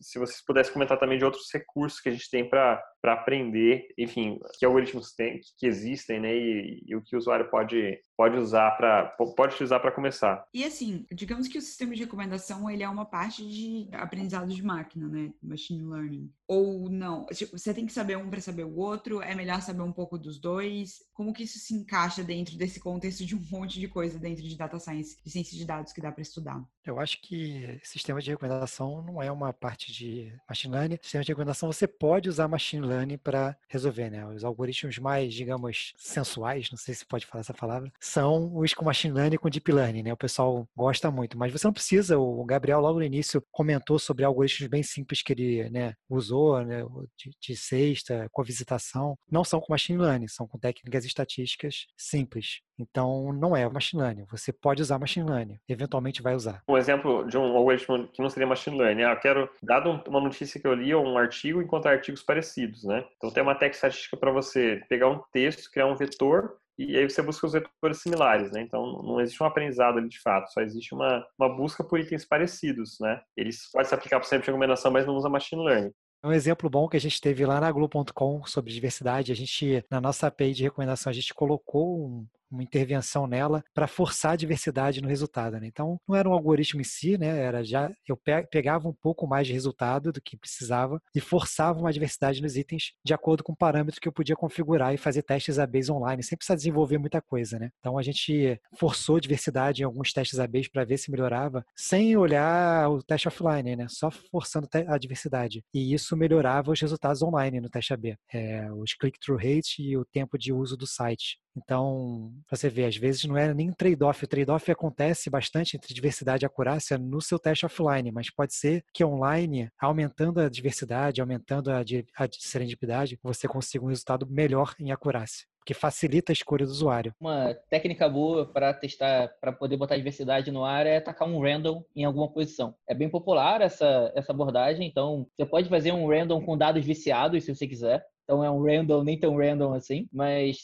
se 0.00 0.18
vocês 0.18 0.44
pudessem 0.44 0.72
comentar 0.72 0.98
também 0.98 1.18
de 1.18 1.24
outros 1.24 1.50
recursos 1.52 2.00
que 2.00 2.08
a 2.08 2.12
gente 2.12 2.30
tem 2.30 2.48
para 2.48 2.82
aprender, 3.04 3.88
enfim, 3.96 4.38
que 4.58 4.64
algoritmos 4.64 5.12
tem, 5.12 5.40
que 5.58 5.66
existem, 5.66 6.20
né, 6.20 6.34
e, 6.34 6.82
e 6.86 6.96
o 6.96 7.02
que 7.02 7.14
o 7.14 7.18
usuário 7.18 7.50
pode, 7.50 7.98
pode 8.16 8.36
usar 8.36 8.72
para 8.72 9.04
pode 9.36 9.54
utilizar 9.54 9.80
para 9.80 9.92
começar. 9.92 10.44
E 10.52 10.64
assim, 10.64 11.06
digamos 11.12 11.48
que 11.48 11.58
o 11.58 11.62
sistema 11.62 11.94
de 11.94 12.04
recomendação 12.04 12.70
ele 12.70 12.82
é 12.82 12.88
uma 12.88 13.04
parte 13.04 13.46
de 13.46 13.88
aprendizado 13.92 14.48
de 14.48 14.62
máquina, 14.62 15.08
né, 15.08 15.32
machine 15.42 15.84
learning. 15.84 16.30
Ou 16.46 16.88
não? 16.88 17.26
Tipo, 17.26 17.58
você 17.58 17.74
tem 17.74 17.84
que 17.84 17.92
saber 17.92 18.16
um 18.16 18.30
para 18.30 18.40
saber 18.40 18.64
o 18.64 18.76
outro. 18.76 19.20
É 19.20 19.34
melhor 19.34 19.60
saber 19.60 19.82
um 19.82 19.92
pouco 19.92 20.18
dos 20.18 20.40
dois. 20.40 20.94
Como 21.12 21.32
que 21.32 21.42
isso 21.42 21.58
se 21.58 21.74
encaixa 21.74 22.24
dentro 22.24 22.56
desse 22.56 22.80
contexto 22.80 23.24
de 23.24 23.36
um 23.36 23.42
monte 23.52 23.78
de 23.78 23.86
coisa 23.86 24.18
dentro 24.18 24.42
de 24.42 24.56
data 24.56 24.78
science, 24.78 25.22
de 25.22 25.30
ciência 25.30 25.56
de 25.58 25.66
dados 25.66 25.92
que 25.92 26.00
dá 26.00 26.10
para 26.10 26.22
estudar? 26.22 26.64
Eu 26.86 26.98
acho 26.98 27.20
que 27.20 27.78
sistema 27.84 28.20
de 28.20 28.30
recomendação 28.30 29.02
não 29.02 29.22
é 29.22 29.30
uma 29.30 29.52
parte 29.52 29.87
de 29.92 30.32
machine 30.48 30.74
learning, 30.74 30.98
sistema 31.02 31.24
de 31.24 31.32
recomendação 31.32 31.70
você 31.70 31.86
pode 31.86 32.28
usar 32.28 32.48
machine 32.48 32.86
learning 32.86 33.18
para 33.18 33.56
resolver, 33.68 34.10
né? 34.10 34.26
Os 34.26 34.44
algoritmos 34.44 34.98
mais, 34.98 35.34
digamos, 35.34 35.92
sensuais, 35.96 36.70
não 36.70 36.78
sei 36.78 36.94
se 36.94 37.06
pode 37.06 37.26
falar 37.26 37.40
essa 37.40 37.54
palavra, 37.54 37.92
são 38.00 38.56
os 38.56 38.74
com 38.74 38.84
machine 38.84 39.14
learning 39.14 39.36
e 39.36 39.38
com 39.38 39.50
deep 39.50 39.70
learning, 39.72 40.02
né? 40.02 40.12
O 40.12 40.16
pessoal 40.16 40.68
gosta 40.76 41.10
muito, 41.10 41.38
mas 41.38 41.52
você 41.52 41.66
não 41.66 41.72
precisa, 41.72 42.18
o 42.18 42.44
Gabriel 42.44 42.80
logo 42.80 42.98
no 42.98 43.04
início 43.04 43.42
comentou 43.50 43.98
sobre 43.98 44.24
algoritmos 44.24 44.68
bem 44.68 44.82
simples 44.82 45.22
que 45.22 45.32
ele, 45.32 45.68
né, 45.70 45.94
usou, 46.08 46.64
né, 46.64 46.82
de, 47.16 47.30
de 47.40 47.56
sexta, 47.56 48.28
com 48.30 48.42
visitação, 48.42 49.16
não 49.30 49.44
são 49.44 49.60
com 49.60 49.72
machine 49.72 49.98
learning, 49.98 50.28
são 50.28 50.46
com 50.46 50.58
técnicas 50.58 51.04
estatísticas 51.04 51.86
simples. 51.96 52.60
Então, 52.78 53.32
não 53.32 53.56
é 53.56 53.68
machine 53.68 54.02
learning. 54.02 54.24
Você 54.30 54.52
pode 54.52 54.80
usar 54.80 54.98
machine 54.98 55.28
learning, 55.28 55.58
eventualmente 55.68 56.22
vai 56.22 56.34
usar. 56.34 56.62
Um 56.68 56.76
exemplo 56.76 57.26
de 57.26 57.36
um 57.36 57.56
algoritmo 57.56 58.06
que 58.08 58.22
não 58.22 58.30
seria 58.30 58.46
machine 58.46 58.78
learning, 58.78 59.02
ah, 59.02 59.12
eu 59.12 59.20
quero, 59.20 59.50
uma 59.86 60.20
notícia 60.20 60.60
que 60.60 60.66
eu 60.66 60.74
li 60.74 60.94
ou 60.94 61.04
um 61.04 61.18
artigo, 61.18 61.62
encontrar 61.62 61.92
artigos 61.92 62.22
parecidos, 62.22 62.84
né? 62.84 63.04
Então, 63.16 63.30
tem 63.30 63.42
uma 63.42 63.54
técnica 63.54 63.76
estatística 63.76 64.16
para 64.16 64.30
você 64.30 64.82
pegar 64.88 65.08
um 65.08 65.20
texto, 65.32 65.70
criar 65.70 65.86
um 65.86 65.96
vetor 65.96 66.58
e 66.78 66.96
aí 66.96 67.10
você 67.10 67.20
busca 67.20 67.44
os 67.44 67.52
vetores 67.52 68.00
similares, 68.00 68.52
né? 68.52 68.62
Então 68.62 69.02
não 69.02 69.20
existe 69.20 69.42
um 69.42 69.46
aprendizado 69.46 69.98
ali 69.98 70.08
de 70.08 70.20
fato, 70.20 70.52
só 70.52 70.60
existe 70.60 70.94
uma, 70.94 71.26
uma 71.36 71.48
busca 71.48 71.82
por 71.82 71.98
itens 71.98 72.24
parecidos, 72.24 72.98
né? 73.00 73.20
Eles 73.36 73.68
podem 73.72 73.88
se 73.88 73.94
aplicar 73.94 74.20
para 74.20 74.28
sempre 74.28 74.44
de 74.44 74.50
recomendação, 74.52 74.92
mas 74.92 75.04
não 75.04 75.16
usa 75.16 75.28
machine 75.28 75.64
learning. 75.64 75.92
Um 76.22 76.32
exemplo 76.32 76.70
bom 76.70 76.88
que 76.88 76.96
a 76.96 77.00
gente 77.00 77.20
teve 77.20 77.44
lá 77.44 77.60
na 77.60 77.70
Globo.com 77.70 78.44
sobre 78.44 78.72
diversidade, 78.72 79.32
a 79.32 79.34
gente, 79.34 79.84
na 79.90 80.00
nossa 80.00 80.28
API 80.28 80.52
de 80.52 80.64
recomendação, 80.64 81.10
a 81.10 81.14
gente 81.14 81.34
colocou 81.34 82.06
um, 82.06 82.26
uma 82.50 82.62
intervenção 82.62 83.26
nela 83.26 83.62
para 83.74 83.86
forçar 83.86 84.32
a 84.32 84.36
diversidade 84.36 85.00
no 85.00 85.08
resultado. 85.08 85.58
Né? 85.58 85.66
Então, 85.66 85.98
não 86.08 86.16
era 86.16 86.28
um 86.28 86.32
algoritmo 86.32 86.80
em 86.80 86.84
si, 86.84 87.18
né? 87.18 87.38
Era 87.38 87.64
já 87.64 87.90
eu 88.06 88.18
pegava 88.50 88.88
um 88.88 88.92
pouco 88.92 89.26
mais 89.26 89.46
de 89.46 89.52
resultado 89.52 90.12
do 90.12 90.20
que 90.20 90.36
precisava 90.36 91.00
e 91.14 91.20
forçava 91.20 91.78
uma 91.78 91.92
diversidade 91.92 92.40
nos 92.40 92.56
itens 92.56 92.92
de 93.04 93.12
acordo 93.12 93.44
com 93.44 93.54
parâmetros 93.54 93.98
que 93.98 94.08
eu 94.08 94.12
podia 94.12 94.36
configurar 94.36 94.94
e 94.94 94.98
fazer 94.98 95.22
testes 95.22 95.58
ABs 95.58 95.90
online, 95.90 96.22
sem 96.22 96.36
precisar 96.36 96.56
desenvolver 96.56 96.98
muita 96.98 97.20
coisa, 97.20 97.58
né? 97.58 97.70
Então 97.78 97.98
a 97.98 98.02
gente 98.02 98.58
forçou 98.78 99.20
diversidade 99.20 99.82
em 99.82 99.84
alguns 99.84 100.12
testes 100.12 100.38
ABs 100.38 100.68
para 100.68 100.84
ver 100.84 100.98
se 100.98 101.10
melhorava, 101.10 101.64
sem 101.76 102.16
olhar 102.16 102.88
o 102.90 103.02
teste 103.02 103.28
offline, 103.28 103.76
né? 103.76 103.86
Só 103.88 104.10
forçando 104.10 104.68
a 104.86 104.98
diversidade. 104.98 105.62
E 105.74 105.92
isso 105.92 106.16
melhorava 106.16 106.72
os 106.72 106.80
resultados 106.80 107.22
online 107.22 107.60
no 107.60 107.70
teste 107.70 107.92
AB, 107.92 108.16
é, 108.32 108.72
os 108.72 108.94
click-through 108.94 109.38
rate 109.38 109.82
e 109.82 109.96
o 109.96 110.04
tempo 110.04 110.38
de 110.38 110.52
uso 110.52 110.76
do 110.76 110.86
site. 110.86 111.38
Então, 111.62 112.32
você 112.50 112.68
vê, 112.68 112.84
às 112.84 112.96
vezes 112.96 113.24
não 113.24 113.36
é 113.36 113.52
nem 113.52 113.72
trade-off. 113.72 114.24
O 114.24 114.28
trade-off 114.28 114.70
acontece 114.70 115.28
bastante 115.28 115.76
entre 115.76 115.92
diversidade 115.92 116.44
e 116.44 116.46
acurácia 116.46 116.96
no 116.96 117.20
seu 117.20 117.38
teste 117.38 117.66
offline, 117.66 118.10
mas 118.12 118.30
pode 118.30 118.54
ser 118.54 118.84
que 118.92 119.04
online, 119.04 119.68
aumentando 119.80 120.40
a 120.40 120.48
diversidade, 120.48 121.20
aumentando 121.20 121.70
a, 121.70 121.80
a 121.80 122.28
serendipidade, 122.32 123.18
você 123.22 123.48
consiga 123.48 123.84
um 123.84 123.88
resultado 123.88 124.26
melhor 124.26 124.74
em 124.78 124.92
acurácia 124.92 125.46
que 125.68 125.74
facilita 125.74 126.32
a 126.32 126.34
escolha 126.34 126.64
do 126.64 126.70
usuário. 126.70 127.12
Uma 127.20 127.52
técnica 127.68 128.08
boa 128.08 128.46
para 128.46 128.72
testar, 128.72 129.28
para 129.38 129.52
poder 129.52 129.76
botar 129.76 129.98
diversidade 129.98 130.50
no 130.50 130.64
ar 130.64 130.86
é 130.86 130.98
tacar 130.98 131.28
um 131.28 131.42
random 131.42 131.84
em 131.94 132.06
alguma 132.06 132.32
posição. 132.32 132.74
É 132.88 132.94
bem 132.94 133.10
popular 133.10 133.60
essa, 133.60 134.10
essa 134.16 134.32
abordagem, 134.32 134.88
então 134.88 135.26
você 135.36 135.44
pode 135.44 135.68
fazer 135.68 135.92
um 135.92 136.08
random 136.08 136.42
com 136.42 136.56
dados 136.56 136.82
viciados 136.86 137.44
se 137.44 137.54
você 137.54 137.66
quiser. 137.66 138.02
Então 138.28 138.44
é 138.44 138.50
um 138.50 138.62
random, 138.62 139.02
nem 139.02 139.18
tão 139.18 139.34
random 139.34 139.72
assim, 139.72 140.06
mas 140.12 140.58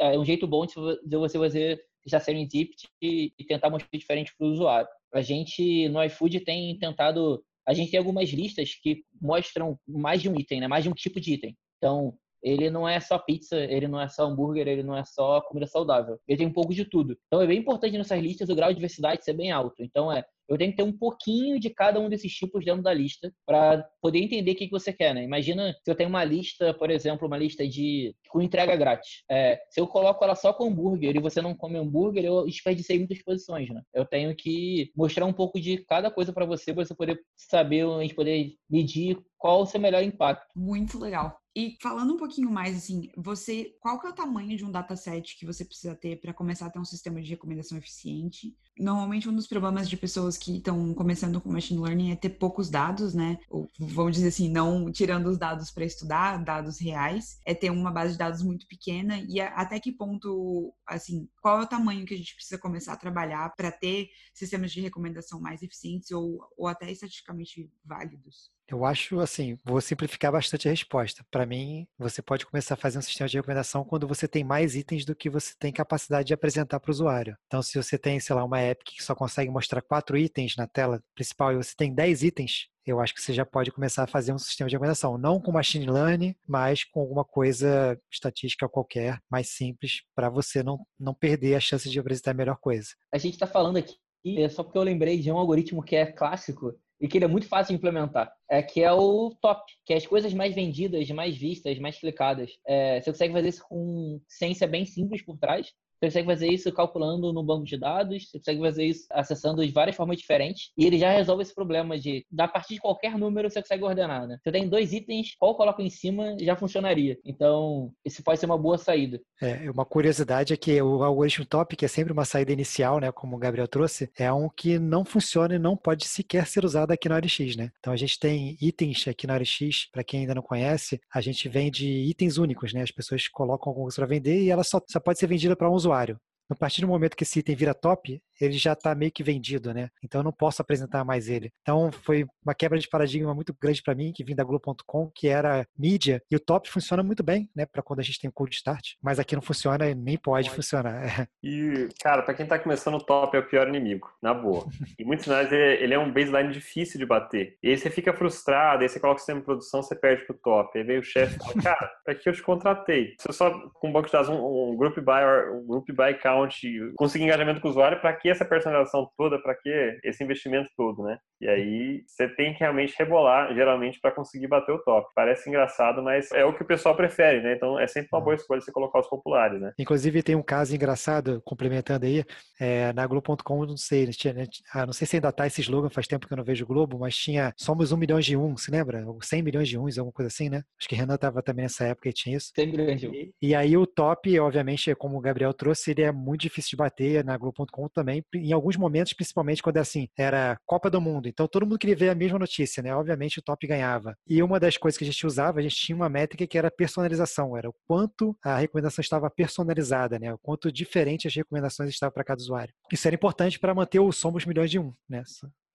é 0.00 0.18
um 0.18 0.24
jeito 0.24 0.46
bom 0.46 0.64
de 0.64 1.16
você 1.18 1.38
fazer 1.38 1.84
já 2.06 2.18
serendipity 2.18 2.88
e 3.02 3.44
tentar 3.46 3.68
mostrar 3.68 3.98
diferente 3.98 4.34
para 4.34 4.46
o 4.46 4.50
usuário. 4.50 4.88
A 5.12 5.20
gente 5.20 5.90
no 5.90 6.02
iFood 6.04 6.40
tem 6.40 6.78
tentado, 6.78 7.44
a 7.66 7.74
gente 7.74 7.90
tem 7.90 7.98
algumas 7.98 8.30
listas 8.30 8.74
que 8.74 9.04
mostram 9.20 9.78
mais 9.86 10.22
de 10.22 10.30
um 10.30 10.40
item, 10.40 10.60
né? 10.60 10.68
mais 10.68 10.84
de 10.84 10.88
um 10.88 10.94
tipo 10.94 11.20
de 11.20 11.34
item. 11.34 11.54
Então, 11.76 12.16
ele 12.46 12.70
não 12.70 12.88
é 12.88 13.00
só 13.00 13.18
pizza, 13.18 13.56
ele 13.56 13.88
não 13.88 14.00
é 14.00 14.08
só 14.08 14.24
hambúrguer, 14.24 14.68
ele 14.68 14.84
não 14.84 14.96
é 14.96 15.04
só 15.04 15.40
comida 15.40 15.66
saudável. 15.66 16.16
Ele 16.28 16.38
tem 16.38 16.46
um 16.46 16.52
pouco 16.52 16.72
de 16.72 16.84
tudo. 16.84 17.18
Então 17.26 17.42
é 17.42 17.46
bem 17.46 17.58
importante 17.58 17.98
nessas 17.98 18.22
listas 18.22 18.48
o 18.48 18.54
grau 18.54 18.68
de 18.68 18.76
diversidade 18.76 19.24
ser 19.24 19.32
bem 19.32 19.50
alto. 19.50 19.82
Então 19.82 20.12
é 20.12 20.24
eu 20.48 20.56
tenho 20.56 20.70
que 20.70 20.76
ter 20.76 20.84
um 20.84 20.96
pouquinho 20.96 21.58
de 21.58 21.70
cada 21.70 21.98
um 21.98 22.08
desses 22.08 22.32
tipos 22.32 22.64
dentro 22.64 22.80
da 22.80 22.94
lista 22.94 23.32
para 23.44 23.84
poder 24.00 24.20
entender 24.20 24.52
o 24.52 24.54
que, 24.54 24.66
que 24.66 24.70
você 24.70 24.92
quer, 24.92 25.12
né? 25.12 25.24
Imagina 25.24 25.72
se 25.72 25.90
eu 25.90 25.94
tenho 25.96 26.08
uma 26.08 26.22
lista, 26.22 26.72
por 26.72 26.88
exemplo, 26.88 27.26
uma 27.26 27.36
lista 27.36 27.66
de 27.66 28.14
com 28.28 28.40
entrega 28.40 28.76
grátis. 28.76 29.24
É, 29.28 29.60
se 29.68 29.80
eu 29.80 29.88
coloco 29.88 30.22
ela 30.22 30.36
só 30.36 30.52
com 30.52 30.68
hambúrguer 30.68 31.16
e 31.16 31.20
você 31.20 31.42
não 31.42 31.52
come 31.52 31.78
hambúrguer, 31.78 32.24
eu 32.24 32.44
desperdicei 32.44 32.96
muitas 32.96 33.20
posições, 33.22 33.68
né? 33.70 33.82
Eu 33.92 34.04
tenho 34.04 34.34
que 34.36 34.92
mostrar 34.96 35.26
um 35.26 35.32
pouco 35.32 35.60
de 35.60 35.78
cada 35.78 36.12
coisa 36.12 36.32
para 36.32 36.46
você, 36.46 36.72
para 36.72 36.84
você 36.84 36.94
poder 36.94 37.18
saber, 37.36 37.84
a 37.84 38.02
gente 38.02 38.14
poder 38.14 38.54
medir 38.70 39.18
qual 39.36 39.62
o 39.62 39.66
seu 39.66 39.80
melhor 39.80 40.04
impacto. 40.04 40.46
Muito 40.54 40.96
legal. 40.96 41.36
E 41.56 41.74
falando 41.80 42.12
um 42.12 42.18
pouquinho 42.18 42.50
mais 42.50 42.76
assim, 42.76 43.08
você, 43.16 43.74
qual 43.80 43.98
que 43.98 44.06
é 44.06 44.10
o 44.10 44.14
tamanho 44.14 44.58
de 44.58 44.62
um 44.62 44.70
dataset 44.70 45.38
que 45.38 45.46
você 45.46 45.64
precisa 45.64 45.94
ter 45.94 46.20
para 46.20 46.34
começar 46.34 46.66
a 46.66 46.70
ter 46.70 46.78
um 46.78 46.84
sistema 46.84 47.22
de 47.22 47.30
recomendação 47.30 47.78
eficiente? 47.78 48.54
Normalmente 48.78 49.26
um 49.26 49.34
dos 49.34 49.46
problemas 49.46 49.88
de 49.88 49.96
pessoas 49.96 50.36
que 50.36 50.58
estão 50.58 50.92
começando 50.92 51.40
com 51.40 51.50
machine 51.50 51.80
learning 51.80 52.10
é 52.10 52.16
ter 52.16 52.28
poucos 52.28 52.68
dados, 52.68 53.14
né? 53.14 53.38
Ou 53.48 53.66
vamos 53.78 54.16
dizer 54.16 54.28
assim, 54.28 54.50
não 54.50 54.92
tirando 54.92 55.28
os 55.28 55.38
dados 55.38 55.70
para 55.70 55.86
estudar, 55.86 56.44
dados 56.44 56.78
reais, 56.78 57.40
é 57.42 57.54
ter 57.54 57.70
uma 57.70 57.90
base 57.90 58.12
de 58.12 58.18
dados 58.18 58.42
muito 58.42 58.66
pequena 58.68 59.18
e 59.26 59.40
até 59.40 59.80
que 59.80 59.92
ponto, 59.92 60.74
assim, 60.86 61.26
qual 61.40 61.60
é 61.60 61.62
o 61.62 61.66
tamanho 61.66 62.04
que 62.04 62.12
a 62.12 62.18
gente 62.18 62.34
precisa 62.34 62.58
começar 62.58 62.92
a 62.92 62.98
trabalhar 62.98 63.54
para 63.56 63.72
ter 63.72 64.10
sistemas 64.34 64.70
de 64.70 64.82
recomendação 64.82 65.40
mais 65.40 65.62
eficientes 65.62 66.10
ou, 66.10 66.38
ou 66.54 66.68
até 66.68 66.92
estatisticamente 66.92 67.72
válidos? 67.82 68.54
Eu 68.68 68.84
acho 68.84 69.20
assim, 69.20 69.58
vou 69.64 69.80
simplificar 69.80 70.32
bastante 70.32 70.66
a 70.66 70.70
resposta. 70.70 71.24
Para 71.30 71.46
mim, 71.46 71.86
você 71.96 72.20
pode 72.20 72.44
começar 72.44 72.74
a 72.74 72.76
fazer 72.76 72.98
um 72.98 73.02
sistema 73.02 73.28
de 73.28 73.36
recomendação 73.36 73.84
quando 73.84 74.08
você 74.08 74.26
tem 74.26 74.42
mais 74.42 74.74
itens 74.74 75.04
do 75.04 75.14
que 75.14 75.30
você 75.30 75.54
tem 75.58 75.72
capacidade 75.72 76.26
de 76.26 76.34
apresentar 76.34 76.80
para 76.80 76.90
o 76.90 76.92
usuário. 76.92 77.36
Então, 77.46 77.62
se 77.62 77.80
você 77.80 77.96
tem, 77.96 78.18
sei 78.18 78.34
lá, 78.34 78.44
uma 78.44 78.60
app 78.60 78.84
que 78.84 79.02
só 79.02 79.14
consegue 79.14 79.50
mostrar 79.50 79.82
quatro 79.82 80.16
itens 80.16 80.56
na 80.56 80.66
tela 80.66 81.02
principal 81.14 81.52
e 81.52 81.56
você 81.56 81.74
tem 81.76 81.94
dez 81.94 82.24
itens, 82.24 82.68
eu 82.84 83.00
acho 83.00 83.14
que 83.14 83.20
você 83.20 83.32
já 83.32 83.44
pode 83.44 83.72
começar 83.72 84.04
a 84.04 84.06
fazer 84.06 84.32
um 84.32 84.38
sistema 84.38 84.68
de 84.68 84.76
recomendação, 84.76 85.18
não 85.18 85.40
com 85.40 85.50
machine 85.50 85.86
learning, 85.90 86.36
mas 86.46 86.84
com 86.84 87.00
alguma 87.00 87.24
coisa 87.24 88.00
estatística 88.10 88.68
qualquer, 88.68 89.20
mais 89.28 89.48
simples, 89.48 90.02
para 90.14 90.28
você 90.28 90.62
não, 90.62 90.78
não 90.98 91.12
perder 91.12 91.56
a 91.56 91.60
chance 91.60 91.90
de 91.90 91.98
apresentar 91.98 92.30
a 92.30 92.34
melhor 92.34 92.56
coisa. 92.56 92.90
A 93.12 93.18
gente 93.18 93.34
está 93.34 93.46
falando 93.46 93.76
aqui, 93.76 93.96
é 94.24 94.48
só 94.48 94.62
porque 94.62 94.78
eu 94.78 94.82
lembrei 94.82 95.18
de 95.18 95.30
um 95.32 95.36
algoritmo 95.36 95.82
que 95.82 95.96
é 95.96 96.06
clássico, 96.06 96.78
e 97.00 97.06
que 97.06 97.18
ele 97.18 97.24
é 97.24 97.28
muito 97.28 97.48
fácil 97.48 97.72
de 97.72 97.78
implementar, 97.78 98.32
é 98.50 98.62
que 98.62 98.82
é 98.82 98.92
o 98.92 99.30
top, 99.40 99.62
que 99.84 99.92
é 99.92 99.96
as 99.96 100.06
coisas 100.06 100.32
mais 100.32 100.54
vendidas, 100.54 101.08
mais 101.10 101.36
vistas, 101.36 101.78
mais 101.78 101.98
clicadas. 101.98 102.50
É, 102.66 103.00
você 103.00 103.10
consegue 103.10 103.34
fazer 103.34 103.48
isso 103.48 103.64
com 103.68 104.20
ciência 104.28 104.66
bem 104.66 104.84
simples 104.84 105.22
por 105.22 105.36
trás, 105.38 105.72
você 106.00 106.06
consegue 106.06 106.26
fazer 106.26 106.48
isso 106.48 106.72
calculando 106.72 107.32
no 107.32 107.42
banco 107.42 107.64
de 107.64 107.76
dados, 107.78 108.30
você 108.30 108.38
consegue 108.38 108.60
fazer 108.60 108.84
isso 108.84 109.06
acessando 109.10 109.64
de 109.64 109.72
várias 109.72 109.96
formas 109.96 110.18
diferentes, 110.18 110.70
e 110.76 110.84
ele 110.84 110.98
já 110.98 111.10
resolve 111.10 111.42
esse 111.42 111.54
problema 111.54 111.98
de, 111.98 112.24
a 112.38 112.48
partir 112.48 112.74
de 112.74 112.80
qualquer 112.80 113.16
número, 113.16 113.50
você 113.50 113.60
consegue 113.60 113.84
ordenar, 113.84 114.26
né? 114.26 114.38
Você 114.42 114.52
tem 114.52 114.68
dois 114.68 114.92
itens, 114.92 115.34
qual 115.38 115.52
eu 115.52 115.56
coloco 115.56 115.80
em 115.80 115.90
cima 115.90 116.36
já 116.40 116.56
funcionaria. 116.56 117.18
Então, 117.24 117.92
isso 118.04 118.22
pode 118.22 118.38
ser 118.40 118.46
uma 118.46 118.58
boa 118.58 118.78
saída. 118.78 119.20
É, 119.40 119.70
uma 119.70 119.84
curiosidade 119.84 120.52
é 120.52 120.56
que 120.56 120.80
o 120.80 121.02
algoritmo 121.02 121.44
top, 121.44 121.76
que 121.76 121.84
é 121.84 121.88
sempre 121.88 122.12
uma 122.12 122.24
saída 122.24 122.52
inicial, 122.52 123.00
né, 123.00 123.10
como 123.12 123.36
o 123.36 123.38
Gabriel 123.38 123.68
trouxe, 123.68 124.10
é 124.18 124.32
um 124.32 124.48
que 124.48 124.78
não 124.78 125.04
funciona 125.04 125.54
e 125.54 125.58
não 125.58 125.76
pode 125.76 126.06
sequer 126.06 126.46
ser 126.46 126.64
usado 126.64 126.90
aqui 126.92 127.08
na 127.08 127.16
ORX, 127.16 127.56
né? 127.56 127.70
Então, 127.78 127.92
a 127.92 127.96
gente 127.96 128.18
tem 128.18 128.56
itens 128.60 129.06
aqui 129.08 129.26
na 129.26 129.34
ORX, 129.34 129.88
para 129.90 130.04
quem 130.04 130.20
ainda 130.20 130.34
não 130.34 130.42
conhece, 130.42 131.00
a 131.12 131.20
gente 131.20 131.48
vende 131.48 131.86
itens 131.86 132.36
únicos, 132.38 132.72
né? 132.72 132.82
As 132.82 132.90
pessoas 132.90 133.28
colocam 133.28 133.70
alguma 133.70 133.86
coisa 133.86 133.96
para 133.96 134.06
vender 134.06 134.42
e 134.42 134.50
ela 134.50 134.64
só, 134.64 134.80
só 134.88 135.00
pode 135.00 135.18
ser 135.18 135.26
vendida 135.26 135.56
para 135.56 135.70
um 135.70 135.74
usuário. 135.86 136.20
A 136.48 136.54
partir 136.54 136.80
do 136.80 136.88
momento 136.88 137.16
que 137.16 137.24
esse 137.24 137.38
item 137.40 137.56
vira 137.56 137.74
top, 137.74 138.20
ele 138.40 138.54
já 138.54 138.72
está 138.72 138.94
meio 138.94 139.12
que 139.12 139.22
vendido, 139.22 139.72
né? 139.72 139.88
Então 140.02 140.20
eu 140.20 140.24
não 140.24 140.32
posso 140.32 140.62
apresentar 140.62 141.04
mais 141.04 141.28
ele. 141.28 141.52
Então 141.62 141.90
foi 141.90 142.26
uma 142.44 142.54
quebra 142.54 142.78
de 142.78 142.88
paradigma 142.88 143.34
muito 143.34 143.54
grande 143.60 143.82
para 143.82 143.94
mim, 143.94 144.12
que 144.12 144.24
vim 144.24 144.34
da 144.34 144.44
Globo.com, 144.44 145.10
que 145.14 145.28
era 145.28 145.66
mídia, 145.78 146.22
e 146.30 146.36
o 146.36 146.40
top 146.40 146.70
funciona 146.70 147.02
muito 147.02 147.22
bem, 147.22 147.48
né? 147.54 147.66
Para 147.66 147.82
quando 147.82 148.00
a 148.00 148.02
gente 148.02 148.20
tem 148.20 148.28
o 148.28 148.32
cold 148.32 148.54
start, 148.54 148.94
mas 149.02 149.18
aqui 149.18 149.34
não 149.34 149.42
funciona 149.42 149.88
e 149.88 149.94
nem 149.94 150.16
pode, 150.16 150.48
pode. 150.48 150.56
funcionar. 150.56 151.28
E, 151.42 151.88
cara, 152.02 152.22
para 152.22 152.34
quem 152.34 152.44
está 152.44 152.58
começando, 152.58 152.96
o 152.96 153.04
top 153.04 153.36
é 153.36 153.40
o 153.40 153.46
pior 153.46 153.68
inimigo, 153.68 154.10
na 154.22 154.34
boa. 154.34 154.66
E 154.98 155.04
muitos 155.04 155.24
sinais 155.24 155.52
ele 155.52 155.92
é 155.92 155.98
um 155.98 156.10
baseline 156.10 156.52
difícil 156.52 156.98
de 156.98 157.04
bater. 157.04 157.58
E 157.62 157.68
aí 157.68 157.76
você 157.76 157.90
fica 157.90 158.14
frustrado, 158.14 158.82
aí 158.82 158.88
você 158.88 158.98
coloca 158.98 159.16
o 159.16 159.18
sistema 159.18 159.40
de 159.40 159.44
produção, 159.44 159.82
você 159.82 159.94
perde 159.94 160.24
pro 160.24 160.38
top. 160.38 160.78
Aí 160.78 160.84
veio 160.84 161.00
o 161.00 161.04
chefe 161.04 161.36
e 161.36 161.38
fala, 161.38 161.54
cara, 161.62 161.92
para 162.04 162.14
que 162.14 162.28
eu 162.28 162.32
te 162.32 162.42
contratei? 162.42 163.14
Você 163.18 163.32
só, 163.32 163.50
com 163.74 163.88
um 163.88 163.92
banco 163.92 164.06
de 164.06 164.12
dados, 164.12 164.28
um, 164.28 164.70
um 164.70 164.76
group 164.76 164.96
by, 164.96 165.52
um 165.52 165.66
group 165.66 165.88
by 165.88 166.18
count, 166.20 166.66
conseguir 166.96 167.24
engajamento 167.24 167.60
com 167.60 167.68
o 167.68 167.70
usuário, 167.70 168.00
para 168.00 168.12
que 168.14 168.25
que 168.26 168.30
essa 168.30 168.44
personalização 168.44 169.08
toda, 169.16 169.40
para 169.40 169.54
que 169.54 170.00
esse 170.02 170.24
investimento 170.24 170.68
todo, 170.76 171.04
né? 171.04 171.16
E 171.40 171.48
aí 171.48 172.02
você 172.06 172.28
tem 172.28 172.54
que 172.54 172.60
realmente 172.60 172.94
rebolar, 172.98 173.54
geralmente, 173.54 174.00
para 174.00 174.10
conseguir 174.10 174.48
bater 174.48 174.72
o 174.72 174.82
top. 174.82 175.08
Parece 175.14 175.48
engraçado, 175.48 176.02
mas 176.02 176.32
é 176.32 176.44
o 176.44 176.52
que 176.52 176.62
o 176.62 176.66
pessoal 176.66 176.96
prefere, 176.96 177.40
né? 177.40 177.54
Então 177.54 177.78
é 177.78 177.86
sempre 177.86 178.08
uma 178.12 178.20
boa 178.20 178.34
escolha 178.34 178.60
você 178.60 178.72
colocar 178.72 178.98
os 178.98 179.08
populares, 179.08 179.60
né? 179.60 179.72
Inclusive 179.78 180.24
tem 180.24 180.34
um 180.34 180.42
caso 180.42 180.74
engraçado, 180.74 181.40
complementando 181.44 182.04
aí, 182.04 182.24
é, 182.58 182.92
na 182.94 183.06
Globo.com, 183.06 183.64
não 183.64 183.76
sei, 183.76 184.06
né, 184.06 184.46
ah, 184.74 184.86
não 184.86 184.92
sei 184.92 185.06
se 185.06 185.16
ainda 185.16 185.30
tá 185.30 185.46
esse 185.46 185.60
slogan, 185.60 185.88
faz 185.88 186.08
tempo 186.08 186.26
que 186.26 186.32
eu 186.32 186.36
não 186.36 186.44
vejo 186.44 186.64
o 186.64 186.68
Globo, 186.68 186.98
mas 186.98 187.16
tinha 187.16 187.54
somos 187.56 187.92
um 187.92 187.96
milhão 187.96 188.18
de 188.18 188.36
um, 188.36 188.56
se 188.56 188.72
lembra? 188.72 189.04
100 189.22 189.42
milhões 189.42 189.68
de 189.68 189.78
uns, 189.78 189.98
alguma 189.98 190.12
coisa 190.12 190.26
assim, 190.26 190.48
né? 190.48 190.62
Acho 190.80 190.88
que 190.88 190.96
Renan 190.96 191.16
tava 191.16 191.42
também 191.42 191.64
nessa 191.64 191.84
época 191.84 192.08
e 192.08 192.12
tinha 192.12 192.36
isso. 192.36 192.50
100 192.56 192.66
milhões 192.66 193.00
de 193.00 193.08
um. 193.08 193.12
E, 193.12 193.32
e 193.40 193.54
aí 193.54 193.76
o 193.76 193.86
top, 193.86 194.36
obviamente, 194.40 194.92
como 194.96 195.16
o 195.16 195.20
Gabriel 195.20 195.54
trouxe, 195.54 195.92
ele 195.92 196.02
é 196.02 196.10
muito 196.10 196.40
difícil 196.40 196.70
de 196.70 196.76
bater 196.76 197.24
na 197.24 197.36
Globo.com 197.36 197.88
também, 197.88 198.15
em 198.34 198.52
alguns 198.52 198.76
momentos 198.76 199.12
principalmente 199.12 199.62
quando 199.62 199.78
assim, 199.78 200.08
era 200.16 200.58
Copa 200.66 200.90
do 200.90 201.00
Mundo. 201.00 201.28
Então 201.28 201.46
todo 201.46 201.64
mundo 201.64 201.78
queria 201.78 201.96
ver 201.96 202.10
a 202.10 202.14
mesma 202.14 202.38
notícia, 202.38 202.82
né? 202.82 202.94
Obviamente 202.94 203.38
o 203.38 203.42
top 203.42 203.66
ganhava. 203.66 204.16
E 204.26 204.42
uma 204.42 204.60
das 204.60 204.76
coisas 204.76 204.98
que 204.98 205.04
a 205.04 205.06
gente 205.06 205.26
usava, 205.26 205.58
a 205.58 205.62
gente 205.62 205.76
tinha 205.76 205.96
uma 205.96 206.08
métrica 206.08 206.46
que 206.46 206.58
era 206.58 206.70
personalização, 206.70 207.56
era 207.56 207.68
o 207.68 207.74
quanto 207.86 208.36
a 208.42 208.56
recomendação 208.58 209.02
estava 209.02 209.30
personalizada, 209.30 210.18
né? 210.18 210.32
O 210.32 210.38
quanto 210.38 210.70
diferente 210.70 211.26
as 211.26 211.34
recomendações 211.34 211.90
estavam 211.90 212.12
para 212.12 212.24
cada 212.24 212.40
usuário. 212.40 212.74
Isso 212.92 213.06
era 213.06 213.14
importante 213.14 213.58
para 213.58 213.74
manter 213.74 214.00
o 214.00 214.12
somos 214.12 214.44
milhões 214.44 214.70
de 214.70 214.78
um, 214.78 214.92
né? 215.08 215.22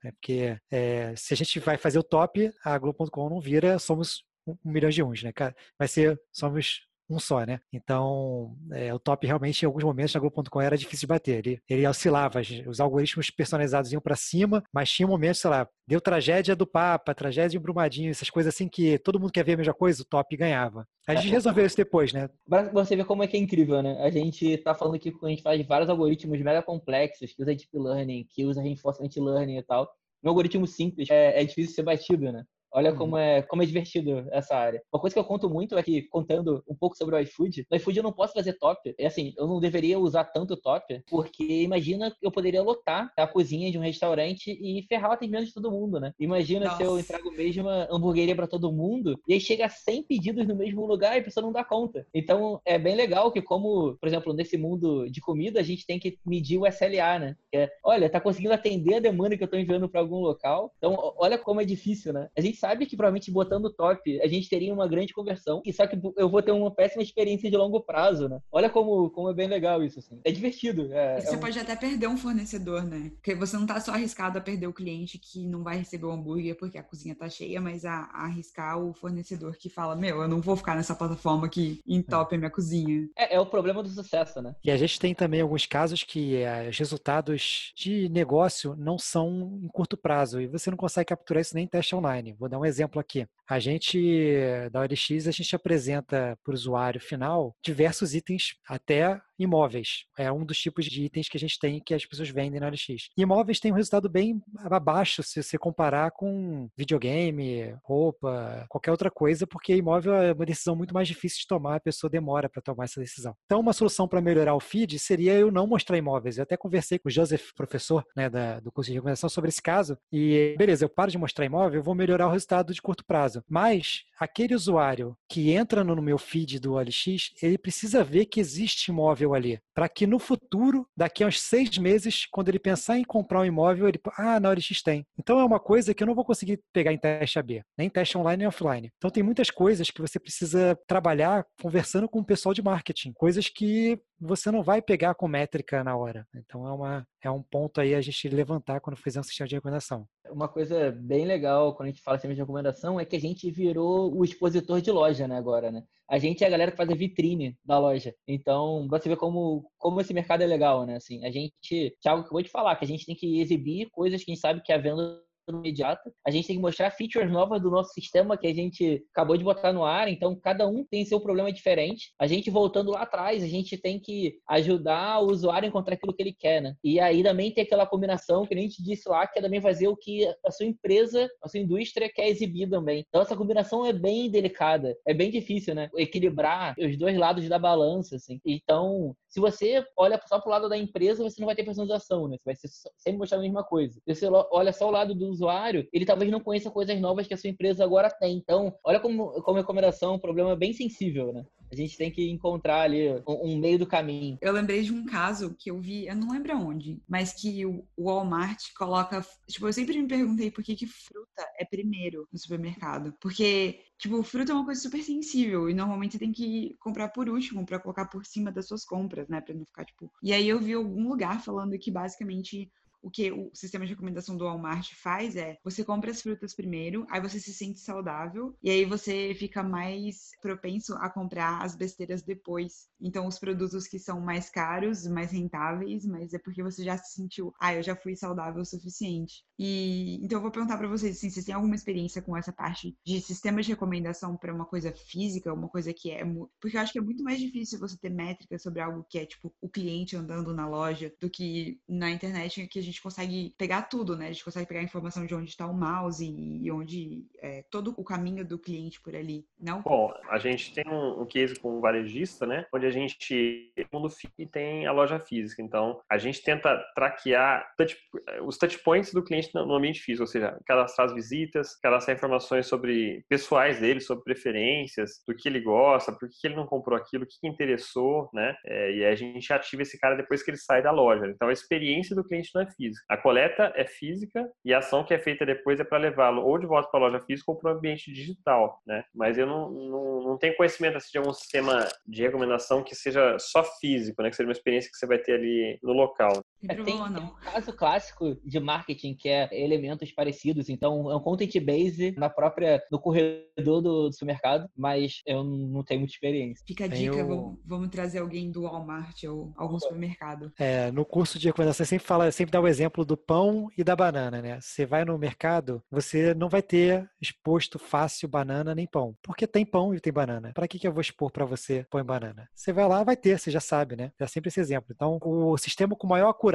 É 0.03 0.11
porque 0.11 0.57
é, 0.71 1.13
se 1.15 1.33
a 1.33 1.37
gente 1.37 1.59
vai 1.59 1.77
fazer 1.77 1.99
o 1.99 2.03
top, 2.03 2.51
a 2.63 2.77
Globo.com 2.77 3.29
não 3.29 3.39
vira 3.39 3.77
somos 3.77 4.23
um 4.47 4.57
milhão 4.65 4.89
de 4.89 5.03
uns, 5.03 5.21
né? 5.23 5.31
Vai 5.77 5.87
ser 5.87 6.19
somos 6.31 6.81
um 7.11 7.19
só, 7.19 7.45
né? 7.45 7.59
Então, 7.71 8.55
é, 8.71 8.93
o 8.93 8.99
top 8.99 9.25
realmente, 9.27 9.63
em 9.63 9.65
alguns 9.65 9.83
momentos, 9.83 10.13
na 10.13 10.19
Globo.com 10.19 10.61
era 10.61 10.77
difícil 10.77 11.01
de 11.01 11.07
bater. 11.07 11.45
Ele, 11.45 11.61
ele 11.69 11.87
oscilava, 11.87 12.41
os 12.67 12.79
algoritmos 12.79 13.29
personalizados 13.29 13.91
iam 13.91 14.01
para 14.01 14.15
cima, 14.15 14.63
mas 14.73 14.89
tinha 14.91 15.07
momentos, 15.07 15.41
sei 15.41 15.49
lá, 15.49 15.67
deu 15.87 15.99
tragédia 15.99 16.55
do 16.55 16.65
Papa, 16.65 17.13
tragédia 17.13 17.49
de 17.49 17.59
Brumadinho, 17.59 18.11
essas 18.11 18.29
coisas 18.29 18.53
assim 18.53 18.67
que 18.67 18.97
todo 18.99 19.19
mundo 19.19 19.31
quer 19.31 19.43
ver 19.43 19.53
a 19.53 19.57
mesma 19.57 19.73
coisa, 19.73 20.01
o 20.01 20.05
top 20.05 20.37
ganhava. 20.37 20.87
A 21.07 21.15
gente 21.15 21.31
resolveu 21.31 21.65
isso 21.65 21.77
depois, 21.77 22.13
né? 22.13 22.29
Você 22.73 22.95
vê 22.95 23.03
como 23.03 23.23
é 23.23 23.27
que 23.27 23.35
é 23.35 23.39
incrível, 23.39 23.81
né? 23.81 24.01
A 24.01 24.09
gente 24.09 24.57
tá 24.59 24.73
falando 24.73 24.95
aqui 24.95 25.11
que 25.11 25.25
a 25.25 25.29
gente 25.29 25.41
faz 25.41 25.65
vários 25.67 25.89
algoritmos 25.89 26.39
mega 26.41 26.61
complexos, 26.61 27.33
que 27.33 27.41
usa 27.41 27.55
deep 27.55 27.69
learning, 27.73 28.25
que 28.29 28.45
usa 28.45 28.61
reinforcement 28.61 29.09
learning 29.17 29.57
e 29.57 29.63
tal. 29.63 29.89
Um 30.23 30.29
algoritmo 30.29 30.67
simples 30.67 31.09
é, 31.09 31.41
é 31.41 31.43
difícil 31.43 31.73
ser 31.73 31.83
batido, 31.83 32.31
né? 32.31 32.43
Olha 32.73 32.93
como 32.93 33.17
é, 33.17 33.41
como 33.41 33.61
é 33.61 33.65
divertido 33.65 34.27
essa 34.31 34.55
área. 34.55 34.81
Uma 34.91 34.99
coisa 34.99 35.13
que 35.13 35.19
eu 35.19 35.25
conto 35.25 35.49
muito 35.49 35.77
é 35.77 35.83
que, 35.83 36.03
contando 36.03 36.63
um 36.67 36.75
pouco 36.75 36.95
sobre 36.95 37.15
o 37.15 37.19
iFood, 37.19 37.65
no 37.69 37.77
iFood 37.77 37.97
eu 37.97 38.03
não 38.03 38.13
posso 38.13 38.33
fazer 38.33 38.53
top. 38.53 38.93
É 38.97 39.07
assim, 39.07 39.33
eu 39.37 39.47
não 39.47 39.59
deveria 39.59 39.99
usar 39.99 40.25
tanto 40.25 40.55
top, 40.55 41.01
porque 41.09 41.43
imagina 41.63 42.15
eu 42.21 42.31
poderia 42.31 42.61
lotar 42.61 43.11
a 43.17 43.27
cozinha 43.27 43.71
de 43.71 43.77
um 43.77 43.81
restaurante 43.81 44.51
e 44.51 44.85
ferrar 44.87 45.11
o 45.11 45.13
atendimento 45.13 45.47
de 45.47 45.53
todo 45.53 45.71
mundo, 45.71 45.99
né? 45.99 46.13
Imagina 46.19 46.65
Nossa. 46.65 46.77
se 46.77 46.83
eu 46.83 46.99
entrego 46.99 47.31
mesmo 47.31 47.63
uma 47.63 47.87
hamburgueria 47.91 48.35
para 48.35 48.47
todo 48.47 48.71
mundo 48.71 49.19
e 49.27 49.33
aí 49.33 49.39
chega 49.39 49.67
100 49.67 50.03
pedidos 50.03 50.47
no 50.47 50.55
mesmo 50.55 50.85
lugar 50.85 51.15
e 51.15 51.19
a 51.19 51.23
pessoa 51.23 51.45
não 51.45 51.51
dá 51.51 51.63
conta. 51.63 52.05
Então, 52.13 52.61
é 52.65 52.77
bem 52.79 52.95
legal 52.95 53.31
que 53.31 53.41
como, 53.41 53.97
por 53.97 54.07
exemplo, 54.07 54.33
nesse 54.33 54.57
mundo 54.57 55.09
de 55.09 55.19
comida, 55.19 55.59
a 55.59 55.63
gente 55.63 55.85
tem 55.85 55.99
que 55.99 56.17
medir 56.25 56.57
o 56.57 56.67
SLA, 56.67 57.19
né? 57.19 57.35
Que 57.51 57.57
é, 57.57 57.69
olha, 57.83 58.09
tá 58.09 58.19
conseguindo 58.19 58.53
atender 58.53 58.95
a 58.95 58.99
demanda 58.99 59.37
que 59.37 59.43
eu 59.43 59.47
tô 59.47 59.57
enviando 59.57 59.89
para 59.89 59.99
algum 59.99 60.19
local. 60.19 60.71
Então, 60.77 61.13
olha 61.17 61.37
como 61.37 61.61
é 61.61 61.65
difícil, 61.65 62.13
né? 62.13 62.29
A 62.37 62.41
gente 62.41 62.60
sabe 62.61 62.85
que 62.85 62.95
provavelmente 62.95 63.31
botando 63.31 63.73
top 63.73 64.21
a 64.21 64.27
gente 64.27 64.47
teria 64.47 64.73
uma 64.73 64.87
grande 64.87 65.13
conversão, 65.13 65.61
e 65.65 65.73
só 65.73 65.87
que 65.87 65.99
eu 66.15 66.29
vou 66.29 66.41
ter 66.41 66.51
uma 66.51 66.71
péssima 66.71 67.01
experiência 67.01 67.49
de 67.49 67.57
longo 67.57 67.81
prazo, 67.81 68.29
né? 68.29 68.39
Olha 68.51 68.69
como, 68.69 69.09
como 69.09 69.29
é 69.29 69.33
bem 69.33 69.47
legal 69.47 69.83
isso, 69.83 69.99
assim. 69.99 70.19
É 70.23 70.31
divertido. 70.31 70.93
É, 70.93 71.19
você 71.19 71.33
é 71.33 71.37
um... 71.37 71.39
pode 71.39 71.59
até 71.59 71.75
perder 71.75 72.07
um 72.07 72.17
fornecedor, 72.17 72.83
né? 72.83 73.11
Porque 73.15 73.33
você 73.33 73.57
não 73.57 73.65
tá 73.65 73.79
só 73.79 73.91
arriscado 73.91 74.37
a 74.37 74.41
perder 74.41 74.67
o 74.67 74.73
cliente 74.73 75.17
que 75.17 75.47
não 75.47 75.63
vai 75.63 75.77
receber 75.77 76.05
o 76.05 76.11
hambúrguer 76.11 76.55
porque 76.57 76.77
a 76.77 76.83
cozinha 76.83 77.15
tá 77.15 77.27
cheia, 77.27 77.59
mas 77.59 77.83
a, 77.83 78.09
a 78.13 78.25
arriscar 78.25 78.79
o 78.79 78.93
fornecedor 78.93 79.57
que 79.57 79.69
fala, 79.69 79.95
meu, 79.95 80.21
eu 80.21 80.27
não 80.27 80.41
vou 80.41 80.55
ficar 80.55 80.75
nessa 80.75 80.95
plataforma 80.95 81.49
que 81.49 81.81
entope 81.87 82.35
a 82.35 82.37
minha 82.37 82.51
cozinha. 82.51 83.09
É, 83.17 83.35
é 83.35 83.39
o 83.39 83.45
problema 83.45 83.81
do 83.81 83.89
sucesso, 83.89 84.41
né? 84.41 84.55
E 84.63 84.69
a 84.69 84.77
gente 84.77 84.99
tem 84.99 85.15
também 85.15 85.41
alguns 85.41 85.65
casos 85.65 86.03
que 86.03 86.37
é, 86.37 86.69
os 86.69 86.77
resultados 86.77 87.73
de 87.75 88.07
negócio 88.09 88.75
não 88.77 88.97
são 88.97 89.59
em 89.63 89.67
curto 89.67 89.97
prazo 89.97 90.39
e 90.39 90.47
você 90.47 90.69
não 90.69 90.77
consegue 90.77 91.07
capturar 91.07 91.41
isso 91.41 91.55
nem 91.55 91.63
em 91.63 91.67
teste 91.67 91.95
online. 91.95 92.35
Vou 92.37 92.49
dar 92.51 92.59
um 92.59 92.65
exemplo 92.65 92.99
aqui. 92.99 93.27
A 93.51 93.59
gente, 93.59 94.33
da 94.71 94.79
OLX, 94.79 95.27
a 95.27 95.31
gente 95.31 95.53
apresenta 95.53 96.39
para 96.41 96.51
o 96.51 96.53
usuário 96.53 97.01
final 97.01 97.53
diversos 97.61 98.15
itens, 98.15 98.55
até 98.65 99.19
imóveis. 99.37 100.05
É 100.17 100.31
um 100.31 100.45
dos 100.45 100.57
tipos 100.57 100.85
de 100.85 101.03
itens 101.03 101.27
que 101.27 101.35
a 101.35 101.39
gente 101.39 101.59
tem 101.59 101.81
que 101.83 101.93
as 101.93 102.05
pessoas 102.05 102.29
vendem 102.29 102.61
na 102.61 102.67
OLX. 102.67 103.09
Imóveis 103.17 103.59
tem 103.59 103.71
um 103.71 103.75
resultado 103.75 104.09
bem 104.09 104.41
abaixo 104.57 105.23
se 105.23 105.41
você 105.41 105.57
comparar 105.57 106.11
com 106.11 106.69
videogame, 106.77 107.75
roupa, 107.83 108.65
qualquer 108.69 108.91
outra 108.91 109.11
coisa, 109.11 109.45
porque 109.45 109.75
imóvel 109.75 110.13
é 110.13 110.31
uma 110.31 110.45
decisão 110.45 110.75
muito 110.75 110.93
mais 110.93 111.07
difícil 111.07 111.39
de 111.41 111.47
tomar, 111.47 111.75
a 111.75 111.81
pessoa 111.81 112.09
demora 112.09 112.47
para 112.47 112.61
tomar 112.61 112.85
essa 112.85 113.01
decisão. 113.01 113.35
Então, 113.45 113.59
uma 113.59 113.73
solução 113.73 114.07
para 114.07 114.21
melhorar 114.21 114.55
o 114.55 114.59
feed 114.59 114.97
seria 114.99 115.33
eu 115.33 115.51
não 115.51 115.67
mostrar 115.67 115.97
imóveis. 115.97 116.37
Eu 116.37 116.43
até 116.43 116.55
conversei 116.55 116.99
com 116.99 117.09
o 117.09 117.11
Joseph, 117.11 117.49
professor 117.55 118.05
né, 118.15 118.29
da, 118.29 118.59
do 118.59 118.71
curso 118.71 118.89
de 118.89 118.95
recomendação, 118.95 119.29
sobre 119.29 119.49
esse 119.49 119.61
caso. 119.61 119.97
E, 120.11 120.55
beleza, 120.57 120.85
eu 120.85 120.89
paro 120.89 121.11
de 121.11 121.17
mostrar 121.17 121.45
imóvel, 121.45 121.79
eu 121.79 121.83
vou 121.83 121.95
melhorar 121.95 122.27
o 122.27 122.31
resultado 122.31 122.73
de 122.73 122.81
curto 122.81 123.03
prazo. 123.05 123.40
Mas, 123.49 124.03
aquele 124.19 124.55
usuário 124.55 125.15
que 125.27 125.51
entra 125.51 125.83
no 125.83 126.01
meu 126.01 126.17
feed 126.17 126.59
do 126.59 126.73
OLX, 126.73 127.31
ele 127.41 127.57
precisa 127.57 128.03
ver 128.03 128.25
que 128.25 128.39
existe 128.39 128.89
imóvel 128.89 129.33
ali, 129.33 129.59
para 129.73 129.89
que 129.89 130.05
no 130.05 130.19
futuro, 130.19 130.87
daqui 130.95 131.23
a 131.23 131.27
uns 131.27 131.41
seis 131.41 131.77
meses, 131.77 132.25
quando 132.29 132.49
ele 132.49 132.59
pensar 132.59 132.97
em 132.97 133.03
comprar 133.03 133.41
um 133.41 133.45
imóvel, 133.45 133.87
ele, 133.87 133.99
ah, 134.17 134.39
na 134.39 134.49
OLX 134.49 134.81
tem. 134.81 135.05
Então 135.17 135.39
é 135.39 135.43
uma 135.43 135.59
coisa 135.59 135.93
que 135.93 136.03
eu 136.03 136.07
não 136.07 136.15
vou 136.15 136.25
conseguir 136.25 136.59
pegar 136.73 136.93
em 136.93 136.97
teste 136.97 137.39
AB, 137.39 137.63
nem 137.77 137.89
teste 137.89 138.17
online 138.17 138.41
nem 138.41 138.47
offline. 138.47 138.91
Então 138.97 139.09
tem 139.09 139.23
muitas 139.23 139.49
coisas 139.49 139.89
que 139.89 140.01
você 140.01 140.19
precisa 140.19 140.77
trabalhar 140.87 141.45
conversando 141.61 142.07
com 142.07 142.19
o 142.19 142.25
pessoal 142.25 142.53
de 142.53 142.61
marketing, 142.61 143.13
coisas 143.13 143.49
que 143.49 143.99
você 144.21 144.51
não 144.51 144.61
vai 144.61 144.81
pegar 144.81 145.15
com 145.15 145.27
métrica 145.27 145.83
na 145.83 145.97
hora. 145.97 146.27
Então 146.35 146.67
é, 146.67 146.71
uma, 146.71 147.07
é 147.23 147.31
um 147.31 147.41
ponto 147.41 147.81
aí 147.81 147.95
a 147.95 148.01
gente 148.01 148.29
levantar 148.29 148.79
quando 148.79 148.95
fizer 148.95 149.19
um 149.19 149.23
sistema 149.23 149.47
de 149.47 149.55
recomendação. 149.55 150.07
Uma 150.29 150.47
coisa 150.47 150.91
bem 150.91 151.25
legal 151.25 151.75
quando 151.75 151.87
a 151.87 151.91
gente 151.91 152.03
fala 152.03 152.17
sistema 152.17 152.35
de 152.35 152.39
recomendação 152.39 152.99
é 152.99 153.05
que 153.05 153.15
a 153.15 153.19
gente 153.19 153.49
virou 153.49 154.15
o 154.15 154.23
expositor 154.23 154.79
de 154.79 154.91
loja, 154.91 155.27
né, 155.27 155.35
agora, 155.37 155.71
né? 155.71 155.83
A 156.07 156.19
gente 156.19 156.43
é 156.43 156.47
a 156.47 156.49
galera 156.49 156.71
que 156.71 156.77
faz 156.77 156.89
a 156.89 156.93
vitrine 156.95 157.57
da 157.65 157.79
loja. 157.79 158.13
Então, 158.27 158.87
você 158.89 159.09
vê 159.09 159.15
como, 159.15 159.65
como 159.77 159.99
esse 160.01 160.13
mercado 160.13 160.41
é 160.41 160.45
legal, 160.45 160.85
né? 160.85 160.97
Assim, 160.97 161.25
a 161.25 161.31
gente, 161.31 161.95
Thiago 162.01 162.21
acabou 162.21 162.41
de 162.41 162.49
falar, 162.49 162.75
que 162.75 162.85
a 162.85 162.87
gente 162.87 163.05
tem 163.05 163.15
que 163.15 163.39
exibir 163.39 163.89
coisas 163.91 164.23
que 164.23 164.29
a 164.29 164.33
gente 164.33 164.41
sabe 164.41 164.61
que 164.61 164.73
a 164.73 164.77
venda 164.77 165.21
imediata. 165.49 166.11
A 166.25 166.31
gente 166.31 166.47
tem 166.47 166.55
que 166.55 166.61
mostrar 166.61 166.91
features 166.91 167.31
novas 167.31 167.61
do 167.61 167.69
nosso 167.69 167.93
sistema 167.93 168.37
que 168.37 168.47
a 168.47 168.53
gente 168.53 169.03
acabou 169.13 169.37
de 169.37 169.43
botar 169.43 169.73
no 169.73 169.83
ar, 169.83 170.07
então 170.07 170.35
cada 170.35 170.67
um 170.67 170.85
tem 170.85 171.05
seu 171.05 171.19
problema 171.19 171.51
diferente. 171.51 172.13
A 172.19 172.27
gente 172.27 172.49
voltando 172.49 172.91
lá 172.91 173.01
atrás, 173.01 173.43
a 173.43 173.47
gente 173.47 173.77
tem 173.77 173.99
que 173.99 174.37
ajudar 174.49 175.19
o 175.19 175.31
usuário 175.31 175.65
a 175.65 175.69
encontrar 175.69 175.95
aquilo 175.95 176.13
que 176.13 176.21
ele 176.21 176.33
quer, 176.33 176.61
né? 176.61 176.75
E 176.83 176.99
aí 176.99 177.23
também 177.23 177.51
tem 177.51 177.63
aquela 177.63 177.85
combinação 177.85 178.45
que 178.45 178.53
a 178.53 178.57
gente 178.57 178.83
disse 178.83 179.07
lá, 179.09 179.25
que 179.27 179.39
é 179.39 179.41
também 179.41 179.61
fazer 179.61 179.87
o 179.87 179.95
que 179.95 180.27
a 180.45 180.51
sua 180.51 180.65
empresa, 180.65 181.29
a 181.43 181.47
sua 181.47 181.59
indústria 181.59 182.11
quer 182.13 182.27
exibir 182.27 182.69
também. 182.69 183.03
Então 183.07 183.21
essa 183.21 183.35
combinação 183.35 183.85
é 183.85 183.93
bem 183.93 184.29
delicada, 184.29 184.95
é 185.05 185.13
bem 185.13 185.31
difícil, 185.31 185.75
né? 185.75 185.89
Equilibrar 185.95 186.75
os 186.77 186.97
dois 186.97 187.17
lados 187.17 187.47
da 187.47 187.59
balança, 187.59 188.15
assim. 188.15 188.39
Então, 188.45 189.15
se 189.31 189.39
você 189.39 189.83
olha 189.95 190.21
só 190.27 190.39
pro 190.39 190.51
lado 190.51 190.67
da 190.67 190.77
empresa, 190.77 191.23
você 191.23 191.39
não 191.39 191.45
vai 191.45 191.55
ter 191.55 191.63
personalização, 191.63 192.27
né? 192.27 192.35
Você 192.37 192.43
vai 192.45 192.55
sempre 192.97 193.17
mostrar 193.17 193.37
a 193.37 193.41
mesma 193.41 193.63
coisa. 193.63 193.93
Se 194.05 194.13
você 194.13 194.27
olha 194.51 194.73
só 194.73 194.89
o 194.89 194.91
lado 194.91 195.15
do 195.15 195.27
usuário, 195.27 195.87
ele 195.93 196.05
talvez 196.05 196.29
não 196.29 196.41
conheça 196.41 196.69
coisas 196.69 196.99
novas 196.99 197.27
que 197.27 197.33
a 197.33 197.37
sua 197.37 197.49
empresa 197.49 197.81
agora 197.81 198.09
tem. 198.09 198.35
Então, 198.35 198.77
olha 198.83 198.99
como, 198.99 199.41
como 199.43 199.57
recomendação 199.57 200.15
um 200.15 200.19
problema 200.19 200.53
bem 200.53 200.73
sensível, 200.73 201.31
né? 201.31 201.45
A 201.71 201.75
gente 201.75 201.97
tem 201.97 202.11
que 202.11 202.29
encontrar 202.29 202.81
ali 202.81 203.07
um, 203.27 203.57
meio 203.57 203.79
do 203.79 203.87
caminho. 203.87 204.37
Eu 204.41 204.51
lembrei 204.51 204.83
de 204.83 204.91
um 204.91 205.05
caso 205.05 205.55
que 205.57 205.71
eu 205.71 205.79
vi, 205.79 206.05
eu 206.07 206.15
não 206.15 206.31
lembro 206.31 206.51
aonde, 206.53 207.01
mas 207.07 207.33
que 207.33 207.65
o 207.65 207.85
Walmart 207.97 208.61
coloca. 208.77 209.25
Tipo, 209.47 209.67
eu 209.67 209.73
sempre 209.73 209.99
me 210.01 210.07
perguntei 210.07 210.51
por 210.51 210.63
que, 210.63 210.75
que 210.75 210.87
fruta 210.87 211.47
é 211.57 211.65
primeiro 211.65 212.27
no 212.31 212.37
supermercado. 212.37 213.13
Porque 213.21 213.79
Tipo, 214.01 214.23
fruta 214.23 214.51
é 214.51 214.55
uma 214.55 214.65
coisa 214.65 214.81
super 214.81 215.03
sensível 215.03 215.69
e 215.69 215.75
normalmente 215.75 216.13
você 216.13 216.19
tem 216.19 216.31
que 216.31 216.75
comprar 216.79 217.09
por 217.09 217.29
último 217.29 217.63
para 217.63 217.79
colocar 217.79 218.07
por 218.07 218.25
cima 218.25 218.51
das 218.51 218.67
suas 218.67 218.83
compras, 218.83 219.27
né, 219.29 219.39
para 219.39 219.53
não 219.53 219.63
ficar 219.63 219.85
tipo. 219.85 220.11
E 220.23 220.33
aí 220.33 220.49
eu 220.49 220.59
vi 220.59 220.73
algum 220.73 221.07
lugar 221.07 221.39
falando 221.43 221.77
que 221.77 221.91
basicamente 221.91 222.67
o 223.01 223.09
que 223.09 223.31
o 223.31 223.49
sistema 223.53 223.85
de 223.85 223.91
recomendação 223.91 224.37
do 224.37 224.45
Walmart 224.45 224.93
faz 224.95 225.35
é 225.35 225.57
você 225.63 225.83
compra 225.83 226.11
as 226.11 226.21
frutas 226.21 226.53
primeiro, 226.53 227.05
aí 227.09 227.21
você 227.21 227.39
se 227.39 227.53
sente 227.53 227.79
saudável 227.79 228.55
e 228.61 228.69
aí 228.69 228.85
você 228.85 229.33
fica 229.35 229.63
mais 229.63 230.31
propenso 230.41 230.93
a 230.95 231.09
comprar 231.09 231.63
as 231.63 231.75
besteiras 231.75 232.21
depois. 232.21 232.87
Então, 232.99 233.27
os 233.27 233.39
produtos 233.39 233.87
que 233.87 233.99
são 233.99 234.21
mais 234.21 234.49
caros, 234.49 235.07
mais 235.07 235.31
rentáveis, 235.31 236.05
mas 236.05 236.33
é 236.33 236.39
porque 236.39 236.63
você 236.63 236.83
já 236.83 236.97
se 236.97 237.15
sentiu, 237.15 237.53
ah, 237.59 237.73
eu 237.73 237.83
já 237.83 237.95
fui 237.95 238.15
saudável 238.15 238.61
o 238.61 238.65
suficiente. 238.65 239.43
E 239.57 240.19
então 240.23 240.37
eu 240.37 240.41
vou 240.41 240.51
perguntar 240.51 240.77
para 240.77 240.87
vocês 240.87 241.17
assim, 241.17 241.29
vocês 241.29 241.45
têm 241.45 241.55
alguma 241.55 241.75
experiência 241.75 242.21
com 242.21 242.35
essa 242.35 242.51
parte 242.51 242.95
de 243.05 243.21
sistema 243.21 243.61
de 243.61 243.69
recomendação 243.69 244.35
para 244.35 244.53
uma 244.53 244.65
coisa 244.65 244.91
física, 244.91 245.53
uma 245.53 245.69
coisa 245.69 245.93
que 245.93 246.11
é 246.11 246.23
porque 246.59 246.77
eu 246.77 246.81
acho 246.81 246.93
que 246.93 246.99
é 246.99 247.01
muito 247.01 247.23
mais 247.23 247.39
difícil 247.39 247.79
você 247.79 247.97
ter 247.97 248.09
métricas 248.09 248.61
sobre 248.61 248.81
algo 248.81 249.05
que 249.09 249.19
é 249.19 249.25
tipo 249.25 249.53
o 249.61 249.69
cliente 249.69 250.15
andando 250.15 250.53
na 250.53 250.67
loja 250.67 251.13
do 251.19 251.29
que 251.29 251.79
na 251.87 252.09
internet 252.09 252.67
que 252.67 252.79
a 252.79 252.83
gente 252.83 252.90
gente 252.91 253.01
consegue 253.01 253.53
pegar 253.57 253.83
tudo, 253.83 254.15
né? 254.15 254.27
A 254.27 254.31
gente 254.31 254.43
consegue 254.43 254.67
pegar 254.67 254.81
a 254.81 254.83
informação 254.83 255.25
de 255.25 255.33
onde 255.33 255.49
está 255.49 255.65
o 255.65 255.73
mouse 255.73 256.25
e 256.25 256.71
onde 256.71 257.25
é, 257.39 257.63
todo 257.71 257.93
o 257.97 258.03
caminho 258.03 258.45
do 258.45 258.59
cliente 258.59 259.01
por 259.01 259.15
ali, 259.15 259.45
não? 259.59 259.81
Bom, 259.81 260.13
a 260.29 260.37
gente 260.37 260.73
tem 260.73 260.83
um, 260.87 261.21
um 261.21 261.25
case 261.25 261.55
com 261.55 261.77
um 261.77 261.81
varejista, 261.81 262.45
né? 262.45 262.65
Onde 262.73 262.85
a 262.85 262.91
gente, 262.91 263.73
mundo 263.91 264.09
tem 264.51 264.85
a 264.85 264.91
loja 264.91 265.19
física. 265.19 265.61
Então, 265.61 266.01
a 266.09 266.17
gente 266.17 266.41
tenta 266.43 266.77
traquear 266.93 267.71
touch, 267.77 267.97
os 268.45 268.57
touchpoints 268.57 269.13
do 269.13 269.23
cliente 269.23 269.49
no 269.53 269.73
ambiente 269.73 270.01
físico, 270.01 270.23
ou 270.23 270.27
seja, 270.27 270.59
cadastrar 270.65 271.07
as 271.07 271.13
visitas, 271.13 271.75
cadastrar 271.77 272.15
informações 272.15 272.67
sobre 272.67 273.23
pessoais 273.29 273.79
dele, 273.79 274.01
sobre 274.01 274.23
preferências, 274.23 275.21
do 275.27 275.35
que 275.35 275.47
ele 275.47 275.61
gosta, 275.61 276.11
por 276.11 276.27
que 276.29 276.47
ele 276.47 276.55
não 276.55 276.65
comprou 276.65 276.97
aquilo, 276.97 277.23
o 277.23 277.27
que 277.27 277.47
interessou, 277.47 278.29
né? 278.33 278.55
É, 278.65 278.91
e 278.91 279.05
aí 279.05 279.11
a 279.11 279.15
gente 279.15 279.51
ativa 279.53 279.81
esse 279.81 279.99
cara 279.99 280.15
depois 280.15 280.43
que 280.43 280.51
ele 280.51 280.57
sai 280.57 280.81
da 280.81 280.91
loja. 280.91 281.27
Então, 281.27 281.47
a 281.47 281.53
experiência 281.53 282.15
do 282.15 282.23
cliente 282.23 282.49
não 282.53 282.61
é 282.61 282.65
física. 282.65 282.80
A 283.09 283.17
coleta 283.17 283.71
é 283.75 283.85
física 283.85 284.49
e 284.63 284.73
a 284.73 284.79
ação 284.79 285.03
que 285.03 285.13
é 285.13 285.19
feita 285.19 285.45
depois 285.45 285.79
é 285.79 285.83
para 285.83 285.97
levá-lo 285.97 286.43
ou 286.43 286.57
de 286.57 286.65
volta 286.65 286.89
para 286.89 286.99
a 286.99 287.03
loja 287.03 287.25
física 287.25 287.51
ou 287.51 287.57
para 287.57 287.73
o 287.73 287.77
ambiente 287.77 288.11
digital, 288.11 288.81
né? 288.85 289.03
Mas 289.13 289.37
eu 289.37 289.45
não, 289.45 289.69
não, 289.71 290.23
não 290.23 290.37
tenho 290.37 290.55
conhecimento 290.55 290.97
assim, 290.97 291.09
de 291.11 291.17
algum 291.17 291.33
sistema 291.33 291.87
de 292.07 292.21
recomendação 292.21 292.83
que 292.83 292.95
seja 292.95 293.37
só 293.39 293.63
físico, 293.79 294.21
né? 294.21 294.29
Que 294.29 294.35
seja 294.35 294.47
uma 294.47 294.53
experiência 294.53 294.89
que 294.89 294.97
você 294.97 295.05
vai 295.05 295.19
ter 295.19 295.33
ali 295.33 295.79
no 295.83 295.93
local. 295.93 296.41
Tem, 296.61 296.71
é, 296.71 296.83
tem, 296.83 296.85
tem 296.85 297.23
um 297.23 297.35
caso 297.35 297.73
clássico 297.73 298.35
de 298.45 298.59
marketing 298.59 299.15
que 299.15 299.29
é 299.29 299.49
elementos 299.51 300.11
parecidos. 300.11 300.69
Então, 300.69 301.11
é 301.11 301.15
um 301.15 301.19
content 301.19 301.53
base 301.59 302.13
na 302.17 302.29
própria, 302.29 302.81
no 302.91 302.99
corredor 302.99 303.81
do, 303.81 304.09
do 304.09 304.13
supermercado, 304.13 304.69
mas 304.77 305.21
eu 305.25 305.43
não 305.43 305.83
tenho 305.83 305.99
muita 306.01 306.13
experiência. 306.13 306.63
Fica 306.67 306.85
a 306.85 306.87
dica, 306.87 307.17
eu... 307.17 307.27
vamos, 307.27 307.59
vamos, 307.65 307.89
trazer 307.89 308.19
alguém 308.19 308.51
do 308.51 308.63
Walmart 308.63 309.23
ou 309.23 309.51
algum 309.57 309.79
supermercado. 309.79 310.51
É, 310.57 310.91
no 310.91 311.05
curso 311.05 311.39
de 311.39 311.47
recomendação, 311.47 311.85
sempre 311.85 312.05
fala, 312.05 312.31
sempre 312.31 312.51
dá 312.51 312.61
o 312.61 312.67
exemplo 312.67 313.03
do 313.03 313.17
pão 313.17 313.69
e 313.77 313.83
da 313.83 313.95
banana, 313.95 314.41
né? 314.41 314.59
Você 314.61 314.85
vai 314.85 315.03
no 315.03 315.17
mercado, 315.17 315.83
você 315.89 316.33
não 316.33 316.49
vai 316.49 316.61
ter 316.61 317.09
exposto 317.21 317.79
fácil 317.79 318.27
banana 318.27 318.75
nem 318.75 318.87
pão, 318.87 319.15
porque 319.21 319.47
tem 319.47 319.65
pão 319.65 319.93
e 319.93 319.99
tem 319.99 320.13
banana. 320.13 320.51
Para 320.53 320.67
que, 320.67 320.79
que 320.79 320.87
eu 320.87 320.93
vou 320.93 321.01
expor 321.01 321.31
para 321.31 321.45
você 321.45 321.85
pão 321.89 321.99
e 321.99 322.03
banana? 322.03 322.49
Você 322.53 322.71
vai 322.71 322.87
lá, 322.87 323.03
vai 323.03 323.15
ter, 323.15 323.39
você 323.39 323.51
já 323.51 323.59
sabe, 323.59 323.95
né? 323.95 324.11
É 324.19 324.27
sempre 324.27 324.49
esse 324.49 324.59
exemplo. 324.59 324.91
Então, 324.93 325.19
o 325.21 325.57
sistema 325.57 325.95
com 325.95 326.07
maior 326.07 326.29
acurácia, 326.29 326.50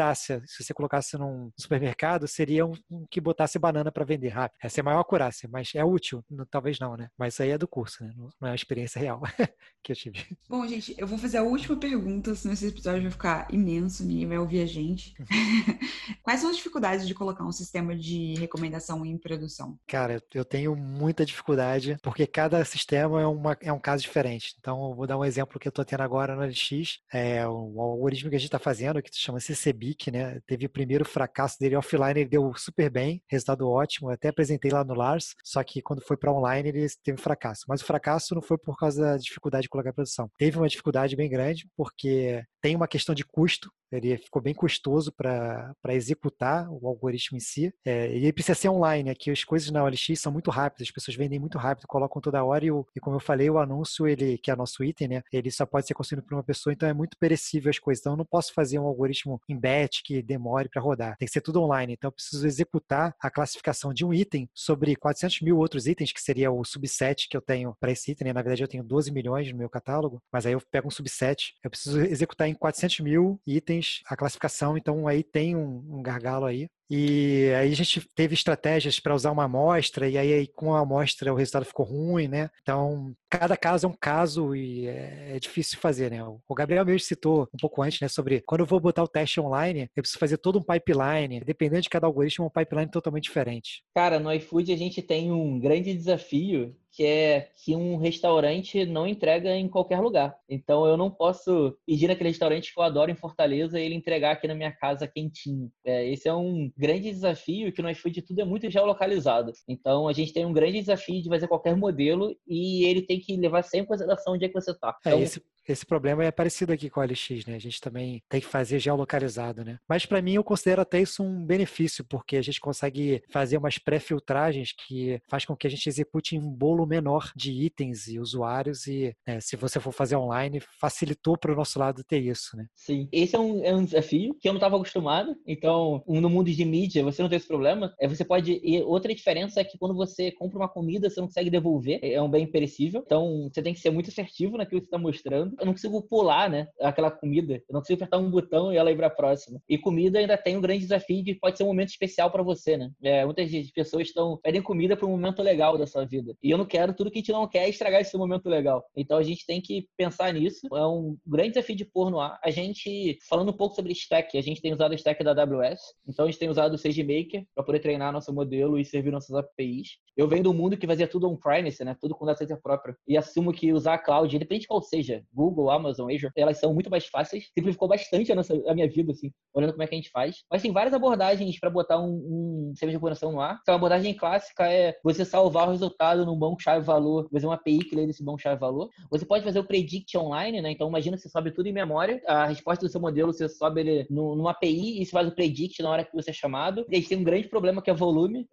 se 0.47 0.62
você 0.62 0.74
colocasse 0.74 1.16
num 1.16 1.51
supermercado, 1.59 2.26
seria 2.26 2.66
um, 2.66 2.72
um 2.90 3.07
que 3.11 3.20
botasse 3.20 3.59
banana 3.59 3.90
para 3.90 4.05
vender 4.05 4.28
rápido. 4.28 4.59
Essa 4.62 4.80
é 4.80 4.82
a 4.82 4.84
maior 4.84 5.01
acurácia, 5.01 5.49
mas 5.51 5.74
é 5.74 5.84
útil? 5.84 6.24
Talvez 6.51 6.78
não, 6.78 6.97
né? 6.97 7.09
Mas 7.18 7.34
isso 7.34 7.42
aí 7.42 7.51
é 7.51 7.59
do 7.59 7.68
curso, 7.68 8.05
né? 8.05 8.12
Não 8.16 8.49
é 8.49 8.51
uma 8.51 8.55
experiência 8.55 9.01
real 9.01 9.22
que 9.82 9.92
eu 9.92 9.97
tive. 9.97 10.36
Bom, 10.49 10.66
gente, 10.66 10.94
eu 10.99 11.07
vou 11.07 11.18
fazer 11.18 11.38
a 11.38 11.42
última 11.42 11.76
pergunta, 11.76 12.34
senão 12.34 12.55
esse 12.55 12.66
episódio 12.66 13.03
vai 13.03 13.11
ficar 13.11 13.49
imenso, 13.53 14.05
ninguém 14.05 14.26
vai 14.26 14.38
ouvir 14.38 14.62
a 14.62 14.66
gente. 14.66 15.14
Quais 16.22 16.40
são 16.40 16.51
as 16.51 16.57
dificuldades 16.57 17.07
de 17.07 17.14
colocar 17.14 17.44
um 17.44 17.53
sistema 17.53 17.97
de 17.97 18.34
recomendação 18.34 19.05
em 19.05 19.16
produção? 19.16 19.78
Cara, 19.86 20.22
eu 20.34 20.44
tenho 20.44 20.74
muita 20.76 21.24
dificuldade, 21.24 21.97
porque 22.03 22.26
cada 22.26 22.64
sistema 22.64 23.20
é, 23.20 23.26
uma, 23.26 23.57
é 23.61 23.72
um 23.72 23.78
caso 23.78 24.03
diferente. 24.03 24.55
Então, 24.59 24.90
eu 24.90 24.94
vou 24.94 25.07
dar 25.07 25.18
um 25.18 25.24
exemplo 25.24 25.59
que 25.59 25.68
eu 25.68 25.70
estou 25.70 25.84
tendo 25.84 26.03
agora 26.03 26.34
no 26.34 26.42
LX. 26.42 26.99
É 27.12 27.47
o 27.47 27.80
algoritmo 27.80 28.30
que 28.30 28.36
a 28.36 28.38
gente 28.38 28.49
está 28.49 28.59
fazendo, 28.59 29.03
que 29.03 29.14
se 29.14 29.20
chama 29.20 29.40
CCBIC, 29.87 30.11
né? 30.11 30.41
Teve 30.47 30.66
o 30.66 30.70
primeiro 30.70 31.05
fracasso 31.05 31.59
dele 31.59 31.76
offline, 31.76 32.20
ele 32.20 32.28
deu 32.28 32.53
super 32.57 32.91
bem, 32.91 33.22
resultado 33.28 33.68
ótimo. 33.68 34.09
Eu 34.09 34.14
até 34.14 34.28
apresentei 34.28 34.70
lá 34.70 34.82
no 34.82 34.95
Lars, 34.95 35.34
só 35.45 35.62
que 35.62 35.80
quando 35.80 36.03
foi 36.03 36.16
para 36.16 36.32
online, 36.32 36.68
ele 36.68 36.87
teve 37.05 37.20
fracasso. 37.20 37.64
Mas 37.68 37.80
o 37.80 37.84
fracasso 37.84 38.34
não 38.34 38.43
foi 38.43 38.59
por 38.59 38.76
causa 38.76 39.03
da 39.03 39.16
dificuldade 39.16 39.62
de 39.62 39.68
colocar 39.68 39.91
em 39.91 39.95
produção. 39.95 40.30
Teve 40.39 40.59
uma 40.59 40.68
dificuldade 40.68 41.14
bem 41.14 41.28
grande, 41.28 41.68
porque 41.76 42.43
tem 42.61 42.74
uma 42.74 42.89
questão 42.89 43.14
de 43.14 43.24
custo 43.24 43.70
ele 43.91 44.16
ficou 44.18 44.43
bem 44.43 44.55
custoso 44.55 45.12
para 45.12 45.74
executar 45.91 46.68
o 46.70 46.87
algoritmo 46.87 47.37
em 47.37 47.41
si. 47.41 47.72
É, 47.84 48.11
e 48.12 48.24
ele 48.24 48.32
precisa 48.32 48.55
ser 48.55 48.68
online, 48.68 49.11
aqui 49.11 49.30
as 49.30 49.45
coisas 49.45 49.70
na 49.70 49.84
OLX 49.84 50.18
são 50.18 50.32
muito 50.32 50.51
rápidas, 50.51 50.89
as 50.89 50.93
pessoas 50.93 51.16
vendem 51.16 51.39
muito 51.39 51.59
rápido, 51.59 51.87
colocam 51.87 52.20
toda 52.20 52.45
hora 52.45 52.64
e, 52.64 52.70
o, 52.70 52.87
e 52.95 53.01
como 53.01 53.16
eu 53.16 53.20
falei, 53.20 53.49
o 53.51 53.59
anúncio, 53.59 54.07
ele 54.07 54.39
que 54.39 54.51
é 54.51 54.57
nosso 54.57 54.82
item, 54.82 55.09
né, 55.09 55.22
ele 55.32 55.51
só 55.51 55.64
pode 55.66 55.87
ser 55.87 55.95
construído 55.95 56.24
por 56.24 56.34
uma 56.34 56.43
pessoa, 56.43 56.72
então 56.72 56.89
é 56.89 56.93
muito 56.93 57.16
perecível 57.18 57.70
as 57.70 57.78
coisas. 57.78 58.01
Então 58.01 58.12
eu 58.12 58.16
não 58.16 58.24
posso 58.24 58.53
fazer 58.53 58.78
um 58.78 58.87
algoritmo 58.87 59.41
em 59.49 59.59
batch 59.59 60.01
que 60.05 60.22
demore 60.22 60.68
para 60.68 60.82
rodar. 60.82 61.16
Tem 61.16 61.26
que 61.26 61.32
ser 61.32 61.41
tudo 61.41 61.62
online. 61.62 61.95
Então 61.95 62.09
eu 62.09 62.12
preciso 62.12 62.47
executar 62.47 63.14
a 63.20 63.30
classificação 63.30 63.93
de 63.93 64.05
um 64.05 64.12
item 64.12 64.49
sobre 64.55 64.97
400 64.97 65.41
mil 65.43 65.59
outros 65.59 65.87
itens, 65.87 66.12
que 66.12 66.20
seria 66.20 66.51
o 66.51 66.64
subset 66.64 67.28
que 67.28 67.37
eu 67.37 67.41
tenho 67.41 67.74
para 67.80 67.93
esse 67.93 68.11
item. 68.11 68.26
Né? 68.26 68.32
Na 68.32 68.43
verdade 68.43 68.62
eu 68.62 68.68
tenho 68.68 68.84
12 68.84 69.12
milhões 69.12 69.51
no 69.51 69.59
meu 69.59 69.68
catálogo, 69.68 70.22
mas 70.32 70.47
aí 70.47 70.53
eu 70.53 70.61
pego 70.70 70.89
um 70.89 70.91
subset. 70.91 71.55
Eu 71.62 71.70
preciso 71.70 72.01
executar 72.01 72.49
em 72.49 72.55
400 72.55 73.01
mil 73.01 73.41
itens 73.47 73.76
a 74.07 74.16
classificação, 74.16 74.77
então 74.77 75.07
aí 75.09 75.22
tem 75.22 75.57
um, 75.57 75.85
um 75.89 76.03
gargalo 76.03 76.47
aí. 76.47 76.66
E 76.89 77.51
aí 77.59 77.72
a 77.72 77.74
gente 77.74 78.07
teve 78.14 78.35
estratégias 78.35 79.01
para 79.01 79.14
usar 79.14 79.33
uma 79.33 79.45
amostra, 79.45 80.09
e 80.09 80.16
aí 80.16 80.47
com 80.47 80.72
a 80.72 80.81
amostra 80.81 81.33
o 81.33 81.37
resultado 81.37 81.64
ficou 81.64 81.85
ruim, 81.85 82.29
né? 82.29 82.49
Então, 82.62 83.12
cada 83.29 83.57
caso 83.57 83.87
é 83.87 83.89
um 83.89 83.97
caso 84.01 84.55
e 84.55 84.87
é, 84.87 85.37
é 85.37 85.41
difícil 85.41 85.79
fazer, 85.79 86.12
né? 86.12 86.22
O 86.24 86.55
Gabriel 86.55 86.85
mesmo 86.85 87.01
citou 87.01 87.49
um 87.53 87.59
pouco 87.61 87.83
antes, 87.83 88.01
né, 88.01 88.09
sobre 88.09 88.41
quando 88.47 88.61
eu 88.61 88.66
vou 88.66 88.79
botar 88.79 89.03
o 89.03 89.09
teste 89.09 89.41
online, 89.41 89.91
eu 89.97 90.03
preciso 90.03 90.20
fazer 90.20 90.39
todo 90.39 90.59
um 90.59 90.62
pipeline, 90.62 91.41
dependendo 91.41 91.83
de 91.83 91.91
cada 91.91 92.07
algoritmo, 92.07 92.45
é 92.45 92.49
um 92.49 92.51
pipeline 92.51 92.91
totalmente 92.91 93.24
diferente. 93.24 93.83
Cara, 93.95 94.20
no 94.20 94.33
iFood 94.33 94.72
a 94.72 94.77
gente 94.77 95.03
tem 95.03 95.33
um 95.33 95.59
grande 95.59 95.93
desafio 95.93 96.77
que 96.97 97.05
é 97.05 97.51
que 97.62 97.76
um 97.76 97.99
restaurante 97.99 98.86
não 98.86 99.07
entrega 99.07 99.55
em 99.55 99.68
qualquer 99.68 100.01
lugar. 100.01 100.34
Então 100.49 100.86
eu 100.86 100.97
não 100.97 101.11
posso 101.11 101.76
pedir 101.86 102.09
naquele 102.09 102.30
restaurante 102.30 102.72
que 102.72 102.80
eu 102.80 102.84
adoro 102.84 103.11
em 103.11 103.14
Fortaleza 103.14 103.78
e 103.78 103.84
ele 103.84 103.94
entregar 103.94 104.32
aqui 104.32 104.49
na 104.49 104.55
minha 104.55 104.72
casa 104.72 105.07
quentinho. 105.07 105.70
É, 105.84 106.09
esse 106.11 106.26
é 106.26 106.32
um 106.32 106.72
grande 106.74 107.11
desafio 107.11 107.70
que 107.70 107.82
no 107.82 107.90
iFood 107.90 108.22
tudo 108.22 108.40
é 108.40 108.44
muito 108.47 108.70
geolocalizado. 108.70 109.53
Então 109.68 110.09
a 110.09 110.12
gente 110.14 110.32
tem 110.32 110.47
um 110.47 110.55
grande 110.55 110.80
desafio 110.80 111.22
de 111.22 111.28
fazer 111.28 111.49
qualquer 111.49 111.76
modelo 111.76 112.34
e 112.49 112.86
ele 112.86 113.03
tem 113.03 113.20
que 113.20 113.36
levar 113.36 113.62
sempre 113.62 113.84
em 113.84 113.88
consideração 113.88 114.32
onde 114.32 114.47
é 114.47 114.49
que 114.49 114.55
você 114.55 114.70
está. 114.70 114.97
É, 115.05 115.11
então, 115.11 115.18
é, 115.18 115.22
esse, 115.22 115.42
esse 115.69 115.85
problema 115.85 116.25
é 116.25 116.31
parecido 116.31 116.73
aqui 116.73 116.89
com 116.89 117.01
o 117.01 117.05
LX, 117.05 117.47
né? 117.47 117.57
A 117.57 117.61
gente 117.61 117.81
também 117.81 118.23
tem 118.29 118.41
que 118.41 118.47
fazer 118.47 118.79
geolocalizado, 118.79 119.64
né? 119.64 119.79
Mas 119.89 120.07
para 120.07 120.23
mim 120.23 120.35
eu 120.35 120.45
considero 120.45 120.83
até 120.83 121.01
isso 121.01 121.23
um 121.23 121.45
benefício, 121.45 122.05
porque 122.05 122.37
a 122.37 122.43
gente 122.43 122.61
consegue 122.61 123.23
fazer 123.29 123.57
umas 123.57 123.79
pré-filtragens 123.79 124.73
que 124.73 125.21
faz 125.29 125.45
com 125.45 125.57
que 125.57 125.67
a 125.67 125.71
gente 125.71 125.89
execute 125.89 126.39
um 126.39 126.51
bolo 126.51 126.87
menor 126.87 127.33
de 127.35 127.53
itens 127.53 128.07
e 128.07 128.19
usuários 128.19 128.87
e 128.87 129.14
né, 129.27 129.41
se 129.41 129.57
você 129.57 129.81
for 129.81 129.93
fazer 129.93 130.17
online, 130.17 130.61
facilitou 130.81 131.37
para 131.37 131.53
o 131.53 131.57
nosso 131.57 131.79
lado 131.79 132.05
ter 132.05 132.21
isso, 132.21 132.57
né? 132.57 132.67
Sim, 132.75 133.09
esse 133.11 133.35
é 133.35 133.39
um, 133.39 133.64
é 133.64 133.75
um 133.75 133.85
desafio 133.85 134.35
que 134.41 134.49
eu 134.49 134.53
não 134.53 134.59
estava 134.59 134.77
acostumado. 134.77 135.37
Então, 135.47 136.03
no 136.07 136.31
mundo 136.31 136.51
de 136.51 136.64
mídia, 136.64 137.03
você 137.03 137.23
não 137.23 137.29
tem 137.29 137.37
esse 137.37 137.49
problema. 137.49 137.95
É, 138.01 138.09
você 138.09 138.25
pode... 138.25 138.61
E 138.62 138.83
outra 138.83 139.14
diferença 139.14 139.61
é 139.61 139.64
que 139.64 139.79
quando 139.79 139.95
você 139.95 140.31
compra 140.33 140.59
uma 140.59 140.69
comida, 140.69 141.09
você 141.11 141.21
não 141.21 141.29
consegue 141.29 141.51
devolver. 141.51 141.99
É 142.03 142.21
um 142.21 142.31
bem 142.31 142.47
perecível. 142.47 143.03
Então, 143.05 143.49
você 143.53 143.62
tem 143.62 143.75
que 143.75 143.81
ser 143.81 143.91
muito 143.91 144.11
assertivo 144.11 144.57
naquilo 144.57 144.81
que 144.81 144.87
você 144.87 144.97
está 144.97 144.99
mostrando 144.99 145.56
eu 145.59 145.67
não 145.67 145.73
consigo 145.73 146.03
pular, 146.03 146.49
né? 146.51 146.69
Aquela 146.81 147.11
comida. 147.11 147.55
Eu 147.55 147.73
não 147.73 147.81
consigo 147.81 147.99
apertar 147.99 148.19
um 148.19 148.31
botão 148.31 148.73
e 148.73 148.77
ela 148.77 148.91
ir 148.91 148.97
para 148.97 149.11
próxima. 149.11 149.61
E 149.69 149.79
comida 149.79 150.19
ainda 150.19 150.37
tem 150.37 150.57
um 150.57 150.61
grande 150.61 150.81
desafio 150.81 151.23
de 151.23 151.35
pode 151.35 151.57
ser 151.57 151.65
um 151.65 151.69
momento 151.69 151.91
especial 151.91 152.31
para 152.31 152.43
você, 152.43 152.77
né? 152.77 152.91
É, 153.03 153.25
muitas 153.25 153.51
pessoas 153.71 154.09
estão 154.09 154.39
pedem 154.43 154.63
comida 154.63 154.97
para 154.97 155.07
um 155.07 155.11
momento 155.11 155.43
legal 155.43 155.77
da 155.79 155.87
sua 155.87 156.05
vida. 156.05 156.35
E 156.43 156.51
eu 156.51 156.59
não 156.59 156.65
quero 156.67 156.95
tudo 156.95 157.11
que 157.11 157.19
a 157.19 157.21
gente 157.21 157.33
não 157.33 157.49
quer 157.49 157.69
estragar 157.69 158.01
esse 158.01 158.17
momento 158.17 158.49
legal. 158.49 158.85
Então 158.97 159.19
a 159.19 159.23
gente 159.23 159.47
tem 159.47 159.61
que 159.61 159.87
pensar 159.97 160.33
nisso. 160.33 160.67
É 160.73 160.87
um 160.87 161.17
grande 161.27 161.51
desafio 161.51 161.77
de 161.77 161.85
pôr 161.85 162.11
no 162.11 162.21
ar. 162.21 162.39
A 162.43 162.51
gente, 162.51 163.19
falando 163.29 163.51
um 163.51 163.57
pouco 163.57 163.75
sobre 163.75 163.93
stack, 163.93 164.37
a 164.37 164.43
gente 164.43 164.61
tem 164.61 164.73
usado 164.73 164.93
o 164.93 164.95
stack 164.95 165.23
da 165.23 165.33
AWS. 165.33 165.81
Então 166.09 166.25
a 166.25 166.31
gente 166.31 166.39
tem 166.39 166.49
usado 166.49 166.75
o 166.75 166.79
SageMaker 166.79 167.45
para 167.55 167.65
poder 167.65 167.81
treinar 167.81 168.13
nosso 168.13 168.33
modelo 168.33 168.79
e 168.79 168.85
servir 168.85 169.11
nossas 169.11 169.35
APIs. 169.35 169.99
Eu 170.17 170.29
venho 170.29 170.45
do 170.45 170.55
mundo 170.55 170.77
que 170.77 170.87
fazia 170.87 171.07
tudo 171.07 171.29
on-premise, 171.29 171.85
né? 171.85 171.97
Tudo 172.01 172.15
com 172.15 172.25
data 172.25 172.39
center 172.39 172.61
própria. 172.61 172.97
E 173.07 173.17
assumo 173.17 173.53
que 173.53 173.73
usar 173.73 173.95
a 173.95 173.99
cloud, 173.99 174.35
independente 174.35 174.63
de 174.63 174.69
qual 174.69 174.81
seja, 174.81 175.23
Google, 175.33 175.45
Google, 175.47 175.70
Amazon, 175.70 176.11
Azure, 176.11 176.32
elas 176.36 176.59
são 176.59 176.74
muito 176.74 176.90
mais 176.90 177.07
fáceis. 177.07 177.51
Simplificou 177.55 177.88
bastante 177.88 178.32
a, 178.32 178.34
nossa, 178.34 178.55
a 178.66 178.74
minha 178.74 178.88
vida, 178.88 179.12
assim, 179.12 179.30
olhando 179.55 179.72
como 179.72 179.82
é 179.82 179.86
que 179.86 179.94
a 179.94 179.99
gente 179.99 180.11
faz. 180.11 180.44
Mas 180.51 180.62
tem 180.62 180.72
várias 180.72 180.94
abordagens 180.94 181.59
para 181.59 181.70
botar 181.70 181.99
um, 181.99 182.68
um 182.68 182.70
sistema 182.70 182.90
de 182.90 182.97
recuperação 182.97 183.32
no 183.32 183.40
ar. 183.40 183.59
Então, 183.62 183.74
a 183.74 183.76
abordagem 183.76 184.14
clássica 184.14 184.70
é 184.70 184.97
você 185.03 185.24
salvar 185.24 185.68
o 185.68 185.70
resultado 185.70 186.24
num 186.26 186.38
banco 186.38 186.61
chave-valor, 186.61 187.28
fazer 187.32 187.47
uma 187.47 187.55
API 187.55 187.78
que 187.78 187.94
lê 187.94 188.07
desse 188.07 188.24
banco 188.24 188.40
chave-valor. 188.40 188.88
Você 189.11 189.24
pode 189.24 189.44
fazer 189.44 189.59
o 189.59 189.64
predict 189.64 190.16
online, 190.16 190.61
né? 190.61 190.70
Então, 190.70 190.88
imagina 190.88 191.16
que 191.16 191.22
você 191.22 191.28
sobe 191.28 191.53
tudo 191.53 191.66
em 191.66 191.72
memória, 191.72 192.20
a 192.26 192.47
resposta 192.47 192.84
do 192.84 192.90
seu 192.90 193.01
modelo, 193.01 193.32
você 193.32 193.49
sobe 193.49 193.80
ele 193.80 194.07
numa 194.11 194.51
API 194.51 195.01
e 195.01 195.05
você 195.05 195.11
faz 195.11 195.28
o 195.28 195.34
predict 195.34 195.82
na 195.82 195.90
hora 195.90 196.05
que 196.05 196.14
você 196.14 196.30
é 196.30 196.34
chamado. 196.34 196.84
E 196.90 196.97
a 196.97 196.99
gente 196.99 197.09
tem 197.09 197.18
um 197.18 197.24
grande 197.24 197.49
problema 197.49 197.82
que 197.82 197.90
é 197.90 197.94
volume. 197.94 198.47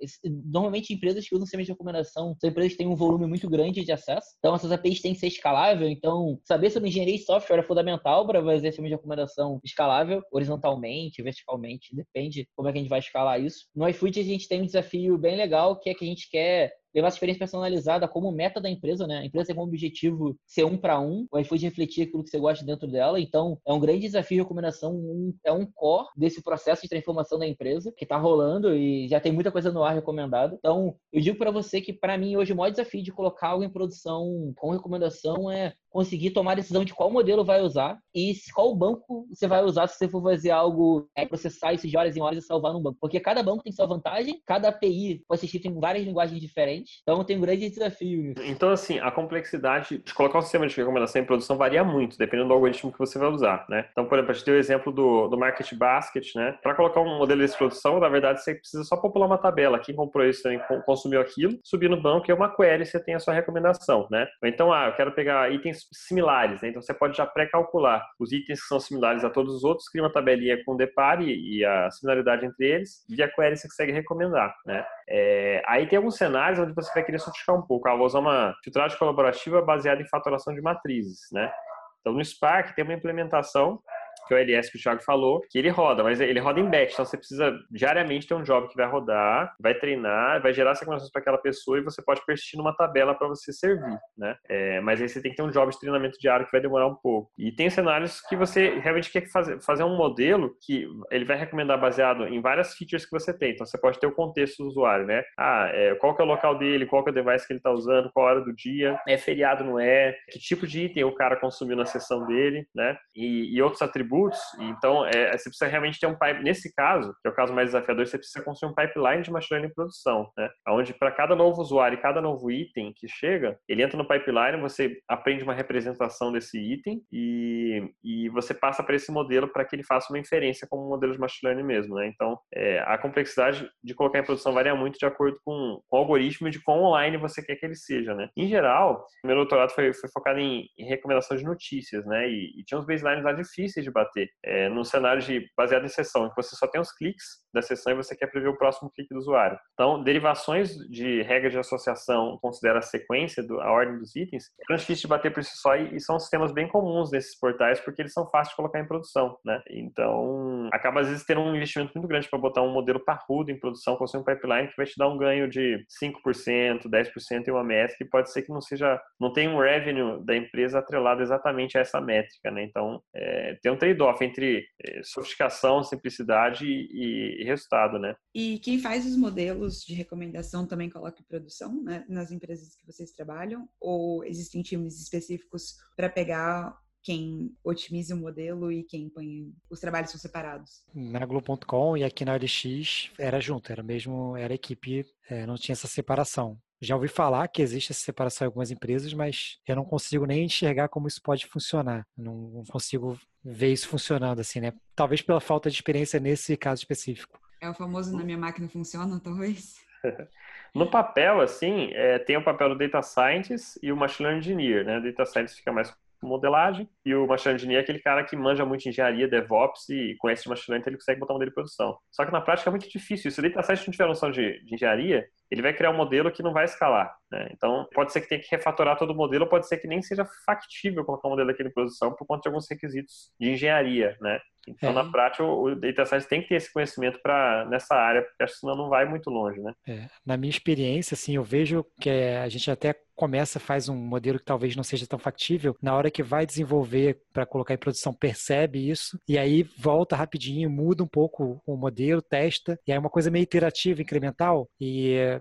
Normalmente, 0.46 0.94
empresas 0.94 1.28
que 1.28 1.36
usam 1.36 1.46
sistemas 1.46 1.66
de 1.66 1.72
recomendação 1.72 2.36
são 2.40 2.50
empresas 2.50 2.74
que 2.74 2.78
têm 2.78 2.88
um 2.88 2.96
volume 2.96 3.26
muito 3.26 3.50
grande 3.50 3.84
de 3.84 3.92
acesso. 3.92 4.28
Então, 4.40 4.56
essas 4.56 4.72
APIs 4.72 5.02
têm 5.02 5.14
que 5.14 5.20
ser 5.20 5.28
escalável. 5.28 5.88
Então, 5.88 6.40
saber 6.44 6.70
sobre 6.70 6.83
engenharia 6.88 7.16
e 7.16 7.20
software 7.20 7.60
é 7.60 7.64
fundamental 7.64 8.26
para 8.26 8.44
fazer 8.44 8.68
sistema 8.68 8.88
de 8.88 8.96
recomendação 8.96 9.60
escalável, 9.64 10.22
horizontalmente, 10.32 11.22
verticalmente, 11.22 11.96
depende 11.96 12.48
como 12.56 12.68
é 12.68 12.72
que 12.72 12.78
a 12.78 12.82
gente 12.82 12.90
vai 12.90 13.00
escalar 13.00 13.42
isso. 13.42 13.66
No 13.76 13.88
iFood 13.88 14.20
a 14.20 14.24
gente 14.24 14.48
tem 14.48 14.62
um 14.62 14.66
desafio 14.66 15.18
bem 15.18 15.36
legal, 15.36 15.80
que 15.80 15.90
é 15.90 15.94
que 15.94 16.06
a 16.06 16.08
gente 16.08 16.30
quer 16.30 16.74
levar 16.94 17.08
essa 17.08 17.16
experiência 17.16 17.40
personalizada 17.40 18.08
como 18.08 18.32
meta 18.32 18.62
da 18.62 18.70
empresa, 18.70 19.08
né? 19.08 19.20
A 19.20 19.26
empresa 19.26 19.48
tem 19.48 19.56
como 19.56 19.68
objetivo 19.68 20.36
ser 20.46 20.66
um 20.66 20.78
para 20.78 21.00
um, 21.00 21.28
o 21.32 21.40
iFood 21.40 21.66
refletir 21.66 22.04
aquilo 22.04 22.24
que 22.24 22.30
você 22.30 22.40
gosta 22.40 22.66
dentro 22.66 22.88
dela. 22.88 23.20
Então, 23.20 23.58
é 23.66 23.74
um 23.74 23.80
grande 23.80 24.02
desafio 24.02 24.38
de 24.38 24.42
recomendação, 24.42 24.94
um, 24.94 25.34
é 25.44 25.52
um 25.52 25.66
core 25.66 26.08
desse 26.16 26.42
processo 26.42 26.84
de 26.84 26.90
transformação 26.90 27.40
da 27.40 27.48
empresa 27.48 27.92
que 27.96 28.06
está 28.06 28.18
rolando 28.18 28.76
e 28.76 29.08
já 29.08 29.20
tem 29.20 29.32
muita 29.32 29.52
coisa 29.52 29.72
no 29.72 29.84
ar 29.84 29.94
recomendada. 29.94 30.56
Então, 30.58 30.96
eu 31.12 31.22
digo 31.22 31.38
para 31.38 31.52
você 31.52 31.82
que, 31.82 31.94
para 31.94 32.18
mim, 32.18 32.36
hoje 32.36 32.54
o 32.54 32.56
maior 32.56 32.72
desafio 32.72 33.04
de 33.04 33.12
colocar 33.12 33.50
algo 33.50 33.64
em 33.64 33.70
produção 33.70 34.54
com 34.56 34.72
recomendação 34.72 35.50
é 35.50 35.74
conseguir 35.90 36.32
tomar 36.32 36.54
a 36.54 36.56
decisão 36.56 36.84
de 36.84 36.94
qual 36.94 37.12
modelo 37.12 37.46
vai 37.46 37.62
usar 37.62 38.00
e 38.16 38.34
qual 38.54 38.76
banco 38.76 39.28
você 39.30 39.48
vai 39.48 39.64
usar 39.64 39.88
se 39.88 39.98
você 39.98 40.10
for 40.10 40.24
fazer 40.24 40.50
algo, 40.50 41.08
é, 41.16 41.24
processar 41.24 41.72
isso 41.74 41.88
de 41.88 41.96
horas 41.96 42.18
em 42.18 42.22
horas 42.22 42.44
e 42.44 42.48
salvar 42.48 42.74
num 42.74 42.82
banco. 42.82 42.98
Porque 43.00 43.20
cada 43.20 43.44
banco 43.44 43.64
tem 43.64 43.72
sua 43.72 43.86
vantagem, 43.86 44.42
cada 44.46 44.70
API 44.70 45.24
pode 45.28 45.40
ser 45.40 45.46
escrito 45.46 45.68
em 45.68 45.80
várias 45.80 46.04
linguagens 46.04 46.42
diferentes 46.42 46.83
Então 47.02 47.24
tem 47.24 47.38
um 47.38 47.42
grande 47.42 47.70
desafio. 47.70 48.34
Então, 48.44 48.70
assim, 48.70 49.00
a 49.00 49.12
complexidade 49.12 50.00
de 50.00 50.14
colocar 50.14 50.40
um 50.40 50.42
sistema 50.42 50.68
de 50.68 50.76
recomendação 50.76 51.22
em 51.22 51.26
produção 51.26 51.58
varia 51.58 51.84
muito, 51.84 52.18
dependendo 52.18 52.50
do 52.50 52.54
algoritmo 52.54 52.92
que 52.92 53.00
você 53.00 53.18
vai 53.18 53.30
usar, 53.30 53.66
né? 53.70 53.88
Então, 53.92 54.06
por 54.06 54.16
exemplo, 54.18 54.32
a 54.32 54.34
gente 54.34 54.46
deu 54.46 54.56
o 54.56 54.58
exemplo 54.58 54.92
do, 54.92 55.28
do 55.28 55.38
Market 55.38 55.74
Basket, 55.74 56.36
né? 56.36 56.58
Para 56.62 56.76
colocar 56.76 57.02
um 57.02 57.18
modelo 57.18 57.46
de 57.46 57.58
produção, 57.58 58.00
na 58.00 58.10
verdade, 58.10 58.44
você 58.44 58.56
precisa 58.56 58.84
só 58.84 58.98
popular 58.98 59.28
uma 59.28 59.38
tabela. 59.38 59.80
Quem 59.80 59.96
comprou 59.96 60.26
isso 60.26 60.44
também 60.44 60.60
consumiu 60.86 61.22
aquilo, 61.22 61.58
subir 61.64 61.90
no 61.90 62.02
banco 62.02 62.30
é 62.30 62.34
uma 62.34 62.54
query, 62.54 62.86
você 62.86 63.00
tem 63.00 63.16
a 63.16 63.20
sua 63.20 63.34
recomendação, 63.34 64.08
né? 64.10 64.28
Então, 64.44 64.72
ah, 64.72 64.88
eu 64.88 64.96
quero 64.96 65.12
pegar 65.14 65.52
itens 65.52 65.88
similares, 65.92 66.62
né? 66.62 66.70
Então, 66.70 66.82
você 66.82 66.94
pode 66.94 67.18
já 67.18 67.26
pré-calcular 67.26 68.06
os 68.20 68.32
itens 68.32 68.62
que 68.62 68.68
são 68.68 68.80
similares 68.80 69.24
a 69.24 69.30
todos 69.30 69.54
os 69.54 69.64
outros, 69.64 69.88
cria 69.90 70.04
uma 70.04 70.12
tabelinha 70.12 70.64
com 70.64 70.74
o 70.74 70.78
depare 70.78 71.26
e 71.26 71.64
a 71.66 71.90
similaridade 71.92 72.46
entre 72.46 72.66
eles, 72.66 73.06
via 73.10 73.28
query 73.28 73.58
você 73.58 73.68
consegue 73.68 73.92
recomendar, 73.92 74.56
né? 74.66 74.86
É, 75.10 75.62
aí 75.68 75.88
tem 75.88 75.98
alguns 75.98 76.18
cenários 76.18 76.60
onde 76.60 76.74
você 76.74 76.92
vai 76.94 77.04
querer 77.04 77.20
sofisticar 77.20 77.56
um 77.56 77.62
pouco. 77.62 77.88
Ah, 77.88 77.96
vou 77.96 78.06
usar 78.06 78.20
uma 78.20 78.56
filtragem 78.64 78.98
colaborativa 78.98 79.62
baseada 79.62 80.02
em 80.02 80.08
fatoração 80.08 80.54
de 80.54 80.62
matrizes, 80.62 81.20
né? 81.32 81.52
Então, 82.00 82.14
no 82.14 82.24
Spark 82.24 82.76
tem 82.76 82.84
uma 82.84 82.94
implementação 82.94 83.80
que 84.28 84.34
é 84.34 84.38
o 84.38 84.40
LS 84.40 84.72
que 84.72 84.78
o 84.78 84.82
Thiago 84.82 85.04
falou, 85.04 85.42
que 85.50 85.58
ele 85.58 85.70
roda, 85.70 86.04
mas 86.04 86.20
ele 86.22 86.40
roda 86.40 86.60
em 86.60 86.70
batch, 86.70 86.94
então 86.94 87.06
você 87.06 87.18
precisa 87.18 87.54
diariamente 87.70 88.28
ter 88.28 88.34
um 88.34 88.44
job 88.44 88.68
que 88.68 88.76
vai 88.76 88.88
rodar, 88.88 89.54
vai 89.60 89.74
treinar, 89.74 90.42
vai 90.42 90.54
gerar 90.54 90.74
recomendações 90.74 91.12
para 91.12 91.22
aquela 91.22 91.38
pessoa 91.38 91.78
e 91.78 91.84
você 91.84 92.02
pode 92.02 92.26
persistir 92.26 92.58
numa 92.58 92.76
tabela 92.76 93.14
para 93.14 93.28
você 93.28 93.52
servir, 93.52 93.98
né? 94.18 94.36
É, 94.50 94.80
mas 94.82 95.02
aí 95.02 95.10
você 95.10 95.22
tem 95.22 95.32
que 95.32 95.38
ter 95.38 95.44
um 95.44 95.52
job 95.52 95.72
de 95.72 95.80
treinamento 95.80 96.18
diário 96.20 96.46
que 96.46 96.52
vai 96.52 96.62
demorar 96.62 96.88
um 96.88 96.96
pouco. 96.96 97.32
E 97.38 97.52
tem 97.52 97.70
cenários 97.70 98.22
que 98.22 98.36
você 98.36 98.80
realmente 98.80 99.12
quer 99.12 99.28
fazer, 99.30 99.62
fazer 99.62 99.84
um 99.84 99.96
modelo 99.96 100.56
que 100.66 100.88
ele 101.12 101.26
vai 101.26 101.38
recomendar 101.38 101.80
baseado 101.80 102.28
em 102.28 102.42
várias 102.42 102.74
features 102.76 103.06
que 103.06 103.12
você 103.12 103.38
tem. 103.38 103.52
Então 103.52 103.66
você 103.66 103.78
pode 103.78 104.00
ter 104.00 104.08
o 104.08 104.16
contexto 104.16 104.64
do 104.64 104.70
usuário, 104.70 105.06
né? 105.06 105.24
Ah, 105.38 105.70
é, 105.72 105.96
qual 105.96 106.16
que 106.16 106.22
é 106.22 106.26
o 106.26 106.28
local 106.28 106.58
dele, 106.58 106.86
qual 106.86 107.04
que 107.04 107.10
é 107.10 107.12
o 107.12 107.16
device 107.16 107.46
que 107.46 107.54
ele 107.54 107.60
está 107.60 107.72
usando, 107.72 108.12
qual 108.14 108.28
hora 108.28 108.42
do 108.42 108.54
dia, 108.54 109.00
é 109.08 109.18
feriado, 109.18 109.64
não 109.64 109.80
é, 109.80 110.16
que 110.30 110.40
tipo 110.40 110.66
de 110.68 110.86
item 110.86 111.04
o 111.04 111.16
cara 111.16 111.36
consumiu 111.36 111.76
na 111.76 111.86
sessão 111.86 112.26
dele, 112.26 112.68
né? 112.74 112.98
E, 113.16 113.56
e 113.56 113.62
outros 113.62 113.82
atributos 113.82 114.13
atributos. 114.14 114.40
Então, 114.60 115.06
é, 115.06 115.32
você 115.32 115.50
precisa 115.50 115.68
realmente 115.68 116.00
ter 116.00 116.08
um 116.08 116.18
pipe. 116.18 116.44
Nesse 116.44 116.74
caso, 116.74 117.14
que 117.22 117.28
é 117.28 117.32
o 117.32 117.36
caso 117.36 117.54
mais 117.54 117.70
desafiador, 117.70 118.06
você 118.06 118.18
precisa 118.18 118.44
construir 118.44 118.72
um 118.72 118.76
pipeline 118.76 119.24
de 119.24 119.32
machine 119.32 119.54
learning 119.54 119.72
em 119.72 119.74
produção, 119.74 120.30
né? 120.38 120.50
Onde 120.70 120.94
para 120.94 121.12
cada 121.12 121.36
novo 121.36 121.62
usuário 121.62 121.98
e 121.98 122.02
cada 122.02 122.22
novo 122.22 122.52
item 122.52 122.94
que 122.96 123.08
chega, 123.08 123.58
ele 123.68 123.84
entra 123.84 123.98
no 123.98 124.08
pipeline, 124.08 124.62
você 124.62 124.98
aprende 125.08 125.44
uma 125.44 125.54
representação 125.54 126.32
desse 126.32 126.60
item 126.60 127.02
e, 127.12 127.92
e 128.04 128.30
você 128.30 128.54
passa 128.54 128.84
para 128.84 128.96
esse 128.96 129.12
modelo 129.12 129.48
para 129.48 129.66
que 129.66 129.76
ele 129.76 129.84
faça 129.84 130.12
uma 130.12 130.20
inferência 130.20 130.68
como 130.70 130.86
um 130.86 130.90
modelo 130.90 131.14
de 131.14 131.20
machine 131.20 131.50
learning 131.50 131.68
mesmo, 131.68 131.96
né? 131.96 132.08
Então, 132.08 132.38
é, 132.54 132.80
a 132.86 132.98
complexidade 132.98 133.68
de 133.84 133.94
colocar 133.94 134.20
em 134.20 134.24
produção 134.24 134.54
varia 134.54 134.76
muito 134.76 134.98
de 134.98 135.06
acordo 135.06 135.38
com, 135.44 135.80
com 135.88 135.98
o 135.98 136.00
algoritmo 136.00 136.48
e 136.48 136.52
de 136.52 136.62
quão 136.62 136.84
online 136.84 137.18
você 137.18 137.44
quer 137.44 137.56
que 137.56 137.66
ele 137.66 137.76
seja, 137.76 138.14
né? 138.14 138.30
Em 138.38 138.48
geral, 138.48 139.06
meu 139.26 139.36
doutorado 139.36 139.72
foi, 139.72 139.94
foi 139.94 140.10
focado 140.12 140.40
em, 140.40 140.68
em 140.78 140.86
recomendação 140.86 141.36
de 141.38 141.44
notícias, 141.44 142.06
né? 142.06 142.28
E, 142.30 142.60
e 142.60 142.64
tinha 142.64 142.80
uns 142.80 142.86
baselines 142.86 143.24
lá 143.24 143.32
difíceis 143.32 143.84
de 143.84 143.92
bater. 144.04 144.30
É, 144.44 144.70
num 144.70 144.84
cenário 144.84 145.22
de, 145.22 145.48
baseado 145.58 145.86
em 145.86 145.90
sessão, 145.90 146.30
que 146.30 146.36
você 146.36 146.56
só 146.56 146.68
tem 146.68 146.82
os 146.82 146.92
cliques 146.92 147.44
da 147.54 147.62
sessão 147.62 147.94
e 147.94 147.96
você 147.96 148.16
quer 148.16 148.28
prever 148.28 148.48
o 148.48 148.58
próximo 148.58 148.92
clique 148.92 149.14
do 149.14 149.20
usuário. 149.20 149.58
Então, 149.74 150.04
derivações 150.04 150.76
de 150.90 151.22
regras 151.22 151.52
de 151.52 151.60
associação 151.60 152.38
considera 152.42 152.80
a 152.80 152.82
sequência, 152.82 153.44
do, 153.44 153.62
a 153.62 153.72
ordem 153.72 153.98
dos 154.00 154.16
itens, 154.16 154.46
é 154.70 154.76
difícil 154.76 155.04
de 155.04 155.08
bater 155.08 155.32
por 155.32 155.44
si 155.44 155.56
só 155.58 155.76
e, 155.76 155.96
e, 155.96 156.00
são 156.00 156.20
sistemas 156.20 156.52
bem 156.52 156.68
comuns 156.68 157.12
nesses 157.12 157.38
portais 157.38 157.80
porque 157.80 158.02
eles 158.02 158.14
são 158.14 158.28
fáceis 158.30 158.50
de 158.50 158.56
colocar 158.56 158.80
em 158.80 158.88
produção, 158.88 159.38
né? 159.46 159.62
Então, 159.70 160.70
acaba 160.72 161.02
às 161.02 161.08
vezes 161.08 161.26
tendo 161.26 161.42
um 161.42 161.56
investimento 161.56 161.92
muito 161.96 162.08
grande 162.08 162.30
para 162.30 162.40
botar 162.40 162.62
um 162.62 162.72
modelo 162.72 163.00
parrudo 163.00 163.52
em 163.52 163.60
produção, 163.60 163.96
com 163.96 164.06
um 164.18 164.24
pipeline 164.24 164.68
que 164.68 164.78
vai 164.78 164.86
te 164.86 164.98
dar 164.98 165.08
um 165.08 165.18
ganho 165.18 165.50
de 165.50 165.86
5%, 166.04 166.90
10% 166.90 167.48
em 167.48 167.52
uma 167.52 167.64
métrica 167.64 168.04
e 168.04 168.10
pode 168.10 168.32
ser 168.32 168.42
que 168.42 168.52
não 168.52 168.62
seja, 168.62 169.00
não 169.20 169.32
tenha 169.32 169.50
um 169.50 169.60
revenue 169.60 170.24
da 170.26 170.36
empresa 170.36 170.80
atrelado 170.80 171.22
exatamente 171.22 171.78
a 171.78 171.82
essa 171.82 172.00
métrica, 172.02 172.52
né? 172.52 172.64
Então, 172.64 173.02
é, 173.16 173.58
tem 173.62 173.72
um 173.72 173.78
trade-off 173.94 174.24
entre 174.24 174.66
é, 174.82 175.02
sofisticação, 175.04 175.84
simplicidade 175.84 176.66
e, 176.66 177.42
e 177.42 177.44
resultado, 177.44 178.00
né? 178.00 178.16
E 178.34 178.60
quem 178.60 178.80
faz 178.80 179.06
os 179.06 179.16
modelos 179.16 179.82
de 179.82 179.94
recomendação 179.94 180.68
também 180.68 180.90
coloca 180.90 181.22
em 181.22 181.26
produção, 181.26 181.82
né, 181.84 182.06
nas 182.08 182.32
empresas 182.32 182.76
que 182.76 182.86
vocês 182.86 183.12
trabalham? 183.12 183.68
Ou 183.80 184.24
existem 184.24 184.62
times 184.62 185.02
específicos 185.02 185.76
para 185.96 186.10
pegar 186.10 186.76
quem 187.04 187.52
otimiza 187.64 188.16
o 188.16 188.18
modelo 188.18 188.72
e 188.72 188.84
quem 188.84 189.10
põe 189.10 189.52
os 189.70 189.80
trabalhos 189.80 190.10
são 190.10 190.20
separados? 190.20 190.84
Na 190.96 191.26
Globo.com 191.26 191.98
e 191.98 192.04
aqui 192.04 192.24
na 192.24 192.36
LX 192.36 193.12
era 193.20 193.42
junto, 193.42 193.72
era 193.72 193.84
mesmo, 193.84 194.38
era 194.38 194.54
equipe, 194.54 195.06
é, 195.30 195.46
não 195.46 195.56
tinha 195.56 195.74
essa 195.74 195.88
separação. 195.88 196.58
Já 196.84 196.96
ouvi 196.96 197.08
falar 197.08 197.48
que 197.48 197.62
existe 197.62 197.94
essa 197.94 198.02
separação 198.02 198.46
em 198.46 198.48
algumas 198.48 198.70
empresas, 198.70 199.14
mas 199.14 199.58
eu 199.66 199.74
não 199.74 199.86
consigo 199.86 200.26
nem 200.26 200.44
enxergar 200.44 200.90
como 200.90 201.08
isso 201.08 201.22
pode 201.22 201.46
funcionar. 201.46 202.06
Não 202.18 202.62
consigo 202.70 203.18
ver 203.42 203.72
isso 203.72 203.88
funcionando 203.88 204.42
assim, 204.42 204.60
né? 204.60 204.74
Talvez 204.94 205.22
pela 205.22 205.40
falta 205.40 205.70
de 205.70 205.78
experiência 205.78 206.20
nesse 206.20 206.58
caso 206.58 206.82
específico. 206.82 207.40
É 207.62 207.70
o 207.70 207.74
famoso 207.74 208.16
na 208.16 208.24
minha 208.26 208.38
máquina 208.38 208.68
funciona, 208.68 209.20
talvez? 209.20 209.76
No 210.76 210.90
papel, 210.90 211.40
assim, 211.40 211.92
é, 211.94 212.18
tem 212.18 212.36
o 212.36 212.44
papel 212.44 212.70
do 212.70 212.76
Data 212.76 213.00
Scientist 213.04 213.78
e 213.84 213.92
o 213.92 213.96
Machine 213.96 214.28
Learning 214.28 214.40
Engineer, 214.40 214.84
né? 214.84 214.98
O 214.98 215.04
Data 215.04 215.24
Scientist 215.24 215.60
fica 215.60 215.72
mais 215.72 215.96
modelagem, 216.24 216.90
e 217.06 217.14
o 217.14 217.28
machine 217.28 217.56
engineer 217.56 217.80
é 217.80 217.84
aquele 217.84 218.00
cara 218.00 218.24
que 218.24 218.36
manja 218.36 218.66
muito 218.66 218.88
engenharia, 218.88 219.28
DevOps 219.28 219.90
e 219.90 220.16
conhece 220.20 220.44
de 220.44 220.50
machine 220.50 220.74
learning, 220.74 220.82
então 220.82 220.92
ele 220.92 220.98
consegue 220.98 221.20
botar 221.20 221.34
um 221.34 221.36
modelo 221.36 221.52
em 221.52 221.54
produção. 221.54 221.98
Só 222.12 222.26
que 222.26 222.32
na 222.32 222.42
prática 222.42 222.70
é 222.70 222.72
muito 222.72 222.90
difícil. 222.90 223.32
Se 223.32 223.40
o 223.40 223.44
data 223.44 223.62
scientist 223.62 223.88
não 223.88 223.92
tiver 223.92 224.08
noção 224.08 224.32
de, 224.32 224.64
de 224.64 224.76
engenharia, 224.76 225.28
ele 225.52 225.62
vai 225.62 225.74
criar 225.74 225.92
um 225.92 225.98
modelo 225.98 226.32
que 226.32 226.42
não 226.42 226.54
vai 226.54 226.66
escalar. 226.66 227.16
Né? 227.32 227.50
Então, 227.52 227.88
pode 227.94 228.12
ser 228.12 228.22
que 228.22 228.30
tenha 228.30 228.42
que 228.42 228.56
refatorar 228.56 228.98
todo 228.98 229.12
o 229.12 229.16
modelo, 229.16 229.48
pode 229.48 229.68
ser 229.68 229.78
que 229.78 229.88
nem 229.88 230.02
seja 230.02 230.26
factível 230.46 231.06
colocar 231.06 231.28
um 231.28 231.32
modelo 231.32 231.52
aqui 231.52 231.64
em 231.64 231.72
produção 231.72 232.14
por 232.14 232.26
conta 232.26 232.44
de 232.44 232.48
alguns 232.50 232.68
requisitos 232.70 233.32
de 233.40 233.52
engenharia, 233.52 234.18
né? 234.22 234.40
Então, 234.68 234.92
é. 234.92 234.94
na 234.94 235.10
prática, 235.10 235.44
o 235.44 235.76
data 235.76 236.06
science 236.06 236.28
tem 236.28 236.42
que 236.42 236.50
ter 236.50 236.56
esse 236.56 236.72
conhecimento 236.72 237.20
para 237.22 237.66
nessa 237.66 237.96
área, 237.96 238.22
porque 238.22 238.44
acho 238.44 238.54
que 238.54 238.60
senão 238.60 238.76
não 238.76 238.90
vai 238.90 239.06
muito 239.06 239.30
longe, 239.30 239.60
né? 239.62 239.74
É. 239.88 240.08
Na 240.26 240.38
minha 240.38 240.50
experiência, 240.50 241.16
assim, 241.16 241.36
eu 241.36 241.44
vejo 241.44 241.86
que 242.00 242.10
a 242.10 242.48
gente 242.50 242.70
até 242.72 242.96
começa, 243.16 243.60
faz 243.60 243.90
um 243.90 243.96
modelo 243.96 244.40
que 244.40 244.46
talvez 244.46 244.76
não 244.76 244.84
seja 244.84 245.06
tão 245.06 245.20
factível, 245.20 245.76
na 245.82 245.96
hora 245.96 246.10
que 246.10 246.24
vai 246.24 246.46
desenvolver 246.46 247.22
para 247.32 247.46
colocar 247.46 247.74
em 247.74 247.78
produção, 247.78 248.14
percebe 248.14 248.90
isso, 248.90 249.20
e 249.28 249.38
aí 249.38 249.64
volta 249.78 250.16
rapidinho, 250.16 250.70
muda 250.70 251.04
um 251.04 251.08
pouco 251.08 251.62
o 251.66 251.78
modelo, 251.78 252.22
testa, 252.22 252.80
e 252.88 252.92
aí 252.92 252.98
é 252.98 253.00
uma 253.00 253.10
coisa 253.10 253.30
meio 253.30 253.44
iterativa, 253.44 254.02
incremental, 254.02 254.68
e 254.80 255.40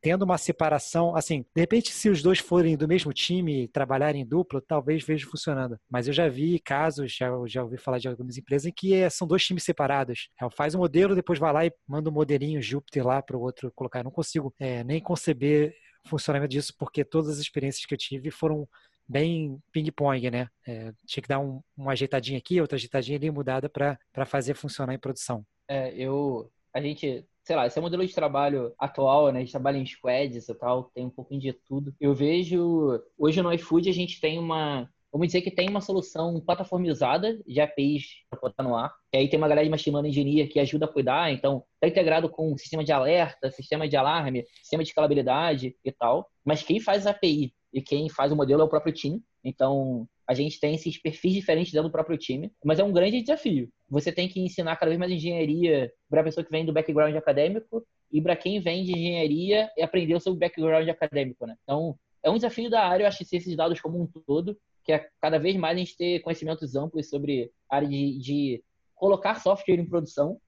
tendo 0.00 0.22
uma 0.22 0.38
separação, 0.38 1.16
assim, 1.16 1.44
de 1.54 1.60
repente, 1.60 1.90
se 1.92 2.08
os 2.08 2.22
dois 2.22 2.38
forem 2.38 2.76
do 2.76 2.88
mesmo 2.88 3.12
time, 3.12 3.68
trabalharem 3.68 4.22
em 4.22 4.26
dupla, 4.26 4.62
talvez 4.66 5.04
veja 5.04 5.26
funcionando. 5.26 5.78
Mas 5.90 6.06
eu 6.06 6.12
já 6.12 6.28
vi 6.28 6.58
casos, 6.58 7.12
já, 7.12 7.28
já 7.46 7.62
ouvi 7.62 7.76
falar 7.76 7.98
de 7.98 8.08
algumas 8.08 8.36
empresas 8.36 8.66
em 8.66 8.72
que 8.72 8.94
é, 8.94 9.10
são 9.10 9.26
dois 9.26 9.44
times 9.44 9.64
separados. 9.64 10.28
Ela 10.40 10.50
faz 10.50 10.74
um 10.74 10.78
modelo, 10.78 11.14
depois 11.14 11.38
vai 11.38 11.52
lá 11.52 11.66
e 11.66 11.72
manda 11.86 12.10
um 12.10 12.12
modelinho 12.12 12.62
Júpiter 12.62 13.06
lá 13.06 13.22
para 13.22 13.36
o 13.36 13.40
outro 13.40 13.72
colocar. 13.74 14.00
Eu 14.00 14.04
não 14.04 14.10
consigo 14.10 14.54
é, 14.58 14.84
nem 14.84 15.00
conceber 15.00 15.74
o 16.04 16.08
funcionamento 16.08 16.50
disso, 16.50 16.74
porque 16.78 17.04
todas 17.04 17.30
as 17.30 17.38
experiências 17.38 17.84
que 17.86 17.94
eu 17.94 17.98
tive 17.98 18.30
foram 18.30 18.68
bem 19.08 19.58
ping-pong, 19.72 20.30
né? 20.30 20.48
É, 20.66 20.92
tinha 21.06 21.22
que 21.22 21.28
dar 21.28 21.38
um, 21.38 21.60
uma 21.76 21.92
ajeitadinha 21.92 22.38
aqui, 22.38 22.60
outra 22.60 22.76
ajeitadinha 22.76 23.18
ali, 23.18 23.30
mudada 23.30 23.68
para 23.68 24.26
fazer 24.26 24.54
funcionar 24.54 24.94
em 24.94 24.98
produção. 24.98 25.44
É, 25.68 25.94
eu, 25.94 26.50
a 26.72 26.80
gente 26.80 27.26
sei 27.44 27.54
lá, 27.54 27.66
esse 27.66 27.78
é 27.78 27.80
o 27.80 27.82
modelo 27.82 28.06
de 28.06 28.14
trabalho 28.14 28.74
atual, 28.78 29.30
né? 29.30 29.38
A 29.38 29.40
gente 29.42 29.52
trabalha 29.52 29.76
em 29.76 29.86
squads 29.86 30.48
e 30.48 30.54
tal, 30.54 30.84
tem 30.94 31.06
um 31.06 31.10
pouquinho 31.10 31.40
de 31.40 31.52
tudo. 31.52 31.94
Eu 32.00 32.14
vejo, 32.14 33.00
hoje 33.18 33.42
no 33.42 33.52
iFood 33.52 33.88
a 33.88 33.92
gente 33.92 34.18
tem 34.18 34.38
uma, 34.38 34.88
vamos 35.12 35.28
dizer 35.28 35.42
que 35.42 35.50
tem 35.50 35.68
uma 35.68 35.82
solução 35.82 36.40
plataformizada 36.40 37.38
de 37.46 37.60
APIs 37.60 38.24
para 38.30 38.40
botar 38.40 38.62
no 38.62 38.74
ar. 38.74 38.94
E 39.12 39.18
aí 39.18 39.28
tem 39.28 39.38
uma 39.38 39.46
galera 39.46 39.64
de 39.64 39.70
machine 39.70 39.94
learning 39.94 40.08
engineer 40.08 40.48
que 40.48 40.58
ajuda 40.58 40.86
a 40.86 40.92
cuidar, 40.92 41.30
então 41.32 41.62
está 41.74 41.86
integrado 41.86 42.30
com 42.30 42.56
sistema 42.56 42.82
de 42.82 42.92
alerta, 42.92 43.50
sistema 43.50 43.86
de 43.86 43.96
alarme, 43.96 44.44
sistema 44.62 44.82
de 44.82 44.88
escalabilidade 44.88 45.76
e 45.84 45.92
tal. 45.92 46.26
Mas 46.42 46.62
quem 46.62 46.80
faz 46.80 47.06
a 47.06 47.10
API 47.10 47.54
e 47.72 47.82
quem 47.82 48.08
faz 48.08 48.32
o 48.32 48.36
modelo 48.36 48.62
é 48.62 48.64
o 48.64 48.68
próprio 48.68 48.94
time. 48.94 49.22
Então, 49.44 50.08
a 50.26 50.34
gente 50.34 50.58
tem 50.58 50.74
esses 50.74 50.98
perfis 50.98 51.32
diferentes 51.32 51.72
dentro 51.72 51.88
do 51.88 51.92
próprio 51.92 52.16
time, 52.16 52.50
mas 52.64 52.78
é 52.78 52.84
um 52.84 52.92
grande 52.92 53.20
desafio. 53.20 53.68
Você 53.88 54.10
tem 54.10 54.28
que 54.28 54.40
ensinar 54.40 54.76
cada 54.76 54.88
vez 54.90 54.98
mais 54.98 55.12
engenharia 55.12 55.92
para 56.08 56.20
a 56.22 56.24
pessoa 56.24 56.44
que 56.44 56.50
vem 56.50 56.64
do 56.64 56.72
background 56.72 57.14
acadêmico 57.14 57.86
e 58.10 58.20
para 58.20 58.36
quem 58.36 58.60
vem 58.60 58.84
de 58.84 58.92
engenharia 58.92 59.70
e 59.76 59.82
aprender 59.82 60.14
o 60.14 60.20
seu 60.20 60.34
background 60.34 60.88
acadêmico, 60.88 61.46
né? 61.46 61.56
Então, 61.62 61.98
é 62.22 62.30
um 62.30 62.36
desafio 62.36 62.70
da 62.70 62.86
área, 62.86 63.04
eu 63.04 63.08
acho, 63.08 63.18
que 63.18 63.36
esses 63.36 63.54
dados 63.54 63.80
como 63.80 64.00
um 64.00 64.06
todo, 64.06 64.56
que 64.82 64.92
é 64.92 65.06
cada 65.20 65.38
vez 65.38 65.56
mais 65.56 65.76
a 65.76 65.78
gente 65.78 65.96
ter 65.96 66.20
conhecimentos 66.20 66.74
amplos 66.74 67.10
sobre 67.10 67.50
a 67.68 67.76
área 67.76 67.88
de, 67.88 68.18
de 68.18 68.64
colocar 68.94 69.40
software 69.40 69.74
em 69.74 69.86
produção. 69.86 70.40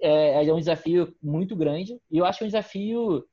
É, 0.00 0.46
é 0.46 0.54
um 0.54 0.58
desafio 0.58 1.14
muito 1.22 1.54
grande 1.54 1.98
e 2.10 2.16
eu 2.18 2.24
acho 2.24 2.44
um 2.44 2.46
desafio 2.46 3.24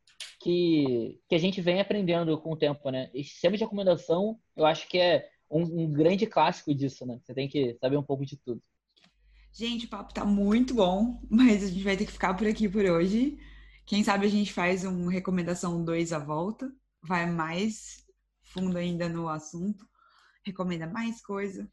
que, 0.42 1.20
que 1.30 1.36
a 1.36 1.38
gente 1.38 1.62
vem 1.62 1.80
aprendendo 1.80 2.38
com 2.40 2.52
o 2.52 2.58
tempo, 2.58 2.90
né? 2.90 3.10
E 3.14 3.24
sistema 3.24 3.56
de 3.56 3.64
recomendação, 3.64 4.38
eu 4.56 4.66
acho 4.66 4.88
que 4.90 4.98
é 4.98 5.28
um, 5.50 5.84
um, 5.84 5.92
grande 5.92 6.26
clássico 6.26 6.74
disso, 6.74 7.06
né? 7.06 7.20
Você 7.24 7.34
tem 7.34 7.48
que 7.48 7.78
saber 7.80 7.98
um 7.98 8.04
pouco 8.04 8.26
de 8.26 8.38
tudo. 8.38 8.62
Gente, 9.52 9.86
o 9.86 9.90
papo 9.90 10.14
tá 10.14 10.26
muito 10.26 10.74
bom, 10.74 11.22
mas 11.30 11.64
a 11.64 11.68
gente 11.68 11.84
vai 11.84 11.96
ter 11.96 12.06
que 12.06 12.12
ficar 12.12 12.34
por 12.34 12.48
aqui 12.48 12.68
por 12.68 12.84
hoje. 12.84 13.38
Quem 13.86 14.04
sabe 14.04 14.26
a 14.26 14.30
gente 14.30 14.52
faz 14.52 14.84
um 14.84 15.08
recomendação 15.08 15.84
2 15.84 16.12
à 16.12 16.20
volta, 16.20 16.74
vai 17.02 17.30
mais 17.30 18.06
fundo 18.42 18.78
ainda 18.78 19.08
no 19.08 19.30
assunto, 19.30 19.88
recomenda 20.44 20.88
mais 20.88 21.22
coisa. 21.22 21.70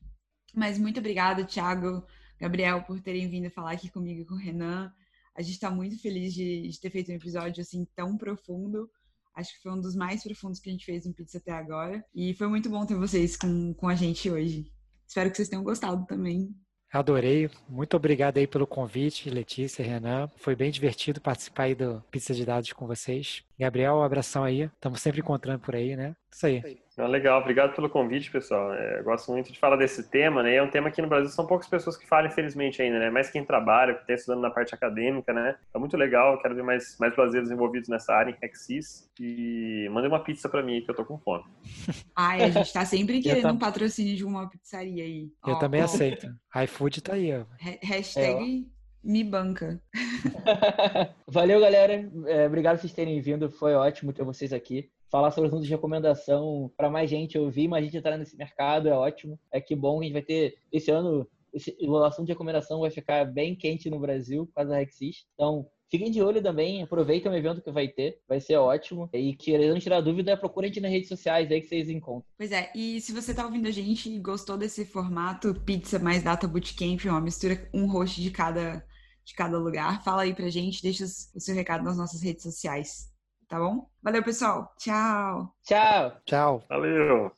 Mas 0.55 0.79
muito 0.79 1.01
obrigada, 1.01 1.45
Thiago, 1.45 2.05
Gabriel, 2.39 2.83
por 2.83 3.01
terem 3.01 3.29
vindo 3.29 3.51
falar 3.51 3.73
aqui 3.73 3.89
comigo 3.89 4.21
e 4.21 4.25
com 4.25 4.35
o 4.35 4.39
Renan. 4.39 4.93
A 5.35 5.41
gente 5.41 5.55
está 5.55 5.71
muito 5.71 5.99
feliz 6.01 6.35
de, 6.35 6.69
de, 6.69 6.81
ter 6.81 6.91
feito 6.91 7.11
um 7.11 7.15
episódio 7.15 7.63
assim 7.63 7.87
tão 7.95 8.19
profundo. 8.19 8.91
Acho 9.35 9.55
que 9.55 9.63
foi 9.63 9.73
um 9.73 9.81
dos 9.81 9.95
mais 9.95 10.23
profundos 10.23 10.61
que 10.61 10.69
a 10.69 10.73
gente 10.73 10.85
fez 10.85 11.07
no 11.07 11.15
Pizza 11.15 11.39
até 11.39 11.53
agora. 11.53 12.05
E 12.15 12.35
foi 12.35 12.49
muito 12.49 12.69
bom 12.69 12.85
ter 12.85 12.95
vocês 12.95 13.37
com, 13.37 13.73
com 13.75 13.89
a 13.89 13.95
gente 13.95 14.31
hoje. 14.31 14.71
Espero 15.07 15.31
que 15.31 15.37
vocês 15.37 15.49
tenham 15.49 15.65
gostado 15.65 16.05
também. 16.07 16.55
Adorei. 16.93 17.51
Muito 17.67 17.97
obrigado 17.97 18.37
aí 18.37 18.47
pelo 18.47 18.67
convite, 18.67 19.31
Letícia, 19.31 19.83
Renan. 19.83 20.31
Foi 20.37 20.55
bem 20.55 20.71
divertido 20.71 21.23
participar 21.23 21.65
aí 21.65 21.75
do 21.75 22.03
Pizza 22.11 22.35
de 22.35 22.45
Dados 22.45 22.71
com 22.75 22.87
vocês. 22.87 23.43
Gabriel, 23.59 23.97
um 23.97 24.03
abração 24.03 24.45
aí. 24.45 24.65
Estamos 24.65 25.01
sempre 25.01 25.21
encontrando 25.21 25.61
por 25.61 25.75
aí, 25.75 25.97
né? 25.97 26.15
Isso 26.33 26.47
aí. 26.47 26.81
legal, 26.99 27.41
obrigado 27.41 27.75
pelo 27.75 27.91
convite, 27.91 28.31
pessoal. 28.31 28.73
É, 28.73 29.03
gosto 29.03 29.31
muito 29.31 29.53
de 29.53 29.59
falar 29.59 29.77
desse 29.77 30.09
tema, 30.09 30.43
né? 30.43 30.55
É 30.55 30.63
um 30.63 30.71
tema 30.71 30.91
que 30.91 31.03
no 31.03 31.09
Brasil 31.09 31.29
são 31.29 31.47
poucas 31.47 31.69
pessoas 31.69 31.95
que 31.95 32.07
falam, 32.07 32.31
infelizmente, 32.31 32.81
ainda, 32.81 32.99
né? 32.99 33.11
Mais 33.11 33.31
quem 33.31 33.45
trabalha, 33.45 33.95
que 33.95 34.01
está 34.01 34.15
estudando 34.15 34.41
na 34.41 34.51
parte 34.51 34.75
acadêmica, 34.75 35.33
né? 35.33 35.57
É 35.75 35.79
muito 35.79 35.95
legal, 35.95 36.41
quero 36.41 36.55
ver 36.55 36.63
mais, 36.63 36.97
mais 36.99 37.15
brasileiros 37.15 37.51
envolvidos 37.51 37.89
nessa 37.91 38.15
área 38.15 38.31
em 38.31 38.47
Hexis. 38.47 39.11
E 39.21 39.87
mandem 39.91 40.09
uma 40.09 40.25
pizza 40.25 40.49
para 40.49 40.63
mim, 40.63 40.81
que 40.81 40.91
eu 40.91 40.95
tô 40.95 41.05
com 41.05 41.19
fome. 41.19 41.45
Ai, 42.17 42.43
a 42.45 42.51
gente 42.51 42.73
tá 42.73 42.85
sempre 42.87 43.21
querendo 43.23 43.53
um 43.53 43.59
patrocínio 43.59 44.17
de 44.17 44.25
uma 44.25 44.49
pizzaria 44.49 45.05
aí. 45.05 45.31
Eu 45.47 45.55
ó, 45.55 45.59
também 45.59 45.83
ó. 45.83 45.85
aceito. 45.85 46.27
iFood 46.65 47.03
tá 47.03 47.13
aí, 47.13 47.31
ó. 47.35 47.45
Hashtag... 47.83 48.67
É, 48.69 48.83
me 49.05 49.25
banca. 49.25 49.83
Valeu, 51.29 51.61
galera. 51.61 52.09
É, 52.27 52.47
obrigado 52.47 52.77
por 52.77 52.83
vocês 52.83 52.93
terem 52.93 53.21
vindo. 53.21 53.51
Foi 53.51 53.75
ótimo 53.75 54.13
ter 54.13 54.25
vocês 54.25 54.53
aqui 54.53 54.91
falar 55.13 55.31
sobre 55.31 55.49
assuntos 55.49 55.67
de 55.67 55.71
recomendação 55.71 56.73
para 56.75 56.89
mais 56.89 57.11
gente 57.11 57.39
ouvir, 57.39 57.69
mais 57.69 57.85
gente 57.85 57.99
entrar 57.99 58.17
nesse 58.17 58.35
mercado, 58.35 58.89
é 58.89 58.95
ótimo. 58.95 59.39
É 59.53 59.61
que 59.61 59.77
bom 59.77 60.01
a 60.01 60.03
gente 60.03 60.15
vai 60.15 60.23
ter 60.23 60.57
esse 60.73 60.91
ano, 60.91 61.29
esse, 61.53 61.77
o 61.83 61.95
assunto 61.99 62.25
de 62.25 62.33
recomendação 62.33 62.81
vai 62.81 62.91
ficar 62.91 63.27
bem 63.27 63.55
quente 63.55 63.91
no 63.91 64.01
Brasil 64.01 64.47
por 64.47 64.55
causa 64.55 64.71
da 64.71 64.79
Rexis. 64.79 65.27
Então, 65.35 65.67
fiquem 65.91 66.11
de 66.11 66.23
olho 66.23 66.43
também, 66.43 66.83
aproveitem 66.83 67.31
o 67.31 67.35
evento 67.35 67.61
que 67.61 67.71
vai 67.71 67.89
ter, 67.89 68.23
vai 68.27 68.41
ser 68.41 68.57
ótimo. 68.57 69.11
E 69.13 69.37
querendo 69.37 69.79
tirar 69.79 70.01
dúvida, 70.01 70.35
procure 70.35 70.65
a 70.65 70.69
gente 70.69 70.81
nas 70.81 70.91
redes 70.91 71.11
sociais 71.11 71.53
aí 71.53 71.61
que 71.61 71.69
vocês 71.69 71.91
encontram. 71.91 72.25
Pois 72.39 72.51
é, 72.51 72.73
e 72.75 72.99
se 73.03 73.13
você 73.13 73.35
tá 73.35 73.45
ouvindo 73.45 73.69
a 73.69 73.71
gente 73.71 74.09
e 74.09 74.19
gostou 74.19 74.57
desse 74.57 74.87
formato, 74.87 75.55
pizza 75.61 75.99
mais 75.99 76.23
data 76.23 76.49
bootcamp, 76.49 77.05
uma 77.05 77.21
mistura, 77.21 77.69
um 77.75 77.87
host 77.87 78.19
de 78.23 78.31
cada, 78.31 78.83
de 79.27 79.35
cada 79.35 79.59
lugar, 79.59 80.03
fala 80.03 80.23
aí 80.23 80.35
pra 80.35 80.49
gente, 80.49 80.83
deixa 80.83 81.05
o 81.05 81.39
seu 81.39 81.55
recado 81.55 81.85
nas 81.85 81.99
nossas 81.99 82.23
redes 82.23 82.43
sociais 82.43 83.12
tá 83.53 83.59
bom? 83.59 83.87
Valeu, 84.03 84.23
pessoal. 84.23 84.73
Tchau. 84.79 85.53
Tchau. 85.63 86.13
Tchau. 86.25 86.65
Valeu. 86.71 87.31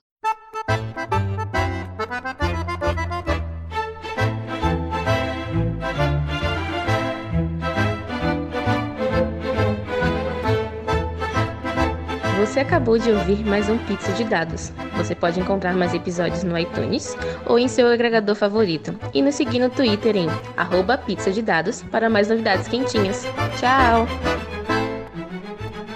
Você 12.39 12.61
acabou 12.61 12.97
de 12.97 13.11
ouvir 13.11 13.45
mais 13.45 13.69
um 13.69 13.77
Pizza 13.79 14.13
de 14.13 14.23
Dados. 14.23 14.71
Você 14.97 15.17
pode 15.17 15.41
encontrar 15.41 15.75
mais 15.75 15.93
episódios 15.93 16.45
no 16.45 16.57
iTunes 16.57 17.17
ou 17.45 17.59
em 17.59 17.67
seu 17.67 17.89
agregador 17.89 18.37
favorito. 18.37 18.97
E 19.13 19.21
nos 19.21 19.35
seguir 19.35 19.59
no 19.59 19.69
Twitter 19.69 20.15
em 20.15 20.29
arroba 20.57 20.97
pizza 20.97 21.33
de 21.33 21.43
dados 21.43 21.83
para 21.83 22.09
mais 22.09 22.29
novidades 22.29 22.69
quentinhas. 22.69 23.25
Tchau! 23.59 24.54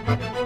Thank 0.08 0.22
you. 0.22 0.37